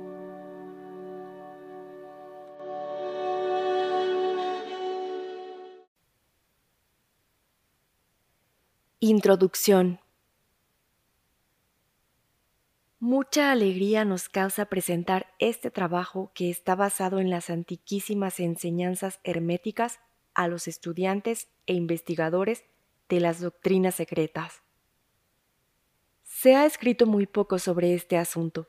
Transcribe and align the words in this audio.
Introducción 9.06 10.00
Mucha 12.98 13.52
alegría 13.52 14.06
nos 14.06 14.30
causa 14.30 14.64
presentar 14.64 15.26
este 15.38 15.70
trabajo 15.70 16.32
que 16.34 16.48
está 16.48 16.74
basado 16.74 17.18
en 17.18 17.28
las 17.28 17.50
antiquísimas 17.50 18.40
enseñanzas 18.40 19.20
herméticas 19.22 20.00
a 20.32 20.48
los 20.48 20.68
estudiantes 20.68 21.48
e 21.66 21.74
investigadores 21.74 22.64
de 23.10 23.20
las 23.20 23.42
doctrinas 23.42 23.96
secretas. 23.96 24.62
Se 26.22 26.56
ha 26.56 26.64
escrito 26.64 27.04
muy 27.04 27.26
poco 27.26 27.58
sobre 27.58 27.92
este 27.92 28.16
asunto. 28.16 28.68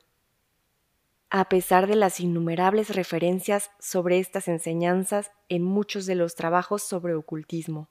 A 1.30 1.48
pesar 1.48 1.86
de 1.86 1.96
las 1.96 2.20
innumerables 2.20 2.94
referencias 2.94 3.70
sobre 3.78 4.18
estas 4.18 4.48
enseñanzas 4.48 5.30
en 5.48 5.62
muchos 5.62 6.04
de 6.04 6.14
los 6.14 6.34
trabajos 6.34 6.82
sobre 6.82 7.14
ocultismo 7.14 7.88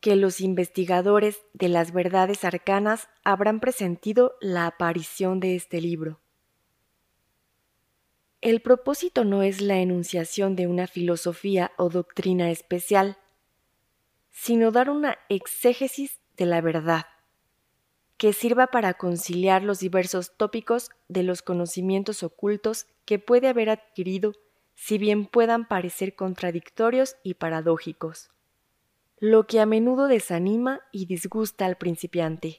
que 0.00 0.16
los 0.16 0.40
investigadores 0.40 1.42
de 1.52 1.68
las 1.68 1.92
verdades 1.92 2.44
arcanas 2.44 3.08
habrán 3.22 3.60
presentido 3.60 4.34
la 4.40 4.66
aparición 4.66 5.40
de 5.40 5.56
este 5.56 5.80
libro. 5.80 6.20
El 8.40 8.62
propósito 8.62 9.24
no 9.24 9.42
es 9.42 9.60
la 9.60 9.78
enunciación 9.78 10.56
de 10.56 10.66
una 10.66 10.86
filosofía 10.86 11.72
o 11.76 11.90
doctrina 11.90 12.50
especial, 12.50 13.18
sino 14.30 14.70
dar 14.70 14.88
una 14.88 15.18
exégesis 15.28 16.18
de 16.38 16.46
la 16.46 16.62
verdad, 16.62 17.04
que 18.16 18.32
sirva 18.32 18.68
para 18.68 18.94
conciliar 18.94 19.62
los 19.62 19.80
diversos 19.80 20.34
tópicos 20.38 20.90
de 21.08 21.22
los 21.22 21.42
conocimientos 21.42 22.22
ocultos 22.22 22.86
que 23.04 23.18
puede 23.18 23.48
haber 23.48 23.68
adquirido, 23.68 24.32
si 24.74 24.96
bien 24.96 25.26
puedan 25.26 25.68
parecer 25.68 26.14
contradictorios 26.14 27.16
y 27.22 27.34
paradójicos 27.34 28.30
lo 29.20 29.46
que 29.46 29.60
a 29.60 29.66
menudo 29.66 30.08
desanima 30.08 30.80
y 30.92 31.04
disgusta 31.04 31.66
al 31.66 31.76
principiante. 31.76 32.58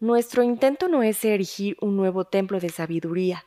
Nuestro 0.00 0.42
intento 0.42 0.88
no 0.88 1.04
es 1.04 1.24
erigir 1.24 1.76
un 1.80 1.96
nuevo 1.96 2.24
templo 2.24 2.58
de 2.58 2.70
sabiduría, 2.70 3.44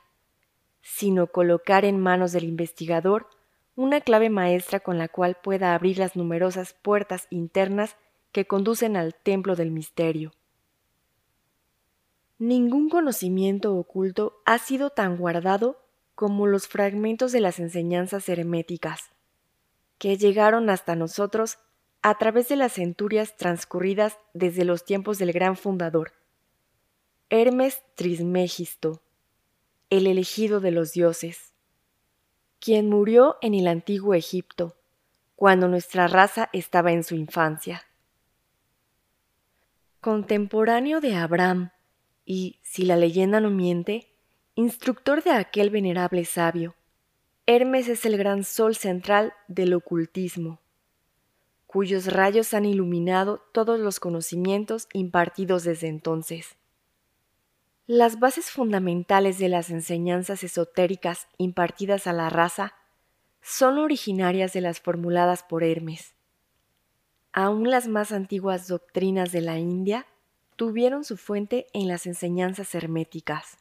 sino 0.81 1.27
colocar 1.27 1.83
en 1.83 1.99
manos 1.99 2.31
del 2.31 2.45
investigador 2.45 3.27
una 3.75 3.99
clave 3.99 4.29
maestra 4.29 4.79
con 4.79 4.97
la 4.97 5.09
cual 5.09 5.37
pueda 5.43 5.75
abrir 5.75 5.97
las 5.97 6.15
numerosas 6.15 6.73
puertas 6.81 7.27
internas 7.29 7.97
que 8.31 8.47
conducen 8.47 8.95
al 8.95 9.13
templo 9.13 9.57
del 9.57 9.71
misterio. 9.71 10.31
Ningún 12.39 12.89
conocimiento 12.89 13.75
oculto 13.75 14.41
ha 14.45 14.59
sido 14.59 14.91
tan 14.91 15.17
guardado 15.17 15.83
como 16.15 16.47
los 16.47 16.69
fragmentos 16.69 17.33
de 17.33 17.41
las 17.41 17.59
enseñanzas 17.59 18.29
herméticas, 18.29 19.11
que 19.97 20.15
llegaron 20.15 20.69
hasta 20.69 20.95
nosotros 20.95 21.59
a 22.01 22.17
través 22.17 22.47
de 22.47 22.55
las 22.55 22.73
centurias 22.73 23.35
transcurridas 23.37 24.17
desde 24.33 24.65
los 24.65 24.85
tiempos 24.85 25.17
del 25.17 25.31
gran 25.31 25.57
fundador, 25.57 26.13
Hermes 27.29 27.81
Trismegisto, 27.95 29.01
el 29.89 30.07
elegido 30.07 30.59
de 30.59 30.71
los 30.71 30.93
dioses, 30.93 31.53
quien 32.59 32.89
murió 32.89 33.37
en 33.41 33.53
el 33.53 33.67
antiguo 33.67 34.13
Egipto, 34.13 34.77
cuando 35.35 35.67
nuestra 35.67 36.07
raza 36.07 36.49
estaba 36.53 36.91
en 36.91 37.03
su 37.03 37.15
infancia. 37.15 37.83
Contemporáneo 39.99 41.01
de 41.01 41.15
Abraham 41.15 41.71
y, 42.25 42.59
si 42.63 42.83
la 42.83 42.95
leyenda 42.95 43.39
no 43.39 43.49
miente, 43.49 44.13
instructor 44.55 45.23
de 45.23 45.31
aquel 45.31 45.69
venerable 45.69 46.25
sabio, 46.25 46.75
Hermes 47.45 47.87
es 47.87 48.05
el 48.05 48.17
gran 48.17 48.43
sol 48.43 48.75
central 48.75 49.33
del 49.47 49.73
ocultismo 49.73 50.59
cuyos 51.67 52.07
rayos 52.07 52.53
han 52.53 52.65
iluminado 52.65 53.43
todos 53.51 53.79
los 53.79 53.99
conocimientos 53.99 54.87
impartidos 54.93 55.63
desde 55.63 55.87
entonces. 55.87 56.55
Las 57.85 58.19
bases 58.19 58.49
fundamentales 58.49 59.37
de 59.37 59.49
las 59.49 59.69
enseñanzas 59.69 60.43
esotéricas 60.43 61.27
impartidas 61.37 62.07
a 62.07 62.13
la 62.13 62.29
raza 62.29 62.73
son 63.41 63.77
originarias 63.77 64.53
de 64.53 64.61
las 64.61 64.79
formuladas 64.79 65.43
por 65.43 65.63
Hermes. 65.63 66.13
Aún 67.31 67.69
las 67.69 67.87
más 67.87 68.11
antiguas 68.11 68.67
doctrinas 68.67 69.31
de 69.31 69.41
la 69.41 69.59
India 69.59 70.05
tuvieron 70.55 71.03
su 71.03 71.17
fuente 71.17 71.67
en 71.73 71.87
las 71.87 72.07
enseñanzas 72.07 72.73
herméticas. 72.75 73.57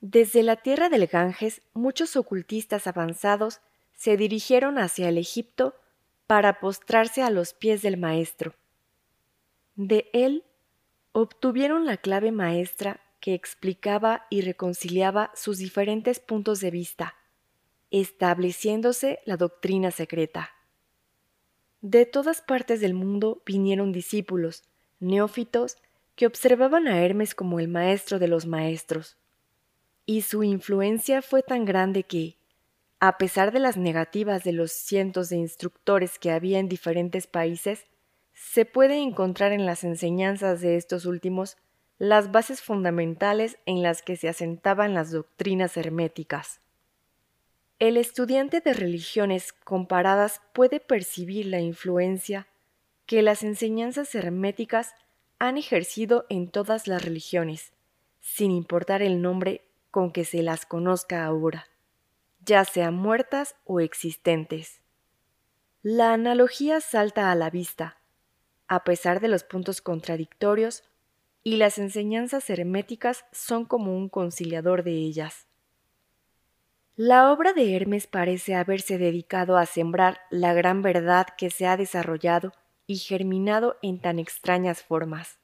Desde 0.00 0.42
la 0.42 0.56
tierra 0.56 0.88
del 0.88 1.06
Ganges, 1.06 1.62
muchos 1.72 2.16
ocultistas 2.16 2.86
avanzados 2.86 3.60
se 3.94 4.16
dirigieron 4.16 4.78
hacia 4.78 5.08
el 5.08 5.16
Egipto 5.16 5.76
para 6.32 6.60
postrarse 6.60 7.20
a 7.22 7.28
los 7.28 7.52
pies 7.52 7.82
del 7.82 7.98
maestro. 7.98 8.54
De 9.74 10.08
él 10.14 10.44
obtuvieron 11.12 11.84
la 11.84 11.98
clave 11.98 12.32
maestra 12.32 13.02
que 13.20 13.34
explicaba 13.34 14.26
y 14.30 14.40
reconciliaba 14.40 15.30
sus 15.34 15.58
diferentes 15.58 16.20
puntos 16.20 16.60
de 16.60 16.70
vista, 16.70 17.16
estableciéndose 17.90 19.18
la 19.26 19.36
doctrina 19.36 19.90
secreta. 19.90 20.52
De 21.82 22.06
todas 22.06 22.40
partes 22.40 22.80
del 22.80 22.94
mundo 22.94 23.42
vinieron 23.44 23.92
discípulos, 23.92 24.64
neófitos, 25.00 25.76
que 26.16 26.24
observaban 26.24 26.88
a 26.88 27.04
Hermes 27.04 27.34
como 27.34 27.60
el 27.60 27.68
maestro 27.68 28.18
de 28.18 28.28
los 28.28 28.46
maestros, 28.46 29.18
y 30.06 30.22
su 30.22 30.44
influencia 30.44 31.20
fue 31.20 31.42
tan 31.42 31.66
grande 31.66 32.04
que, 32.04 32.38
a 33.04 33.18
pesar 33.18 33.50
de 33.50 33.58
las 33.58 33.76
negativas 33.76 34.44
de 34.44 34.52
los 34.52 34.70
cientos 34.70 35.28
de 35.28 35.36
instructores 35.36 36.20
que 36.20 36.30
había 36.30 36.60
en 36.60 36.68
diferentes 36.68 37.26
países, 37.26 37.84
se 38.32 38.64
puede 38.64 38.98
encontrar 38.98 39.50
en 39.50 39.66
las 39.66 39.82
enseñanzas 39.82 40.60
de 40.60 40.76
estos 40.76 41.04
últimos 41.04 41.56
las 41.98 42.30
bases 42.30 42.62
fundamentales 42.62 43.58
en 43.66 43.82
las 43.82 44.02
que 44.02 44.14
se 44.14 44.28
asentaban 44.28 44.94
las 44.94 45.10
doctrinas 45.10 45.76
herméticas. 45.76 46.60
El 47.80 47.96
estudiante 47.96 48.60
de 48.60 48.72
religiones 48.72 49.52
comparadas 49.52 50.40
puede 50.52 50.78
percibir 50.78 51.46
la 51.46 51.58
influencia 51.58 52.46
que 53.06 53.22
las 53.22 53.42
enseñanzas 53.42 54.14
herméticas 54.14 54.94
han 55.40 55.58
ejercido 55.58 56.24
en 56.28 56.46
todas 56.46 56.86
las 56.86 57.04
religiones, 57.04 57.72
sin 58.20 58.52
importar 58.52 59.02
el 59.02 59.20
nombre 59.20 59.64
con 59.90 60.12
que 60.12 60.24
se 60.24 60.44
las 60.44 60.66
conozca 60.66 61.24
ahora 61.24 61.66
ya 62.44 62.64
sean 62.64 62.94
muertas 62.94 63.56
o 63.64 63.80
existentes. 63.80 64.80
La 65.82 66.12
analogía 66.12 66.80
salta 66.80 67.30
a 67.30 67.34
la 67.34 67.50
vista, 67.50 67.98
a 68.68 68.84
pesar 68.84 69.20
de 69.20 69.28
los 69.28 69.44
puntos 69.44 69.80
contradictorios, 69.80 70.84
y 71.44 71.56
las 71.56 71.78
enseñanzas 71.78 72.48
herméticas 72.50 73.24
son 73.32 73.64
como 73.64 73.96
un 73.96 74.08
conciliador 74.08 74.84
de 74.84 74.92
ellas. 74.92 75.48
La 76.94 77.32
obra 77.32 77.52
de 77.52 77.74
Hermes 77.74 78.06
parece 78.06 78.54
haberse 78.54 78.98
dedicado 78.98 79.56
a 79.56 79.66
sembrar 79.66 80.20
la 80.30 80.54
gran 80.54 80.82
verdad 80.82 81.26
que 81.36 81.50
se 81.50 81.66
ha 81.66 81.76
desarrollado 81.76 82.52
y 82.86 82.98
germinado 82.98 83.76
en 83.82 84.00
tan 84.00 84.18
extrañas 84.18 84.82
formas, 84.82 85.38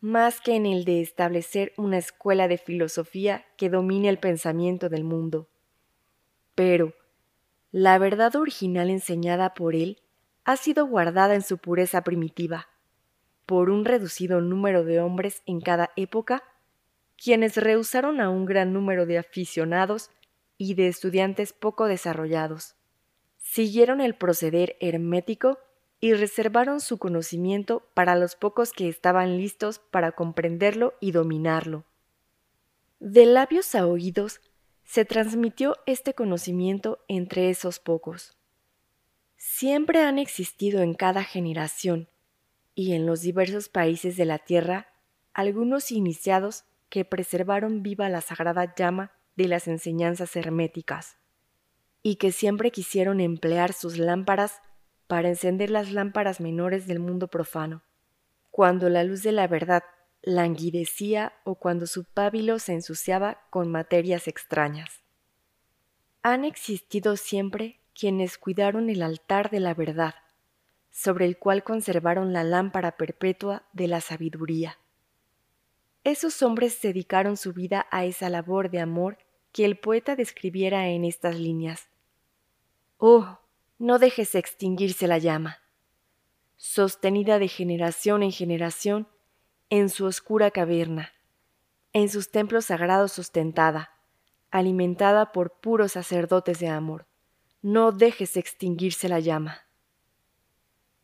más 0.00 0.40
que 0.40 0.56
en 0.56 0.66
el 0.66 0.84
de 0.84 1.02
establecer 1.02 1.72
una 1.76 1.98
escuela 1.98 2.48
de 2.48 2.58
filosofía 2.58 3.44
que 3.56 3.68
domine 3.68 4.08
el 4.08 4.18
pensamiento 4.18 4.88
del 4.88 5.04
mundo. 5.04 5.48
Pero 6.58 6.92
la 7.70 7.98
verdad 7.98 8.34
original 8.34 8.90
enseñada 8.90 9.54
por 9.54 9.76
él 9.76 10.02
ha 10.42 10.56
sido 10.56 10.88
guardada 10.88 11.36
en 11.36 11.42
su 11.42 11.58
pureza 11.58 12.02
primitiva, 12.02 12.66
por 13.46 13.70
un 13.70 13.84
reducido 13.84 14.40
número 14.40 14.82
de 14.82 14.98
hombres 14.98 15.40
en 15.46 15.60
cada 15.60 15.90
época, 15.94 16.42
quienes 17.16 17.56
rehusaron 17.56 18.20
a 18.20 18.28
un 18.28 18.44
gran 18.44 18.72
número 18.72 19.06
de 19.06 19.18
aficionados 19.18 20.10
y 20.56 20.74
de 20.74 20.88
estudiantes 20.88 21.52
poco 21.52 21.86
desarrollados. 21.86 22.74
Siguieron 23.36 24.00
el 24.00 24.16
proceder 24.16 24.76
hermético 24.80 25.60
y 26.00 26.14
reservaron 26.14 26.80
su 26.80 26.98
conocimiento 26.98 27.88
para 27.94 28.16
los 28.16 28.34
pocos 28.34 28.72
que 28.72 28.88
estaban 28.88 29.36
listos 29.36 29.78
para 29.78 30.10
comprenderlo 30.10 30.94
y 30.98 31.12
dominarlo. 31.12 31.84
De 32.98 33.26
labios 33.26 33.76
a 33.76 33.86
oídos 33.86 34.40
se 34.88 35.04
transmitió 35.04 35.76
este 35.84 36.14
conocimiento 36.14 37.04
entre 37.08 37.50
esos 37.50 37.78
pocos. 37.78 38.38
siempre 39.36 40.00
han 40.02 40.18
existido 40.18 40.80
en 40.80 40.94
cada 40.94 41.22
generación 41.24 42.08
y 42.74 42.94
en 42.94 43.04
los 43.04 43.20
diversos 43.20 43.68
países 43.68 44.16
de 44.16 44.24
la 44.24 44.38
Tierra 44.38 44.88
algunos 45.34 45.92
iniciados 45.92 46.64
que 46.88 47.04
preservaron 47.04 47.82
viva 47.82 48.08
la 48.08 48.22
sagrada 48.22 48.74
llama 48.74 49.12
de 49.36 49.46
las 49.48 49.68
enseñanzas 49.68 50.34
herméticas 50.36 51.18
y 52.02 52.16
que 52.16 52.32
siempre 52.32 52.70
quisieron 52.70 53.20
emplear 53.20 53.74
sus 53.74 53.98
lámparas 53.98 54.62
para 55.06 55.28
encender 55.28 55.68
las 55.68 55.92
lámparas 55.92 56.40
menores 56.40 56.86
del 56.86 56.98
mundo 56.98 57.28
profano, 57.28 57.82
cuando 58.50 58.88
la 58.88 59.04
luz 59.04 59.22
de 59.22 59.32
la 59.32 59.46
verdad 59.48 59.82
languidecía 60.28 61.32
o 61.44 61.54
cuando 61.54 61.86
su 61.86 62.04
pábilo 62.04 62.58
se 62.58 62.74
ensuciaba 62.74 63.46
con 63.48 63.70
materias 63.70 64.28
extrañas. 64.28 65.00
Han 66.22 66.44
existido 66.44 67.16
siempre 67.16 67.80
quienes 67.94 68.36
cuidaron 68.36 68.90
el 68.90 69.02
altar 69.02 69.50
de 69.50 69.60
la 69.60 69.72
verdad, 69.72 70.14
sobre 70.90 71.24
el 71.24 71.38
cual 71.38 71.64
conservaron 71.64 72.34
la 72.34 72.44
lámpara 72.44 72.98
perpetua 72.98 73.62
de 73.72 73.88
la 73.88 74.02
sabiduría. 74.02 74.78
Esos 76.04 76.42
hombres 76.42 76.80
dedicaron 76.82 77.38
su 77.38 77.54
vida 77.54 77.86
a 77.90 78.04
esa 78.04 78.28
labor 78.28 78.70
de 78.70 78.80
amor 78.80 79.16
que 79.52 79.64
el 79.64 79.78
poeta 79.78 80.14
describiera 80.14 80.88
en 80.88 81.06
estas 81.06 81.36
líneas. 81.36 81.88
Oh, 82.98 83.38
no 83.78 83.98
dejes 83.98 84.34
extinguirse 84.34 85.06
la 85.06 85.16
llama. 85.16 85.62
Sostenida 86.58 87.38
de 87.38 87.48
generación 87.48 88.22
en 88.22 88.32
generación, 88.32 89.08
en 89.70 89.90
su 89.90 90.06
oscura 90.06 90.50
caverna, 90.50 91.12
en 91.92 92.08
sus 92.08 92.30
templos 92.30 92.66
sagrados 92.66 93.12
sustentada, 93.12 93.92
alimentada 94.50 95.32
por 95.32 95.60
puros 95.60 95.92
sacerdotes 95.92 96.58
de 96.58 96.68
amor. 96.68 97.06
No 97.60 97.92
dejes 97.92 98.36
extinguirse 98.36 99.08
la 99.08 99.20
llama. 99.20 99.66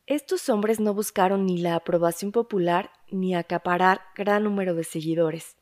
Estos 0.06 0.49
hombres 0.49 0.81
no 0.81 0.94
buscaron 0.94 1.46
ni 1.46 1.58
la 1.58 1.76
aprobación 1.76 2.32
popular 2.32 2.90
ni 3.11 3.34
acaparar 3.34 4.02
gran 4.14 4.44
número 4.44 4.75
de 4.75 4.84
seguidores. 4.84 5.56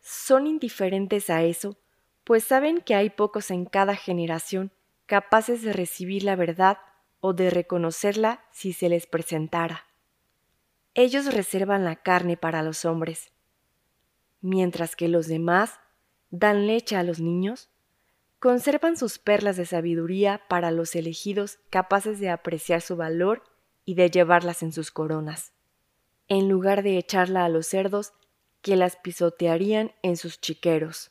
Son 0.00 0.46
indiferentes 0.46 1.30
a 1.30 1.42
eso, 1.42 1.78
pues 2.24 2.44
saben 2.44 2.80
que 2.80 2.94
hay 2.94 3.10
pocos 3.10 3.50
en 3.50 3.64
cada 3.64 3.94
generación 3.94 4.72
capaces 5.06 5.62
de 5.62 5.72
recibir 5.72 6.22
la 6.22 6.36
verdad 6.36 6.78
o 7.20 7.32
de 7.32 7.50
reconocerla 7.50 8.44
si 8.50 8.72
se 8.72 8.88
les 8.88 9.06
presentara. 9.06 9.86
Ellos 10.94 11.34
reservan 11.34 11.84
la 11.84 11.96
carne 11.96 12.36
para 12.36 12.62
los 12.62 12.84
hombres, 12.84 13.32
mientras 14.40 14.94
que 14.94 15.08
los 15.08 15.26
demás 15.26 15.80
dan 16.30 16.66
leche 16.66 16.96
a 16.96 17.02
los 17.02 17.18
niños, 17.18 17.68
conservan 18.38 18.96
sus 18.96 19.18
perlas 19.18 19.56
de 19.56 19.66
sabiduría 19.66 20.42
para 20.48 20.70
los 20.70 20.94
elegidos 20.94 21.58
capaces 21.70 22.20
de 22.20 22.30
apreciar 22.30 22.80
su 22.80 22.94
valor 22.94 23.42
y 23.84 23.94
de 23.94 24.10
llevarlas 24.10 24.62
en 24.62 24.72
sus 24.72 24.92
coronas, 24.92 25.52
en 26.28 26.48
lugar 26.48 26.82
de 26.82 26.96
echarla 26.96 27.44
a 27.44 27.48
los 27.48 27.66
cerdos 27.66 28.12
que 28.60 28.76
las 28.76 28.96
pisotearían 28.96 29.92
en 30.02 30.16
sus 30.16 30.40
chiqueros. 30.40 31.10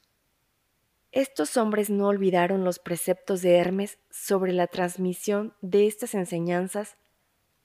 Estos 1.12 1.58
hombres 1.58 1.90
no 1.90 2.08
olvidaron 2.08 2.64
los 2.64 2.80
preceptos 2.80 3.42
de 3.42 3.58
Hermes 3.58 4.00
sobre 4.10 4.54
la 4.54 4.68
transmisión 4.68 5.54
de 5.62 5.88
estas 5.88 6.16
enseñanzas 6.16 6.98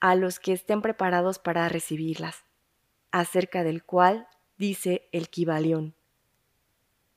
a 0.00 0.14
los 0.14 0.38
que 0.38 0.52
estén 0.52 0.82
preparados 0.82 1.38
para 1.38 1.68
recibirlas, 1.68 2.44
acerca 3.10 3.64
del 3.64 3.84
cual 3.84 4.28
dice 4.56 5.08
el 5.12 5.28
Kibalión. 5.28 5.94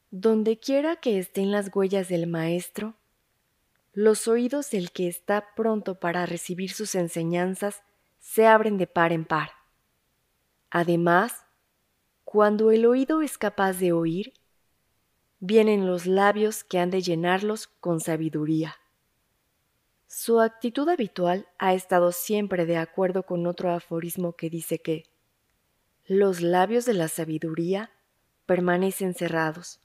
Donde 0.09 0.59
quiera 0.59 0.95
que 0.97 1.19
estén 1.19 1.51
las 1.51 1.69
huellas 1.73 2.09
del 2.09 2.27
Maestro, 2.27 2.95
los 3.93 4.27
oídos 4.27 4.69
del 4.71 4.91
que 4.91 5.07
está 5.07 5.53
pronto 5.55 5.99
para 5.99 6.25
recibir 6.25 6.71
sus 6.71 6.95
enseñanzas 6.95 7.83
se 8.19 8.47
abren 8.47 8.77
de 8.77 8.87
par 8.87 9.11
en 9.11 9.25
par. 9.25 9.51
Además, 10.69 11.45
cuando 12.23 12.71
el 12.71 12.85
oído 12.85 13.21
es 13.21 13.37
capaz 13.37 13.73
de 13.73 13.91
oír, 13.91 14.33
vienen 15.39 15.85
los 15.85 16.05
labios 16.05 16.63
que 16.63 16.79
han 16.79 16.89
de 16.89 17.01
llenarlos 17.01 17.67
con 17.67 17.99
sabiduría. 17.99 18.80
Su 20.13 20.41
actitud 20.41 20.89
habitual 20.89 21.47
ha 21.57 21.73
estado 21.73 22.11
siempre 22.11 22.65
de 22.65 22.75
acuerdo 22.75 23.23
con 23.23 23.47
otro 23.47 23.71
aforismo 23.71 24.33
que 24.33 24.49
dice 24.49 24.77
que 24.77 25.05
los 26.05 26.41
labios 26.41 26.83
de 26.83 26.93
la 26.93 27.07
sabiduría 27.07 27.91
permanecen 28.45 29.13
cerrados, 29.13 29.79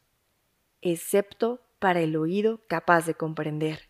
excepto 0.82 1.60
para 1.78 2.00
el 2.00 2.16
oído 2.16 2.60
capaz 2.66 3.06
de 3.06 3.14
comprender. 3.14 3.88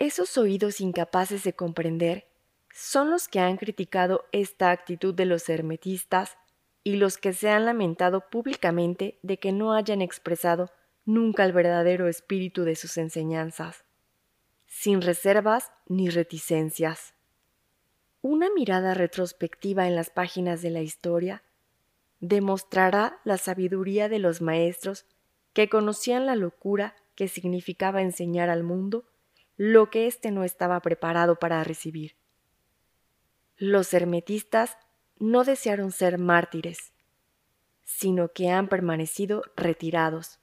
Esos 0.00 0.36
oídos 0.36 0.80
incapaces 0.80 1.44
de 1.44 1.52
comprender 1.52 2.26
son 2.74 3.12
los 3.12 3.28
que 3.28 3.38
han 3.38 3.58
criticado 3.58 4.26
esta 4.32 4.72
actitud 4.72 5.14
de 5.14 5.26
los 5.26 5.48
hermetistas 5.48 6.36
y 6.82 6.96
los 6.96 7.16
que 7.16 7.32
se 7.32 7.48
han 7.48 7.64
lamentado 7.64 8.28
públicamente 8.28 9.20
de 9.22 9.38
que 9.38 9.52
no 9.52 9.72
hayan 9.72 10.02
expresado 10.02 10.72
nunca 11.04 11.44
el 11.44 11.52
verdadero 11.52 12.08
espíritu 12.08 12.64
de 12.64 12.74
sus 12.74 12.96
enseñanzas 12.98 13.84
sin 14.80 15.02
reservas 15.02 15.72
ni 15.88 16.08
reticencias. 16.08 17.14
Una 18.22 18.48
mirada 18.48 18.94
retrospectiva 18.94 19.88
en 19.88 19.96
las 19.96 20.08
páginas 20.08 20.62
de 20.62 20.70
la 20.70 20.82
historia 20.82 21.42
demostrará 22.20 23.18
la 23.24 23.38
sabiduría 23.38 24.08
de 24.08 24.20
los 24.20 24.40
maestros 24.40 25.04
que 25.52 25.68
conocían 25.68 26.26
la 26.26 26.36
locura 26.36 26.94
que 27.16 27.26
significaba 27.26 28.02
enseñar 28.02 28.50
al 28.50 28.62
mundo 28.62 29.04
lo 29.56 29.90
que 29.90 30.06
éste 30.06 30.30
no 30.30 30.44
estaba 30.44 30.78
preparado 30.80 31.40
para 31.40 31.64
recibir. 31.64 32.14
Los 33.56 33.92
hermetistas 33.92 34.78
no 35.18 35.42
desearon 35.42 35.90
ser 35.90 36.18
mártires, 36.18 36.92
sino 37.82 38.28
que 38.28 38.50
han 38.50 38.68
permanecido 38.68 39.42
retirados, 39.56 40.38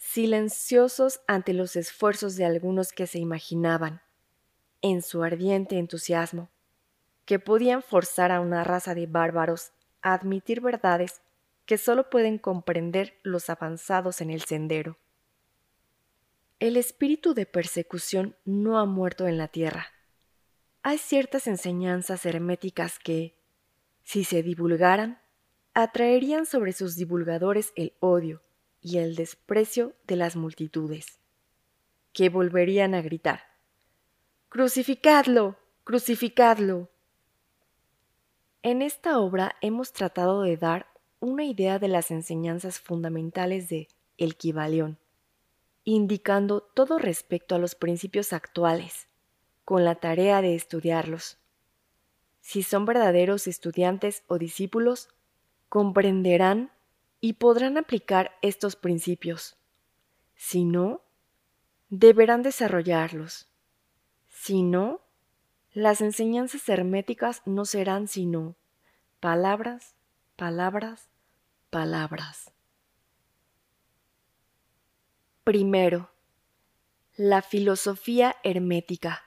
silenciosos 0.00 1.20
ante 1.28 1.52
los 1.52 1.76
esfuerzos 1.76 2.34
de 2.34 2.46
algunos 2.46 2.90
que 2.90 3.06
se 3.06 3.18
imaginaban, 3.18 4.00
en 4.80 5.02
su 5.02 5.22
ardiente 5.22 5.78
entusiasmo, 5.78 6.48
que 7.26 7.38
podían 7.38 7.82
forzar 7.82 8.32
a 8.32 8.40
una 8.40 8.64
raza 8.64 8.94
de 8.94 9.06
bárbaros 9.06 9.72
a 10.00 10.14
admitir 10.14 10.62
verdades 10.62 11.20
que 11.66 11.76
sólo 11.76 12.08
pueden 12.08 12.38
comprender 12.38 13.20
los 13.22 13.50
avanzados 13.50 14.22
en 14.22 14.30
el 14.30 14.40
sendero. 14.40 14.96
El 16.60 16.78
espíritu 16.78 17.34
de 17.34 17.44
persecución 17.44 18.34
no 18.46 18.78
ha 18.78 18.86
muerto 18.86 19.28
en 19.28 19.36
la 19.36 19.48
tierra. 19.48 19.88
Hay 20.82 20.96
ciertas 20.96 21.46
enseñanzas 21.46 22.24
herméticas 22.24 22.98
que, 22.98 23.36
si 24.02 24.24
se 24.24 24.42
divulgaran, 24.42 25.20
atraerían 25.74 26.46
sobre 26.46 26.72
sus 26.72 26.96
divulgadores 26.96 27.72
el 27.76 27.92
odio, 28.00 28.42
y 28.80 28.98
el 28.98 29.16
desprecio 29.16 29.94
de 30.06 30.16
las 30.16 30.36
multitudes, 30.36 31.18
que 32.12 32.28
volverían 32.28 32.94
a 32.94 33.02
gritar 33.02 33.50
Crucificadlo, 34.50 35.56
crucificadlo. 35.84 36.90
En 38.64 38.82
esta 38.82 39.20
obra 39.20 39.54
hemos 39.60 39.92
tratado 39.92 40.42
de 40.42 40.56
dar 40.56 40.86
una 41.20 41.44
idea 41.44 41.78
de 41.78 41.86
las 41.86 42.10
enseñanzas 42.10 42.80
fundamentales 42.80 43.68
de 43.68 43.86
El 44.18 44.34
Kibalión, 44.34 44.98
indicando 45.84 46.62
todo 46.62 46.98
respecto 46.98 47.54
a 47.54 47.60
los 47.60 47.76
principios 47.76 48.32
actuales, 48.32 49.06
con 49.64 49.84
la 49.84 49.94
tarea 49.94 50.42
de 50.42 50.56
estudiarlos. 50.56 51.38
Si 52.40 52.64
son 52.64 52.86
verdaderos 52.86 53.46
estudiantes 53.46 54.24
o 54.26 54.36
discípulos, 54.36 55.10
comprenderán 55.68 56.72
y 57.20 57.34
podrán 57.34 57.76
aplicar 57.76 58.36
estos 58.42 58.76
principios. 58.76 59.56
Si 60.34 60.64
no, 60.64 61.02
deberán 61.88 62.42
desarrollarlos. 62.42 63.48
Si 64.28 64.62
no, 64.62 65.02
las 65.72 66.00
enseñanzas 66.00 66.68
herméticas 66.68 67.42
no 67.46 67.64
serán 67.64 68.08
sino 68.08 68.56
palabras, 69.20 69.94
palabras, 70.36 71.10
palabras. 71.68 72.52
Primero, 75.44 76.10
la 77.16 77.42
filosofía 77.42 78.36
hermética. 78.42 79.22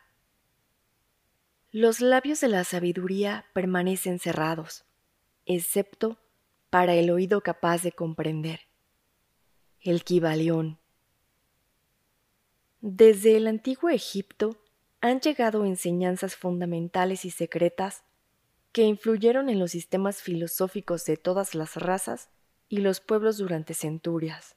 Los 1.71 2.01
labios 2.01 2.39
de 2.39 2.47
la 2.47 2.63
sabiduría 2.63 3.45
permanecen 3.53 4.19
cerrados, 4.19 4.85
excepto 5.45 6.22
para 6.73 6.95
el 6.95 7.11
oído 7.11 7.41
capaz 7.41 7.83
de 7.83 7.91
comprender. 7.91 8.61
El 9.79 10.03
Kibalión. 10.03 10.79
Desde 12.81 13.37
el 13.37 13.45
antiguo 13.45 13.91
Egipto 13.91 14.57
han 14.99 15.19
llegado 15.19 15.65
enseñanzas 15.65 16.35
fundamentales 16.35 17.25
y 17.25 17.29
secretas 17.29 18.03
que 18.71 18.81
influyeron 18.81 19.49
en 19.49 19.59
los 19.59 19.69
sistemas 19.69 20.23
filosóficos 20.23 21.05
de 21.05 21.15
todas 21.15 21.53
las 21.53 21.75
razas 21.75 22.29
y 22.69 22.77
los 22.77 23.01
pueblos 23.01 23.37
durante 23.37 23.75
centurias. 23.75 24.55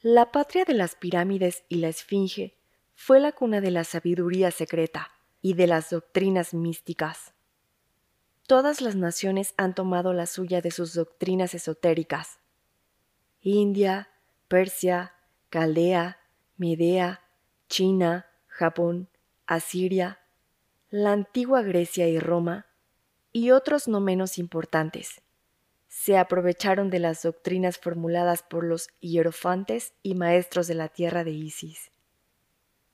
La 0.00 0.30
patria 0.30 0.64
de 0.64 0.74
las 0.74 0.94
pirámides 0.94 1.64
y 1.68 1.78
la 1.78 1.88
esfinge 1.88 2.56
fue 2.94 3.18
la 3.18 3.32
cuna 3.32 3.60
de 3.60 3.72
la 3.72 3.82
sabiduría 3.82 4.52
secreta 4.52 5.10
y 5.42 5.54
de 5.54 5.66
las 5.66 5.90
doctrinas 5.90 6.54
místicas. 6.54 7.33
Todas 8.46 8.82
las 8.82 8.94
naciones 8.94 9.54
han 9.56 9.74
tomado 9.74 10.12
la 10.12 10.26
suya 10.26 10.60
de 10.60 10.70
sus 10.70 10.92
doctrinas 10.92 11.54
esotéricas. 11.54 12.38
India, 13.40 14.10
Persia, 14.48 15.14
Caldea, 15.48 16.18
Medea, 16.58 17.22
China, 17.68 18.26
Japón, 18.46 19.08
Asiria, 19.46 20.20
la 20.90 21.12
antigua 21.12 21.62
Grecia 21.62 22.06
y 22.06 22.18
Roma, 22.18 22.66
y 23.32 23.50
otros 23.50 23.88
no 23.88 24.00
menos 24.00 24.38
importantes, 24.38 25.22
se 25.88 26.18
aprovecharon 26.18 26.90
de 26.90 26.98
las 26.98 27.22
doctrinas 27.22 27.78
formuladas 27.78 28.42
por 28.42 28.64
los 28.64 28.88
hierofantes 29.00 29.94
y 30.02 30.14
maestros 30.14 30.66
de 30.66 30.74
la 30.74 30.88
tierra 30.88 31.24
de 31.24 31.30
Isis, 31.30 31.90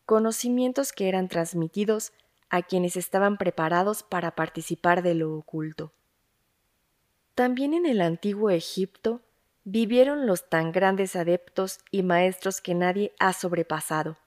conocimientos 0.06 0.92
que 0.92 1.08
eran 1.08 1.28
transmitidos 1.28 2.12
a 2.50 2.62
quienes 2.62 2.96
estaban 2.96 3.36
preparados 3.36 4.02
para 4.02 4.34
participar 4.34 5.02
de 5.02 5.14
lo 5.14 5.34
oculto. 5.34 5.92
También 7.34 7.74
en 7.74 7.86
el 7.86 8.00
antiguo 8.00 8.50
Egipto 8.50 9.22
vivieron 9.64 10.26
los 10.26 10.48
tan 10.48 10.72
grandes 10.72 11.16
adeptos 11.16 11.78
y 11.90 12.02
maestros 12.02 12.60
que 12.60 12.74
nadie 12.74 13.14
ha 13.18 13.32
sobrepasado, 13.32 14.18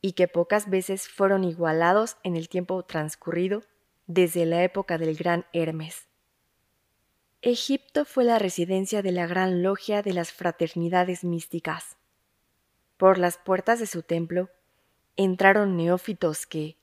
y 0.00 0.12
que 0.12 0.28
pocas 0.28 0.70
veces 0.70 1.08
fueron 1.08 1.44
igualados 1.44 2.16
en 2.22 2.36
el 2.36 2.48
tiempo 2.48 2.82
transcurrido 2.84 3.62
desde 4.06 4.46
la 4.46 4.62
época 4.62 4.98
del 4.98 5.16
gran 5.16 5.46
Hermes. 5.52 6.08
Egipto 7.42 8.04
fue 8.04 8.24
la 8.24 8.38
residencia 8.38 9.02
de 9.02 9.12
la 9.12 9.26
gran 9.26 9.62
logia 9.62 10.02
de 10.02 10.12
las 10.12 10.32
fraternidades 10.32 11.24
místicas. 11.24 11.96
Por 12.98 13.16
las 13.16 13.38
puertas 13.38 13.78
de 13.78 13.86
su 13.86 14.02
templo 14.02 14.50
entraron 15.16 15.76
neófitos 15.76 16.46
que, 16.46 16.76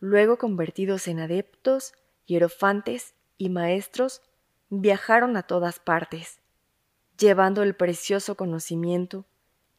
luego 0.00 0.38
convertidos 0.38 1.06
en 1.08 1.20
adeptos, 1.20 1.92
hierofantes 2.26 3.14
y 3.38 3.50
maestros, 3.50 4.22
viajaron 4.70 5.36
a 5.36 5.42
todas 5.42 5.78
partes, 5.78 6.40
llevando 7.18 7.62
el 7.62 7.74
precioso 7.74 8.36
conocimiento 8.36 9.26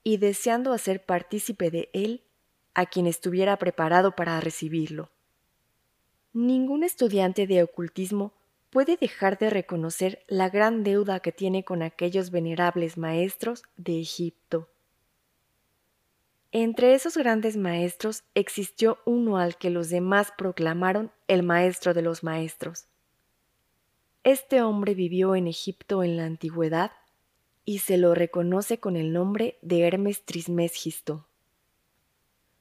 y 0.04 0.18
deseando 0.18 0.74
hacer 0.74 1.06
partícipe 1.06 1.72
de 1.72 1.90
él 1.94 2.24
a 2.74 2.86
quien 2.86 3.08
estuviera 3.08 3.58
preparado 3.58 4.16
para 4.16 4.40
recibirlo. 4.40 5.10
Ningún 6.34 6.84
estudiante 6.84 7.46
de 7.46 7.64
ocultismo 7.64 8.34
puede 8.70 8.96
dejar 8.96 9.38
de 9.38 9.50
reconocer 9.50 10.24
la 10.28 10.50
gran 10.50 10.84
deuda 10.84 11.20
que 11.20 11.34
tiene 11.34 11.66
con 11.66 11.82
aquellos 11.82 12.32
venerables 12.32 12.98
maestros 12.98 13.64
de 13.76 14.00
Egipto. 14.00 14.71
Entre 16.54 16.94
esos 16.94 17.16
grandes 17.16 17.56
maestros 17.56 18.24
existió 18.36 18.98
uno 19.06 19.38
al 19.38 19.58
que 19.58 19.70
los 19.70 19.90
demás 19.90 20.34
proclamaron 20.38 21.12
el 21.30 21.44
maestro 21.44 21.94
de 21.94 22.02
los 22.02 22.24
maestros. 22.24 22.88
Este 24.24 24.62
hombre 24.62 24.94
vivió 24.94 25.36
en 25.36 25.48
Egipto 25.48 26.04
en 26.04 26.18
la 26.18 26.26
antigüedad 26.26 26.92
y 27.64 27.80
se 27.80 27.98
lo 27.98 28.14
reconoce 28.16 28.80
con 28.80 28.98
el 28.98 29.14
nombre 29.14 29.60
de 29.62 29.88
Hermes 29.88 30.26
Trismegisto. 30.26 31.26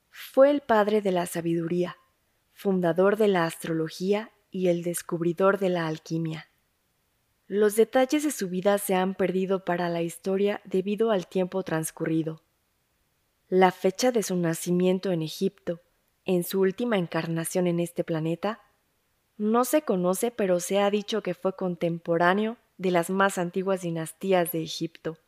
Fue 0.09 0.51
el 0.51 0.61
padre 0.61 1.03
de 1.03 1.11
la 1.11 1.27
sabiduría, 1.27 1.97
fundador 2.53 3.17
de 3.17 3.27
la 3.27 3.45
astrología 3.45 4.31
y 4.53 4.69
el 4.69 4.85
descubridor 4.85 5.59
de 5.59 5.69
la 5.69 5.89
alquimia. 5.89 6.49
Los 7.49 7.75
detalles 7.75 8.23
de 8.23 8.31
su 8.31 8.49
vida 8.49 8.79
se 8.79 8.95
han 8.95 9.17
perdido 9.17 9.65
para 9.65 9.89
la 9.89 10.03
historia 10.03 10.61
debido 10.65 11.11
al 11.11 11.27
tiempo 11.27 11.65
transcurrido. 11.65 12.41
La 13.50 13.73
fecha 13.73 14.12
de 14.12 14.23
su 14.23 14.37
nacimiento 14.37 15.11
en 15.11 15.23
Egipto, 15.23 15.80
en 16.25 16.45
su 16.45 16.61
última 16.61 16.99
encarnación 16.99 17.66
en 17.66 17.80
este 17.80 18.04
planeta, 18.04 18.61
no 19.38 19.64
se 19.64 19.83
conoce 19.83 20.30
pero 20.30 20.61
se 20.61 20.78
ha 20.78 20.88
dicho 20.88 21.25
que 21.25 21.35
fue 21.35 21.57
contemporáneo 21.57 22.59
de 22.78 22.92
las 22.92 23.11
más 23.11 23.38
antiguas 23.38 23.83
dinastías 23.83 24.52
de 24.52 24.62
Egipto, 24.62 25.19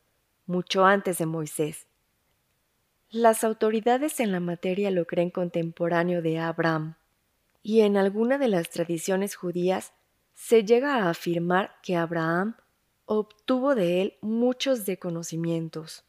mucho 0.46 0.84
antes 0.84 1.18
de 1.18 1.26
Moisés. 1.26 1.88
Las 3.10 3.42
autoridades 3.42 4.20
en 4.20 4.30
la 4.30 4.38
materia 4.38 4.92
lo 4.92 5.04
creen 5.04 5.30
contemporáneo 5.30 6.22
de 6.22 6.38
Abraham, 6.38 6.94
y 7.60 7.80
en 7.80 7.96
alguna 7.96 8.38
de 8.38 8.46
las 8.46 8.70
tradiciones 8.70 9.34
judías 9.34 9.94
se 10.34 10.62
llega 10.62 10.98
a 10.98 11.10
afirmar 11.10 11.74
que 11.82 11.96
Abraham 11.96 12.54
obtuvo 13.04 13.74
de 13.74 14.00
él 14.00 14.14
muchos 14.20 14.86
de 14.86 15.00
conocimientos. 15.00 16.04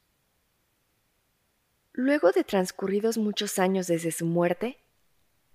Luego 1.95 2.31
de 2.31 2.43
transcurridos 2.43 3.19
muchos 3.19 3.59
años 3.59 3.85
desde 3.85 4.11
su 4.11 4.25
muerte, 4.25 4.79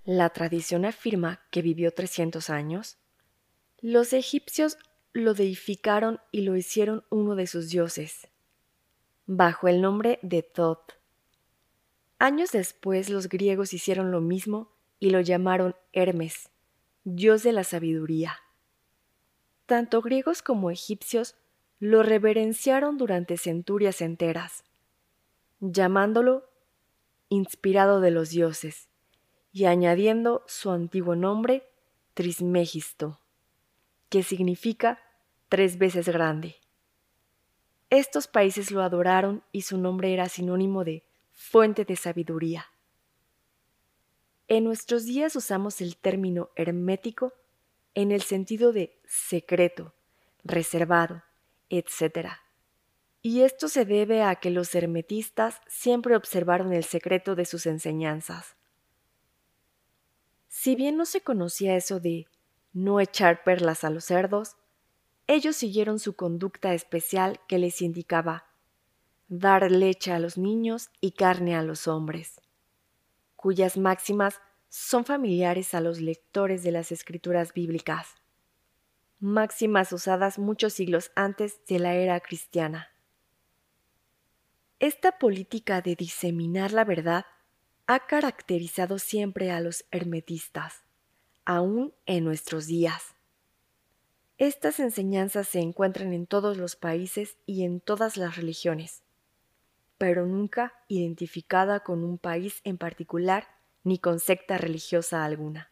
la 0.05 0.31
tradición 0.31 0.85
afirma 0.85 1.41
que 1.51 1.63
vivió 1.63 1.93
300 1.93 2.49
años, 2.49 2.97
los 3.81 4.13
egipcios 4.13 4.79
lo 5.13 5.35
deificaron 5.35 6.21
y 6.31 6.43
lo 6.43 6.57
hicieron 6.57 7.05
uno 7.11 7.35
de 7.35 7.49
sus 7.49 7.71
dioses, 7.71 8.29
bajo 9.27 9.67
el 9.67 9.83
nombre 9.83 10.21
de 10.23 10.45
Thoth. 10.45 10.93
Años 12.21 12.53
después 12.53 13.11
los 13.11 13.29
griegos 13.29 13.73
hicieron 13.73 14.13
lo 14.13 14.21
mismo 14.21 14.71
y 15.01 15.11
lo 15.11 15.21
llamaron 15.21 15.75
Hermes, 15.93 16.51
dios 17.03 17.43
de 17.43 17.53
la 17.53 17.65
sabiduría. 17.65 18.39
Tanto 19.67 20.03
griegos 20.03 20.43
como 20.43 20.71
egipcios 20.71 21.35
lo 21.81 22.05
reverenciaron 22.05 22.97
durante 22.97 23.37
centurias 23.37 24.01
enteras, 24.01 24.65
llamándolo 25.61 26.49
inspirado 27.29 28.01
de 28.01 28.11
los 28.11 28.31
dioses 28.31 28.89
y 29.53 29.65
añadiendo 29.65 30.45
su 30.47 30.71
antiguo 30.71 31.17
nombre 31.17 31.69
Trismegisto, 32.15 33.21
que 34.09 34.23
significa 34.23 35.01
tres 35.49 35.79
veces 35.79 36.09
grande. 36.09 36.57
Estos 37.91 38.27
países 38.27 38.71
lo 38.71 38.83
adoraron 38.83 39.43
y 39.53 39.63
su 39.63 39.79
nombre 39.79 40.13
era 40.13 40.29
sinónimo 40.29 40.85
de 40.85 41.05
fuente 41.33 41.85
de 41.85 41.97
sabiduría. 41.97 42.67
En 44.49 44.65
nuestros 44.65 45.05
días 45.05 45.37
usamos 45.37 45.81
el 45.81 45.97
término 45.97 46.51
hermético 46.57 47.33
en 47.95 48.13
el 48.13 48.23
sentido 48.23 48.73
de 48.73 48.99
secreto, 49.05 49.95
reservado, 50.45 51.23
etc. 51.71 52.29
Y 53.23 53.43
esto 53.43 53.69
se 53.69 53.85
debe 53.85 54.23
a 54.23 54.37
que 54.37 54.51
los 54.51 54.75
hermetistas 54.75 55.61
siempre 55.67 56.17
observaron 56.17 56.73
el 56.73 56.85
secreto 56.85 57.35
de 57.35 57.45
sus 57.45 57.67
enseñanzas. 57.67 58.57
Si 60.49 60.77
bien 60.77 60.97
no 60.97 61.05
se 61.05 61.21
conocía 61.21 61.77
eso 61.77 62.01
de 62.01 62.27
no 62.73 63.01
echar 63.01 63.45
perlas 63.45 63.85
a 63.85 63.91
los 63.91 64.05
cerdos, 64.05 64.57
ellos 65.27 65.57
siguieron 65.57 65.99
su 65.99 66.15
conducta 66.15 66.75
especial 66.75 67.41
que 67.49 67.59
les 67.59 67.83
indicaba 67.83 68.47
dar 69.29 69.71
leche 69.71 70.13
a 70.13 70.19
los 70.19 70.39
niños 70.39 70.91
y 71.01 71.13
carne 71.13 71.55
a 71.55 71.63
los 71.63 71.87
hombres 71.87 72.41
cuyas 73.39 73.77
máximas 73.77 74.41
son 74.69 75.05
familiares 75.05 75.73
a 75.73 75.81
los 75.81 76.01
lectores 76.01 76.65
de 76.65 76.73
las 76.73 76.91
escrituras 76.91 77.53
bíblicas, 77.53 78.17
máximas 79.21 79.93
usadas 79.93 80.41
muchos 80.41 80.73
siglos 80.73 81.13
antes 81.15 81.65
de 81.67 81.79
la 81.79 81.95
era 81.95 82.19
cristiana. 82.19 82.89
Esta 84.81 85.19
política 85.19 85.81
de 85.83 85.97
diseminar 85.97 86.73
la 86.73 86.85
verdad 86.85 87.27
ha 87.87 88.07
caracterizado 88.07 88.99
siempre 88.99 89.51
a 89.51 89.61
los 89.61 89.85
hermetistas, 89.91 90.85
aún 91.45 91.95
en 92.07 92.25
nuestros 92.25 92.67
días. 92.67 93.15
Estas 94.37 94.79
enseñanzas 94.79 95.49
se 95.49 95.61
encuentran 95.61 96.13
en 96.13 96.27
todos 96.27 96.57
los 96.57 96.77
países 96.77 97.37
y 97.47 97.65
en 97.65 97.81
todas 97.81 98.17
las 98.17 98.37
religiones 98.37 99.03
pero 99.99 100.27
nunca 100.27 100.73
identificada 100.87 101.81
con 101.81 102.05
un 102.05 102.19
país 102.19 102.61
en 102.65 102.79
particular 102.79 103.49
ni 103.83 103.99
con 103.99 104.21
secta 104.21 104.57
religiosa 104.57 105.25
alguna. 105.25 105.71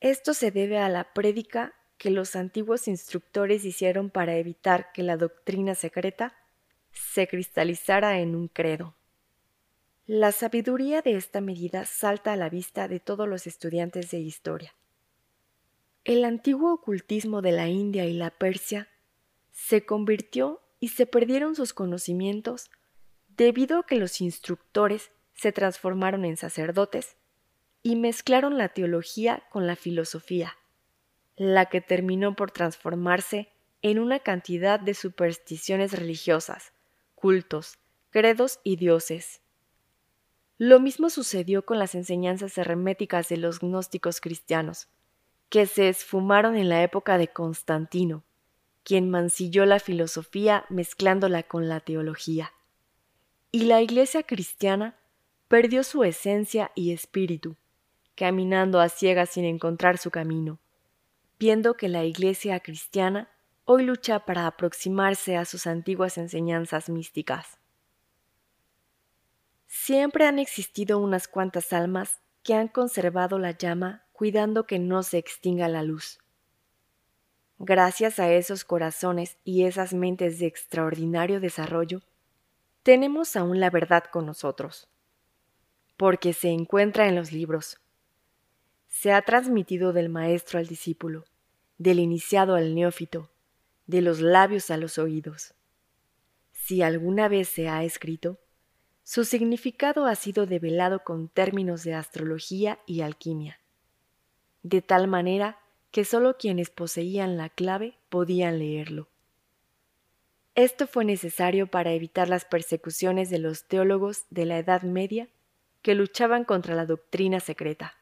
Esto 0.00 0.34
se 0.34 0.50
debe 0.50 0.78
a 0.78 0.88
la 0.88 1.12
prédica 1.14 1.74
que 1.96 2.10
los 2.10 2.36
antiguos 2.36 2.88
instructores 2.88 3.64
hicieron 3.64 4.10
para 4.10 4.36
evitar 4.36 4.92
que 4.92 5.02
la 5.02 5.16
doctrina 5.16 5.74
secreta 5.74 6.36
se 6.92 7.28
cristalizara 7.28 8.20
en 8.20 8.34
un 8.34 8.48
credo. 8.48 8.94
La 10.06 10.32
sabiduría 10.32 11.00
de 11.02 11.16
esta 11.16 11.40
medida 11.40 11.84
salta 11.84 12.32
a 12.32 12.36
la 12.36 12.48
vista 12.48 12.88
de 12.88 13.00
todos 13.00 13.28
los 13.28 13.46
estudiantes 13.46 14.10
de 14.10 14.18
historia. 14.18 14.74
El 16.04 16.24
antiguo 16.24 16.72
ocultismo 16.72 17.42
de 17.42 17.52
la 17.52 17.68
India 17.68 18.04
y 18.06 18.12
la 18.12 18.30
Persia 18.30 18.88
se 19.52 19.86
convirtió 19.86 20.60
y 20.80 20.88
se 20.88 21.06
perdieron 21.06 21.54
sus 21.54 21.72
conocimientos 21.72 22.70
debido 23.28 23.78
a 23.78 23.86
que 23.86 23.96
los 23.96 24.20
instructores 24.20 25.12
se 25.34 25.52
transformaron 25.52 26.24
en 26.24 26.36
sacerdotes 26.36 27.16
y 27.82 27.96
mezclaron 27.96 28.58
la 28.58 28.70
teología 28.70 29.44
con 29.50 29.66
la 29.66 29.76
filosofía, 29.76 30.56
la 31.36 31.66
que 31.66 31.80
terminó 31.80 32.34
por 32.34 32.50
transformarse 32.50 33.48
en 33.82 33.98
una 33.98 34.20
cantidad 34.20 34.80
de 34.80 34.94
supersticiones 34.94 35.92
religiosas, 35.92 36.71
cultos, 37.22 37.78
credos 38.10 38.58
y 38.64 38.74
dioses. 38.74 39.42
Lo 40.58 40.80
mismo 40.80 41.08
sucedió 41.08 41.64
con 41.64 41.78
las 41.78 41.94
enseñanzas 41.94 42.58
herméticas 42.58 43.28
de 43.28 43.36
los 43.36 43.60
gnósticos 43.60 44.20
cristianos, 44.20 44.88
que 45.48 45.66
se 45.66 45.88
esfumaron 45.88 46.56
en 46.56 46.68
la 46.68 46.82
época 46.82 47.18
de 47.18 47.28
Constantino, 47.28 48.24
quien 48.82 49.08
mancilló 49.08 49.66
la 49.66 49.78
filosofía 49.78 50.64
mezclándola 50.68 51.44
con 51.44 51.68
la 51.68 51.78
teología. 51.78 52.52
Y 53.52 53.66
la 53.66 53.80
Iglesia 53.82 54.24
cristiana 54.24 54.96
perdió 55.46 55.84
su 55.84 56.02
esencia 56.02 56.72
y 56.74 56.90
espíritu, 56.90 57.54
caminando 58.16 58.80
a 58.80 58.88
ciegas 58.88 59.30
sin 59.30 59.44
encontrar 59.44 59.96
su 59.96 60.10
camino, 60.10 60.58
viendo 61.38 61.74
que 61.74 61.88
la 61.88 62.04
Iglesia 62.04 62.58
cristiana 62.58 63.31
hoy 63.64 63.84
lucha 63.84 64.24
para 64.24 64.46
aproximarse 64.46 65.36
a 65.36 65.44
sus 65.44 65.66
antiguas 65.66 66.18
enseñanzas 66.18 66.88
místicas. 66.88 67.58
Siempre 69.66 70.26
han 70.26 70.38
existido 70.38 70.98
unas 70.98 71.28
cuantas 71.28 71.72
almas 71.72 72.20
que 72.42 72.54
han 72.54 72.68
conservado 72.68 73.38
la 73.38 73.52
llama 73.52 74.04
cuidando 74.12 74.66
que 74.66 74.78
no 74.78 75.02
se 75.02 75.18
extinga 75.18 75.68
la 75.68 75.82
luz. 75.82 76.18
Gracias 77.58 78.18
a 78.18 78.32
esos 78.32 78.64
corazones 78.64 79.38
y 79.44 79.64
esas 79.64 79.94
mentes 79.94 80.38
de 80.38 80.46
extraordinario 80.46 81.40
desarrollo, 81.40 82.02
tenemos 82.82 83.36
aún 83.36 83.60
la 83.60 83.70
verdad 83.70 84.04
con 84.04 84.26
nosotros, 84.26 84.88
porque 85.96 86.32
se 86.32 86.50
encuentra 86.50 87.08
en 87.08 87.14
los 87.14 87.32
libros. 87.32 87.80
Se 88.88 89.12
ha 89.12 89.22
transmitido 89.22 89.92
del 89.92 90.08
maestro 90.08 90.58
al 90.58 90.66
discípulo, 90.66 91.24
del 91.78 92.00
iniciado 92.00 92.56
al 92.56 92.74
neófito, 92.74 93.31
de 93.86 94.02
los 94.02 94.20
labios 94.20 94.70
a 94.70 94.76
los 94.76 94.98
oídos. 94.98 95.54
Si 96.52 96.82
alguna 96.82 97.28
vez 97.28 97.48
se 97.48 97.68
ha 97.68 97.84
escrito, 97.84 98.38
su 99.02 99.24
significado 99.24 100.06
ha 100.06 100.14
sido 100.14 100.46
develado 100.46 101.02
con 101.02 101.28
términos 101.28 101.82
de 101.82 101.94
astrología 101.94 102.78
y 102.86 103.00
alquimia, 103.00 103.58
de 104.62 104.80
tal 104.80 105.08
manera 105.08 105.58
que 105.90 106.04
sólo 106.04 106.36
quienes 106.38 106.70
poseían 106.70 107.36
la 107.36 107.48
clave 107.48 107.98
podían 108.08 108.58
leerlo. 108.58 109.08
Esto 110.54 110.86
fue 110.86 111.04
necesario 111.04 111.66
para 111.66 111.92
evitar 111.92 112.28
las 112.28 112.44
persecuciones 112.44 113.30
de 113.30 113.38
los 113.38 113.64
teólogos 113.64 114.26
de 114.30 114.46
la 114.46 114.58
Edad 114.58 114.82
Media 114.82 115.28
que 115.80 115.94
luchaban 115.94 116.44
contra 116.44 116.74
la 116.74 116.86
doctrina 116.86 117.40
secreta. 117.40 117.94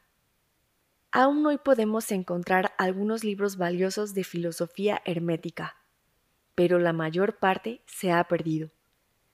Aún 1.13 1.45
hoy 1.45 1.57
podemos 1.57 2.09
encontrar 2.13 2.73
algunos 2.77 3.25
libros 3.25 3.57
valiosos 3.57 4.13
de 4.13 4.23
filosofía 4.23 5.01
hermética, 5.03 5.75
pero 6.55 6.79
la 6.79 6.93
mayor 6.93 7.37
parte 7.37 7.81
se 7.85 8.13
ha 8.13 8.23
perdido. 8.23 8.71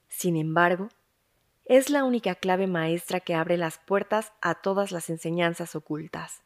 Sin 0.08 0.38
embargo, 0.38 0.90
es 1.66 1.92
la 1.92 2.04
única 2.04 2.34
clave 2.34 2.66
maestra 2.66 3.20
que 3.20 3.36
abre 3.36 3.58
las 3.58 3.78
puertas 3.78 4.34
a 4.42 4.56
todas 4.56 4.92
las 4.92 5.12
enseñanzas 5.12 5.76
ocultas. 5.76 6.42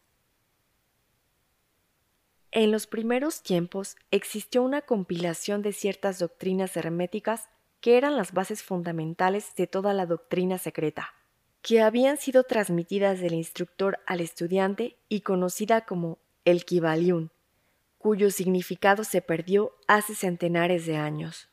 En 2.51 2.69
los 2.71 2.85
primeros 2.85 3.41
tiempos 3.41 3.95
existió 4.09 4.61
una 4.61 4.81
compilación 4.81 5.61
de 5.61 5.71
ciertas 5.71 6.19
doctrinas 6.19 6.75
herméticas 6.75 7.47
que 7.79 7.95
eran 7.97 8.17
las 8.17 8.33
bases 8.33 8.63
fundamentales 8.63 9.55
de 9.55 9.67
toda 9.67 9.93
la 9.93 10.05
doctrina 10.05 10.57
secreta, 10.57 11.13
que 11.62 11.82
habían 11.82 12.18
sido 12.18 12.44
transmitidas 12.44 13.20
del 13.20 13.34
instructor 13.34 14.00
al 14.08 14.20
estudiante 14.20 14.98
y 15.10 15.22
conocida 15.22 15.82
como 15.82 16.18
el 16.44 16.65
Kibalión, 16.65 17.32
cuyo 17.98 18.32
significado 18.32 19.03
se 19.03 19.22
perdió 19.22 19.75
hace 19.88 20.15
centenares 20.15 20.86
de 20.86 20.98
años. 20.98 21.50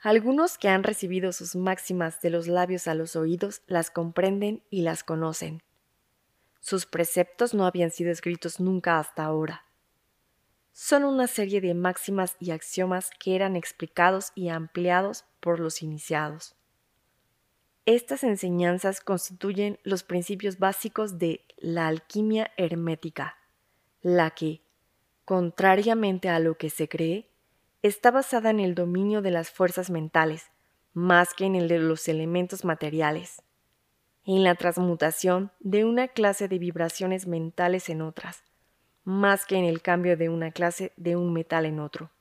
Algunos 0.00 0.58
que 0.58 0.68
han 0.68 0.82
recibido 0.82 1.32
sus 1.32 1.54
máximas 1.54 2.20
de 2.22 2.30
los 2.30 2.48
labios 2.48 2.88
a 2.88 2.94
los 2.94 3.14
oídos 3.14 3.62
las 3.66 3.90
comprenden 3.90 4.62
y 4.70 4.82
las 4.82 5.04
conocen. 5.04 5.62
Sus 6.60 6.86
preceptos 6.86 7.54
no 7.54 7.66
habían 7.66 7.90
sido 7.90 8.10
escritos 8.10 8.58
nunca 8.58 8.98
hasta 8.98 9.24
ahora. 9.24 9.66
Son 10.72 11.04
una 11.04 11.26
serie 11.26 11.60
de 11.60 11.74
máximas 11.74 12.36
y 12.40 12.50
axiomas 12.50 13.10
que 13.20 13.36
eran 13.36 13.54
explicados 13.54 14.32
y 14.34 14.48
ampliados 14.48 15.24
por 15.40 15.60
los 15.60 15.82
iniciados. 15.82 16.56
Estas 17.84 18.22
enseñanzas 18.22 19.00
constituyen 19.00 19.78
los 19.82 20.04
principios 20.04 20.60
básicos 20.60 21.18
de 21.18 21.44
la 21.56 21.88
alquimia 21.88 22.52
hermética, 22.56 23.38
la 24.02 24.30
que, 24.30 24.62
contrariamente 25.24 26.28
a 26.28 26.38
lo 26.38 26.56
que 26.56 26.70
se 26.70 26.88
cree, 26.88 27.28
está 27.82 28.12
basada 28.12 28.50
en 28.50 28.60
el 28.60 28.76
dominio 28.76 29.20
de 29.20 29.32
las 29.32 29.50
fuerzas 29.50 29.90
mentales, 29.90 30.52
más 30.92 31.34
que 31.34 31.44
en 31.44 31.56
el 31.56 31.66
de 31.66 31.80
los 31.80 32.06
elementos 32.06 32.64
materiales, 32.64 33.42
en 34.24 34.44
la 34.44 34.54
transmutación 34.54 35.50
de 35.58 35.84
una 35.84 36.06
clase 36.06 36.46
de 36.46 36.58
vibraciones 36.58 37.26
mentales 37.26 37.88
en 37.88 38.02
otras, 38.02 38.44
más 39.02 39.44
que 39.44 39.56
en 39.56 39.64
el 39.64 39.82
cambio 39.82 40.16
de 40.16 40.28
una 40.28 40.52
clase 40.52 40.92
de 40.96 41.16
un 41.16 41.32
metal 41.32 41.66
en 41.66 41.80
otro. 41.80 42.12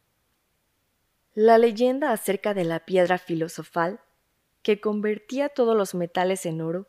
La 1.36 1.60
leyenda 1.60 2.12
acerca 2.12 2.56
de 2.56 2.64
la 2.64 2.80
piedra 2.80 3.20
filosofal, 3.20 4.00
que 4.62 4.80
convertía 4.80 5.50
todos 5.50 5.76
los 5.76 5.96
metales 5.96 6.46
en 6.46 6.62
oro, 6.62 6.86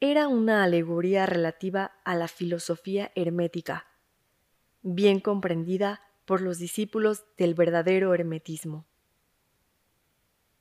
era 0.00 0.28
una 0.28 0.64
alegoría 0.64 1.26
relativa 1.26 1.92
a 2.04 2.14
la 2.14 2.28
filosofía 2.28 3.12
hermética, 3.14 3.86
bien 4.82 5.20
comprendida 5.20 6.00
por 6.24 6.40
los 6.40 6.58
discípulos 6.58 7.24
del 7.36 7.54
verdadero 7.54 8.14
hermetismo. 8.14 8.86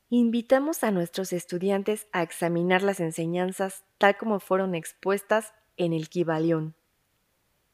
Invitamos 0.10 0.84
a 0.84 0.92
nuestros 0.92 1.32
estudiantes 1.32 2.08
a 2.12 2.24
examinar 2.24 2.82
las 2.82 3.00
enseñanzas 3.00 3.86
tal 3.98 4.18
como 4.18 4.40
fueron 4.40 4.74
expuestas 4.76 5.54
en 5.78 5.94
el 5.94 6.10
Kibalión, 6.10 6.76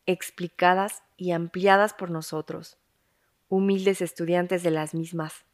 explicadas 0.05 1.01
y 1.17 1.31
ampliadas 1.31 1.93
por 1.93 2.11
nosotros, 2.11 2.77
humildes 3.47 4.01
estudiantes 4.01 4.61
de 4.63 4.71
las 4.71 4.93
mismas, 4.93 5.45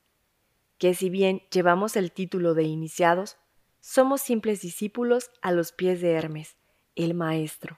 que 0.82 0.96
si 0.96 1.12
bien 1.12 1.44
llevamos 1.52 1.96
el 1.96 2.12
título 2.12 2.56
de 2.56 2.64
iniciados, 2.64 3.38
somos 3.82 4.20
simples 4.20 4.62
discípulos 4.62 5.30
a 5.44 5.52
los 5.52 5.74
pies 5.74 6.02
de 6.02 6.14
Hermes, 6.14 6.58
el 6.96 7.14
Maestro. 7.14 7.78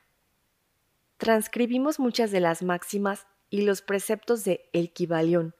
Transcribimos 1.17 1.99
muchas 1.99 2.31
de 2.31 2.39
las 2.39 2.63
máximas 2.63 3.27
y 3.49 3.63
los 3.63 3.81
preceptos 3.81 4.45
de 4.45 4.69
El 4.71 4.93
Kibalión, 4.93 5.53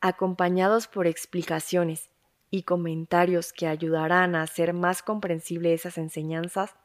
acompañados 0.00 0.86
por 0.86 1.08
explicaciones 1.08 2.08
y 2.50 2.62
comentarios 2.62 3.52
que 3.52 3.66
ayudarán 3.66 4.36
a 4.36 4.42
hacer 4.42 4.72
más 4.72 5.02
comprensible 5.02 5.74
esas 5.74 5.98
enseñanzas, 5.98 6.76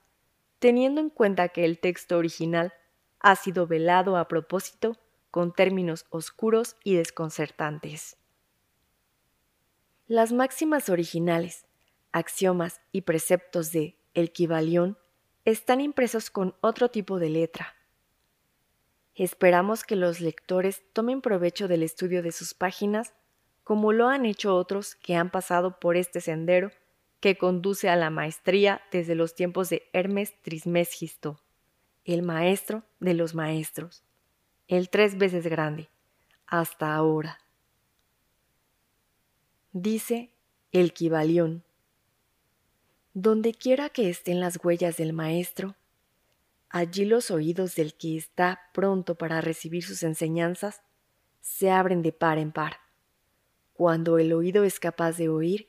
teniendo 0.58 1.00
en 1.00 1.12
cuenta 1.12 1.50
que 1.50 1.64
el 1.64 1.78
texto 1.78 2.18
original 2.18 2.74
ha 3.20 3.36
sido 3.36 3.68
velado 3.68 4.18
a 4.18 4.28
propósito 4.28 4.98
con 5.30 5.54
términos 5.54 6.08
oscuros 6.10 6.76
y 6.84 6.96
desconcertantes. 6.96 8.18
Las 10.12 10.34
máximas 10.34 10.90
originales, 10.90 11.66
axiomas 12.12 12.82
y 12.92 13.04
preceptos 13.04 13.72
de 13.72 13.98
El 14.14 14.34
Kibalión 14.34 14.98
están 15.46 15.80
impresos 15.80 16.30
con 16.30 16.54
otro 16.60 16.92
tipo 16.92 17.18
de 17.18 17.30
letra, 17.30 17.78
Esperamos 19.16 19.86
que 19.86 19.96
los 19.96 20.20
lectores 20.20 20.84
tomen 20.92 21.22
provecho 21.22 21.70
del 21.70 21.82
estudio 21.82 22.22
de 22.24 22.34
sus 22.34 22.54
páginas 22.54 23.14
como 23.64 23.94
lo 23.94 24.10
han 24.10 24.26
hecho 24.26 24.54
otros 24.58 24.96
que 24.96 25.16
han 25.16 25.30
pasado 25.30 25.80
por 25.80 25.96
este 25.96 26.20
sendero 26.20 26.72
que 27.22 27.38
conduce 27.38 27.88
a 27.88 27.96
la 27.96 28.10
maestría 28.10 28.82
desde 28.92 29.16
los 29.16 29.34
tiempos 29.34 29.70
de 29.70 29.90
Hermes 29.94 30.34
Trismegisto, 30.42 31.42
el 32.04 32.22
maestro 32.22 32.84
de 33.00 33.14
los 33.14 33.34
maestros, 33.34 34.04
el 34.68 34.90
tres 34.90 35.18
veces 35.18 35.48
grande, 35.48 35.88
hasta 36.48 36.94
ahora. 36.94 37.38
Dice 39.74 40.32
el 40.72 40.94
Kibalión, 40.94 41.64
donde 43.14 43.54
quiera 43.54 43.90
que 43.90 44.10
estén 44.10 44.40
las 44.40 44.60
huellas 44.64 44.98
del 44.98 45.14
maestro, 45.14 45.76
Allí 46.74 47.04
los 47.04 47.32
oídos 47.32 47.76
del 47.76 47.96
que 47.96 48.16
está 48.16 48.62
pronto 48.74 49.16
para 49.16 49.42
recibir 49.42 49.84
sus 49.84 50.04
enseñanzas 50.04 50.82
se 51.42 51.70
abren 51.70 52.02
de 52.02 52.14
par 52.14 52.38
en 52.38 52.54
par. 52.54 52.78
Cuando 53.74 54.18
el 54.18 54.32
oído 54.32 54.64
es 54.64 54.80
capaz 54.80 55.18
de 55.18 55.28
oír, 55.28 55.68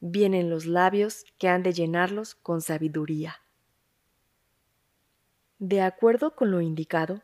vienen 0.00 0.50
los 0.50 0.66
labios 0.66 1.24
que 1.38 1.48
han 1.48 1.62
de 1.62 1.72
llenarlos 1.72 2.34
con 2.34 2.60
sabiduría. 2.62 3.36
De 5.60 5.82
acuerdo 5.82 6.34
con 6.34 6.50
lo 6.50 6.60
indicado, 6.60 7.22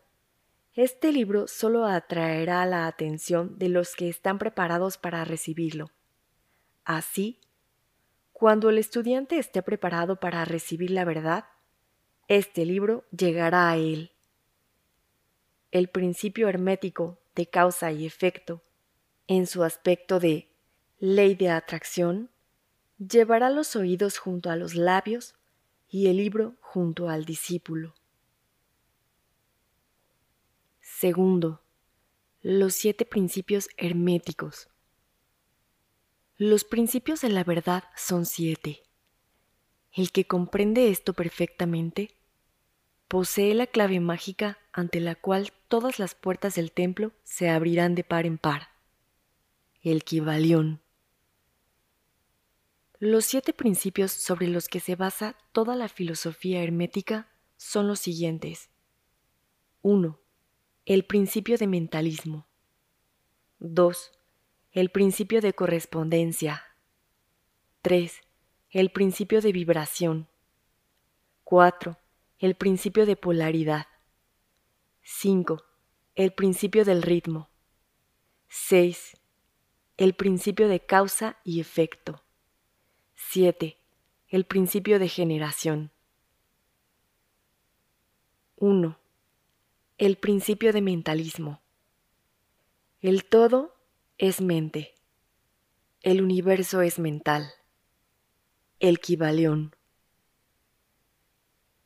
este 0.74 1.12
libro 1.12 1.46
solo 1.46 1.87
atraerá 1.87 2.66
la 2.66 2.87
atención 2.87 3.58
de 3.58 3.68
los 3.68 3.94
que 3.94 4.08
están 4.08 4.38
preparados 4.38 4.98
para 4.98 5.24
recibirlo. 5.24 5.90
Así, 6.84 7.40
cuando 8.32 8.70
el 8.70 8.78
estudiante 8.78 9.38
esté 9.38 9.62
preparado 9.62 10.18
para 10.18 10.44
recibir 10.44 10.90
la 10.90 11.04
verdad, 11.04 11.44
este 12.26 12.66
libro 12.66 13.04
llegará 13.16 13.70
a 13.70 13.76
él. 13.76 14.10
El 15.70 15.88
principio 15.88 16.48
hermético 16.48 17.18
de 17.37 17.46
causa 17.46 17.92
y 17.92 18.04
efecto, 18.04 18.62
en 19.28 19.46
su 19.46 19.62
aspecto 19.62 20.18
de 20.18 20.48
ley 20.98 21.37
de 21.37 21.50
atracción, 21.50 22.30
llevará 22.98 23.48
los 23.50 23.76
oídos 23.76 24.18
junto 24.18 24.50
a 24.50 24.56
los 24.56 24.74
labios 24.74 25.34
y 25.88 26.08
el 26.08 26.16
libro 26.16 26.56
junto 26.60 27.08
al 27.08 27.24
discípulo. 27.24 27.94
Segundo, 30.96 31.61
los 32.40 32.72
siete 32.72 33.04
principios 33.04 33.68
herméticos. 33.76 34.68
Los 36.37 36.62
principios 36.62 37.20
de 37.20 37.30
la 37.30 37.42
verdad 37.42 37.83
son 37.96 38.24
siete. 38.24 38.85
El 39.92 40.12
que 40.12 40.24
comprende 40.28 40.90
esto 40.90 41.12
perfectamente 41.12 42.16
posee 43.09 43.54
la 43.54 43.66
clave 43.66 43.98
mágica 43.98 44.59
ante 44.72 45.00
la 45.00 45.16
cual 45.16 45.52
todas 45.66 45.98
las 45.98 46.14
puertas 46.14 46.54
del 46.54 46.70
templo 46.70 47.11
se 47.24 47.50
abrirán 47.50 47.96
de 47.96 48.04
par 48.04 48.24
en 48.24 48.38
par. 48.38 48.68
El 49.83 50.04
Kibalión. 50.04 50.80
Los 53.00 53.24
siete 53.24 53.52
principios 53.52 54.12
sobre 54.12 54.46
los 54.46 54.68
que 54.68 54.78
se 54.78 54.94
basa 54.94 55.37
toda 55.50 55.74
la 55.74 55.88
filosofía 55.88 56.62
hermética 56.62 57.28
son 57.57 57.88
los 57.88 57.98
siguientes. 57.98 58.70
1. 59.83 60.23
El 60.87 61.07
principio 61.07 61.57
de 61.57 61.66
mentalismo. 61.66 62.47
2. 63.59 64.12
El 64.70 64.90
principio 64.90 65.40
de 65.40 65.55
correspondencia. 65.55 66.62
3. 67.81 68.20
El 68.68 68.90
principio 68.90 69.40
de 69.40 69.51
vibración. 69.51 70.29
4. 71.44 71.97
El 72.38 72.55
principio 72.55 73.07
de 73.07 73.16
polaridad. 73.16 73.87
5. 75.01 75.64
El 76.16 76.35
principio 76.35 76.85
del 76.85 77.01
ritmo. 77.01 77.49
6. 78.49 79.16
El 79.97 80.12
principio 80.12 80.68
de 80.68 80.81
causa 80.81 81.38
y 81.44 81.61
efecto. 81.61 82.23
7. 83.14 83.79
El 84.29 84.44
principio 84.44 84.99
de 84.99 85.09
generación. 85.09 85.92
1. 88.57 88.99
El 90.04 90.16
principio 90.16 90.74
de 90.74 90.82
mentalismo. 90.82 91.62
El 93.00 93.24
todo 93.24 93.74
es 94.18 94.42
mente. 94.42 94.92
El 96.02 96.20
universo 96.20 96.82
es 96.82 96.98
mental. 96.98 97.50
El. 98.80 99.00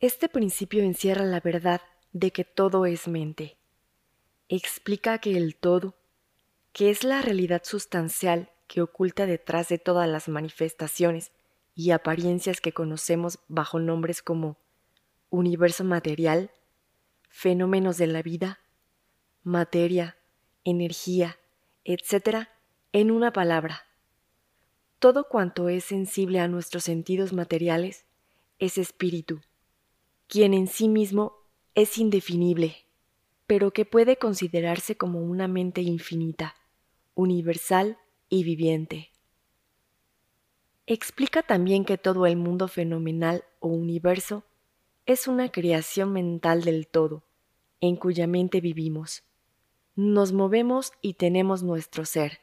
Este 0.01 0.29
principio 0.29 0.83
encierra 0.83 1.25
la 1.27 1.39
verdad 1.39 1.81
de 2.11 2.33
que 2.33 2.43
todo 2.43 2.87
es 2.87 3.07
mente. 3.07 3.57
Explica 4.49 5.19
que 5.19 5.37
el 5.37 5.55
todo, 5.55 5.95
que 6.73 6.91
es 6.91 7.05
la 7.05 7.23
realidad 7.23 7.63
sustancial 7.63 8.51
que 8.67 8.83
oculta 8.83 9.27
detrás 9.27 9.69
de 9.69 9.79
todas 9.79 10.09
las 10.09 10.29
manifestaciones 10.29 11.31
y 11.77 11.93
apariencias 11.93 12.61
que 12.61 12.73
conocemos 12.73 13.39
bajo 13.47 13.79
nombres 13.79 14.23
como 14.23 14.59
universo 15.31 15.85
material, 15.85 16.51
fenómenos 17.29 17.99
de 17.99 18.07
la 18.07 18.23
vida, 18.23 18.61
materia, 19.43 20.17
energía, 20.65 21.39
etc., 21.85 22.49
en 22.93 23.11
una 23.11 23.33
palabra. 23.33 23.87
Todo 24.99 25.29
cuanto 25.29 25.69
es 25.69 25.85
sensible 25.85 26.41
a 26.41 26.49
nuestros 26.49 26.85
sentidos 26.85 27.33
materiales 27.33 28.07
es 28.59 28.79
espíritu, 28.79 29.41
quien 30.27 30.55
en 30.55 30.67
sí 30.67 30.89
mismo 30.89 31.37
es 31.75 31.99
indefinible, 31.99 32.77
pero 33.47 33.73
que 33.73 33.85
puede 33.85 34.17
considerarse 34.17 34.97
como 34.97 35.21
una 35.21 35.47
mente 35.47 35.81
infinita, 35.81 36.57
universal 37.15 37.99
y 38.29 38.43
viviente. 38.45 39.11
Explica 40.87 41.43
también 41.43 41.85
que 41.85 41.99
todo 41.99 42.27
el 42.27 42.37
mundo 42.37 42.67
fenomenal 42.67 43.45
o 43.61 43.69
universo 43.69 44.45
es 45.09 45.27
una 45.27 45.51
creación 45.51 46.13
mental 46.13 46.65
del 46.65 46.87
todo, 46.87 47.25
en 47.81 47.97
cuya 47.97 48.27
mente 48.27 48.61
vivimos. 48.61 49.23
Nos 49.97 50.35
movemos 50.35 50.93
y 51.01 51.15
tenemos 51.15 51.63
nuestro 51.63 52.05
ser. 52.05 52.41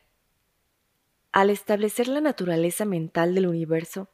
Al 1.32 1.52
establecer 1.52 2.08
la 2.08 2.22
naturaleza 2.22 2.84
mental 2.84 3.36
del 3.36 3.46
universo, 3.46 4.10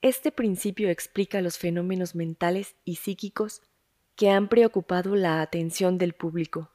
este 0.00 0.30
principio 0.30 0.90
explica 0.90 1.40
los 1.40 1.58
fenómenos 1.58 2.14
mentales 2.14 2.76
y 2.84 2.96
psíquicos 2.96 3.62
que 4.14 4.30
han 4.30 4.46
preocupado 4.48 5.16
la 5.16 5.42
atención 5.42 5.98
del 5.98 6.12
público 6.12 6.70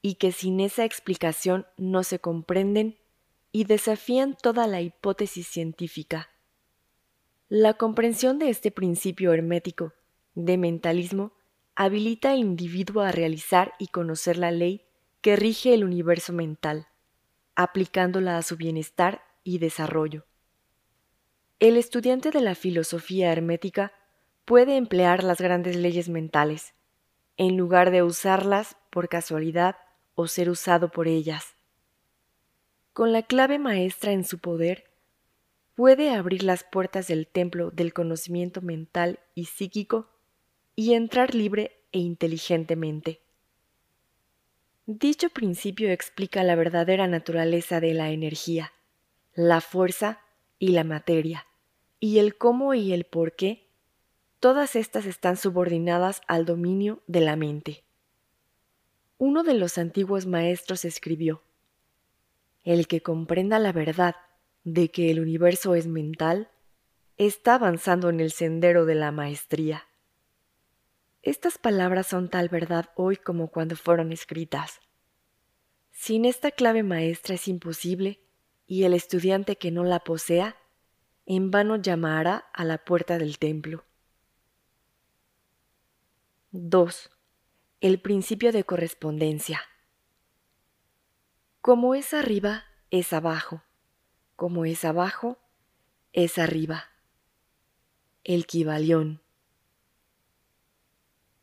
y 0.00 0.14
que 0.14 0.32
sin 0.32 0.60
esa 0.60 0.86
explicación 0.86 1.66
no 1.76 2.04
se 2.04 2.20
comprenden 2.20 2.96
y 3.52 3.64
desafían 3.64 4.34
toda 4.40 4.66
la 4.66 4.80
hipótesis 4.80 5.46
científica. 5.46 6.30
La 7.50 7.74
comprensión 7.74 8.38
de 8.38 8.48
este 8.48 8.70
principio 8.70 9.34
hermético 9.34 9.92
de 10.34 10.58
mentalismo 10.58 11.32
habilita 11.74 12.32
al 12.32 12.38
individuo 12.38 13.02
a 13.02 13.12
realizar 13.12 13.72
y 13.78 13.88
conocer 13.88 14.36
la 14.36 14.50
ley 14.50 14.84
que 15.20 15.36
rige 15.36 15.74
el 15.74 15.84
universo 15.84 16.32
mental, 16.32 16.88
aplicándola 17.54 18.38
a 18.38 18.42
su 18.42 18.56
bienestar 18.56 19.22
y 19.44 19.58
desarrollo. 19.58 20.24
El 21.60 21.76
estudiante 21.76 22.30
de 22.30 22.40
la 22.40 22.54
filosofía 22.54 23.32
hermética 23.32 23.92
puede 24.44 24.76
emplear 24.76 25.22
las 25.22 25.40
grandes 25.40 25.76
leyes 25.76 26.08
mentales, 26.08 26.74
en 27.36 27.56
lugar 27.56 27.90
de 27.90 28.02
usarlas 28.02 28.76
por 28.90 29.08
casualidad 29.08 29.76
o 30.14 30.26
ser 30.26 30.50
usado 30.50 30.90
por 30.90 31.08
ellas 31.08 31.56
con 32.92 33.12
la 33.12 33.22
clave 33.22 33.58
maestra 33.58 34.12
en 34.12 34.24
su 34.24 34.38
poder, 34.38 34.84
puede 35.74 36.10
abrir 36.10 36.42
las 36.42 36.62
puertas 36.64 37.08
del 37.08 37.26
templo 37.26 37.70
del 37.70 37.94
conocimiento 37.94 38.60
mental 38.60 39.20
y 39.34 39.46
psíquico 39.46 40.10
y 40.74 40.94
entrar 40.94 41.34
libre 41.34 41.80
e 41.92 41.98
inteligentemente. 41.98 43.20
Dicho 44.86 45.30
principio 45.30 45.90
explica 45.90 46.42
la 46.42 46.54
verdadera 46.54 47.06
naturaleza 47.06 47.80
de 47.80 47.94
la 47.94 48.10
energía, 48.10 48.72
la 49.34 49.60
fuerza 49.60 50.20
y 50.58 50.68
la 50.68 50.84
materia, 50.84 51.46
y 52.00 52.18
el 52.18 52.36
cómo 52.36 52.74
y 52.74 52.92
el 52.92 53.04
por 53.04 53.36
qué, 53.36 53.68
todas 54.40 54.74
estas 54.74 55.06
están 55.06 55.36
subordinadas 55.36 56.20
al 56.26 56.44
dominio 56.44 57.02
de 57.06 57.20
la 57.20 57.36
mente. 57.36 57.84
Uno 59.18 59.44
de 59.44 59.54
los 59.54 59.78
antiguos 59.78 60.26
maestros 60.26 60.84
escribió, 60.84 61.42
el 62.64 62.88
que 62.88 63.02
comprenda 63.02 63.58
la 63.58 63.72
verdad 63.72 64.16
de 64.64 64.90
que 64.90 65.10
el 65.10 65.20
universo 65.20 65.74
es 65.74 65.86
mental, 65.86 66.50
está 67.18 67.54
avanzando 67.54 68.08
en 68.08 68.20
el 68.20 68.32
sendero 68.32 68.84
de 68.84 68.96
la 68.96 69.12
maestría. 69.12 69.86
Estas 71.22 71.56
palabras 71.56 72.08
son 72.08 72.28
tal 72.28 72.48
verdad 72.48 72.90
hoy 72.96 73.16
como 73.16 73.48
cuando 73.48 73.76
fueron 73.76 74.10
escritas. 74.10 74.80
Sin 75.92 76.24
esta 76.24 76.50
clave 76.50 76.82
maestra 76.82 77.36
es 77.36 77.46
imposible, 77.46 78.20
y 78.66 78.84
el 78.84 78.92
estudiante 78.92 79.56
que 79.56 79.70
no 79.70 79.84
la 79.84 80.00
posea, 80.00 80.56
en 81.26 81.52
vano 81.52 81.76
llamará 81.76 82.38
a 82.52 82.64
la 82.64 82.84
puerta 82.84 83.18
del 83.18 83.38
templo. 83.38 83.84
2. 86.50 87.10
El 87.80 88.00
principio 88.00 88.50
de 88.50 88.64
correspondencia. 88.64 89.60
Como 91.60 91.94
es 91.94 92.14
arriba, 92.14 92.64
es 92.90 93.12
abajo. 93.12 93.62
Como 94.34 94.64
es 94.64 94.84
abajo, 94.84 95.38
es 96.12 96.38
arriba. 96.38 96.90
El 98.24 98.46
Kibalión. 98.46 99.22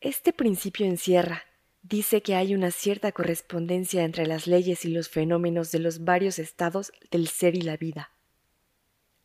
Este 0.01 0.33
principio 0.33 0.85
encierra, 0.85 1.43
dice 1.81 2.21
que 2.21 2.35
hay 2.35 2.55
una 2.55 2.71
cierta 2.71 3.11
correspondencia 3.11 4.03
entre 4.03 4.25
las 4.25 4.47
leyes 4.47 4.85
y 4.85 4.89
los 4.89 5.09
fenómenos 5.09 5.71
de 5.71 5.79
los 5.79 6.03
varios 6.03 6.39
estados 6.39 6.91
del 7.11 7.27
ser 7.27 7.55
y 7.55 7.61
la 7.61 7.77
vida. 7.77 8.11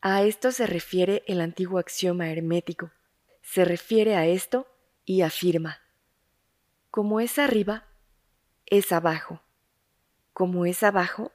A 0.01 0.23
esto 0.23 0.53
se 0.53 0.67
refiere 0.67 1.23
el 1.27 1.41
antiguo 1.41 1.79
axioma 1.79 2.31
hermético. 2.31 2.91
Se 3.43 3.65
refiere 3.65 4.17
a 4.17 4.27
esto 4.27 4.67
y 5.05 5.23
afirma, 5.23 5.81
como 6.91 7.21
es 7.21 7.39
arriba, 7.39 7.87
es 8.67 8.93
abajo 8.93 9.45
como 10.35 10.67
es 10.67 10.83
abajo, 10.83 11.33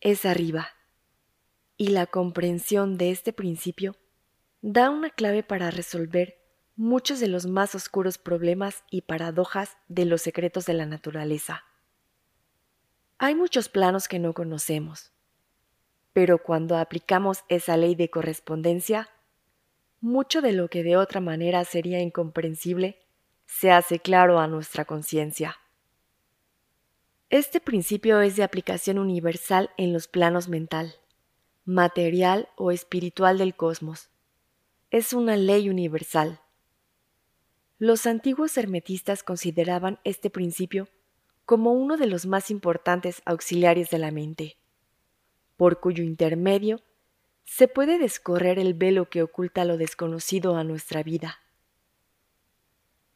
es 0.00 0.26
arriba. 0.26 0.68
Y 1.76 1.88
la 1.88 2.06
comprensión 2.06 2.98
de 2.98 3.12
este 3.12 3.32
principio 3.32 3.96
da 4.60 4.90
una 4.90 5.10
clave 5.10 5.44
para 5.44 5.70
resolver 5.70 6.41
muchos 6.76 7.20
de 7.20 7.28
los 7.28 7.46
más 7.46 7.74
oscuros 7.74 8.18
problemas 8.18 8.84
y 8.90 9.02
paradojas 9.02 9.76
de 9.88 10.04
los 10.04 10.22
secretos 10.22 10.66
de 10.66 10.74
la 10.74 10.86
naturaleza. 10.86 11.64
Hay 13.18 13.34
muchos 13.34 13.68
planos 13.68 14.08
que 14.08 14.18
no 14.18 14.32
conocemos, 14.32 15.12
pero 16.12 16.42
cuando 16.42 16.76
aplicamos 16.76 17.44
esa 17.48 17.76
ley 17.76 17.94
de 17.94 18.10
correspondencia, 18.10 19.10
mucho 20.00 20.42
de 20.42 20.52
lo 20.52 20.68
que 20.68 20.82
de 20.82 20.96
otra 20.96 21.20
manera 21.20 21.64
sería 21.64 22.00
incomprensible 22.00 22.98
se 23.46 23.70
hace 23.70 24.00
claro 24.00 24.40
a 24.40 24.48
nuestra 24.48 24.84
conciencia. 24.84 25.58
Este 27.30 27.60
principio 27.60 28.20
es 28.20 28.36
de 28.36 28.42
aplicación 28.42 28.98
universal 28.98 29.70
en 29.76 29.92
los 29.92 30.08
planos 30.08 30.48
mental, 30.48 30.96
material 31.64 32.48
o 32.56 32.72
espiritual 32.72 33.38
del 33.38 33.54
cosmos. 33.54 34.10
Es 34.90 35.12
una 35.12 35.36
ley 35.36 35.70
universal, 35.70 36.41
Los 37.84 38.06
antiguos 38.06 38.56
hermetistas 38.58 39.24
consideraban 39.24 39.98
este 40.04 40.30
principio 40.30 40.86
como 41.44 41.72
uno 41.72 41.96
de 41.96 42.06
los 42.06 42.26
más 42.26 42.48
importantes 42.48 43.22
auxiliares 43.24 43.90
de 43.90 43.98
la 43.98 44.12
mente, 44.12 44.56
por 45.56 45.80
cuyo 45.80 46.04
intermedio 46.04 46.80
se 47.44 47.66
puede 47.66 47.98
descorrer 47.98 48.60
el 48.60 48.74
velo 48.74 49.10
que 49.10 49.20
oculta 49.20 49.64
lo 49.64 49.78
desconocido 49.78 50.54
a 50.54 50.62
nuestra 50.62 51.02
vida. 51.02 51.40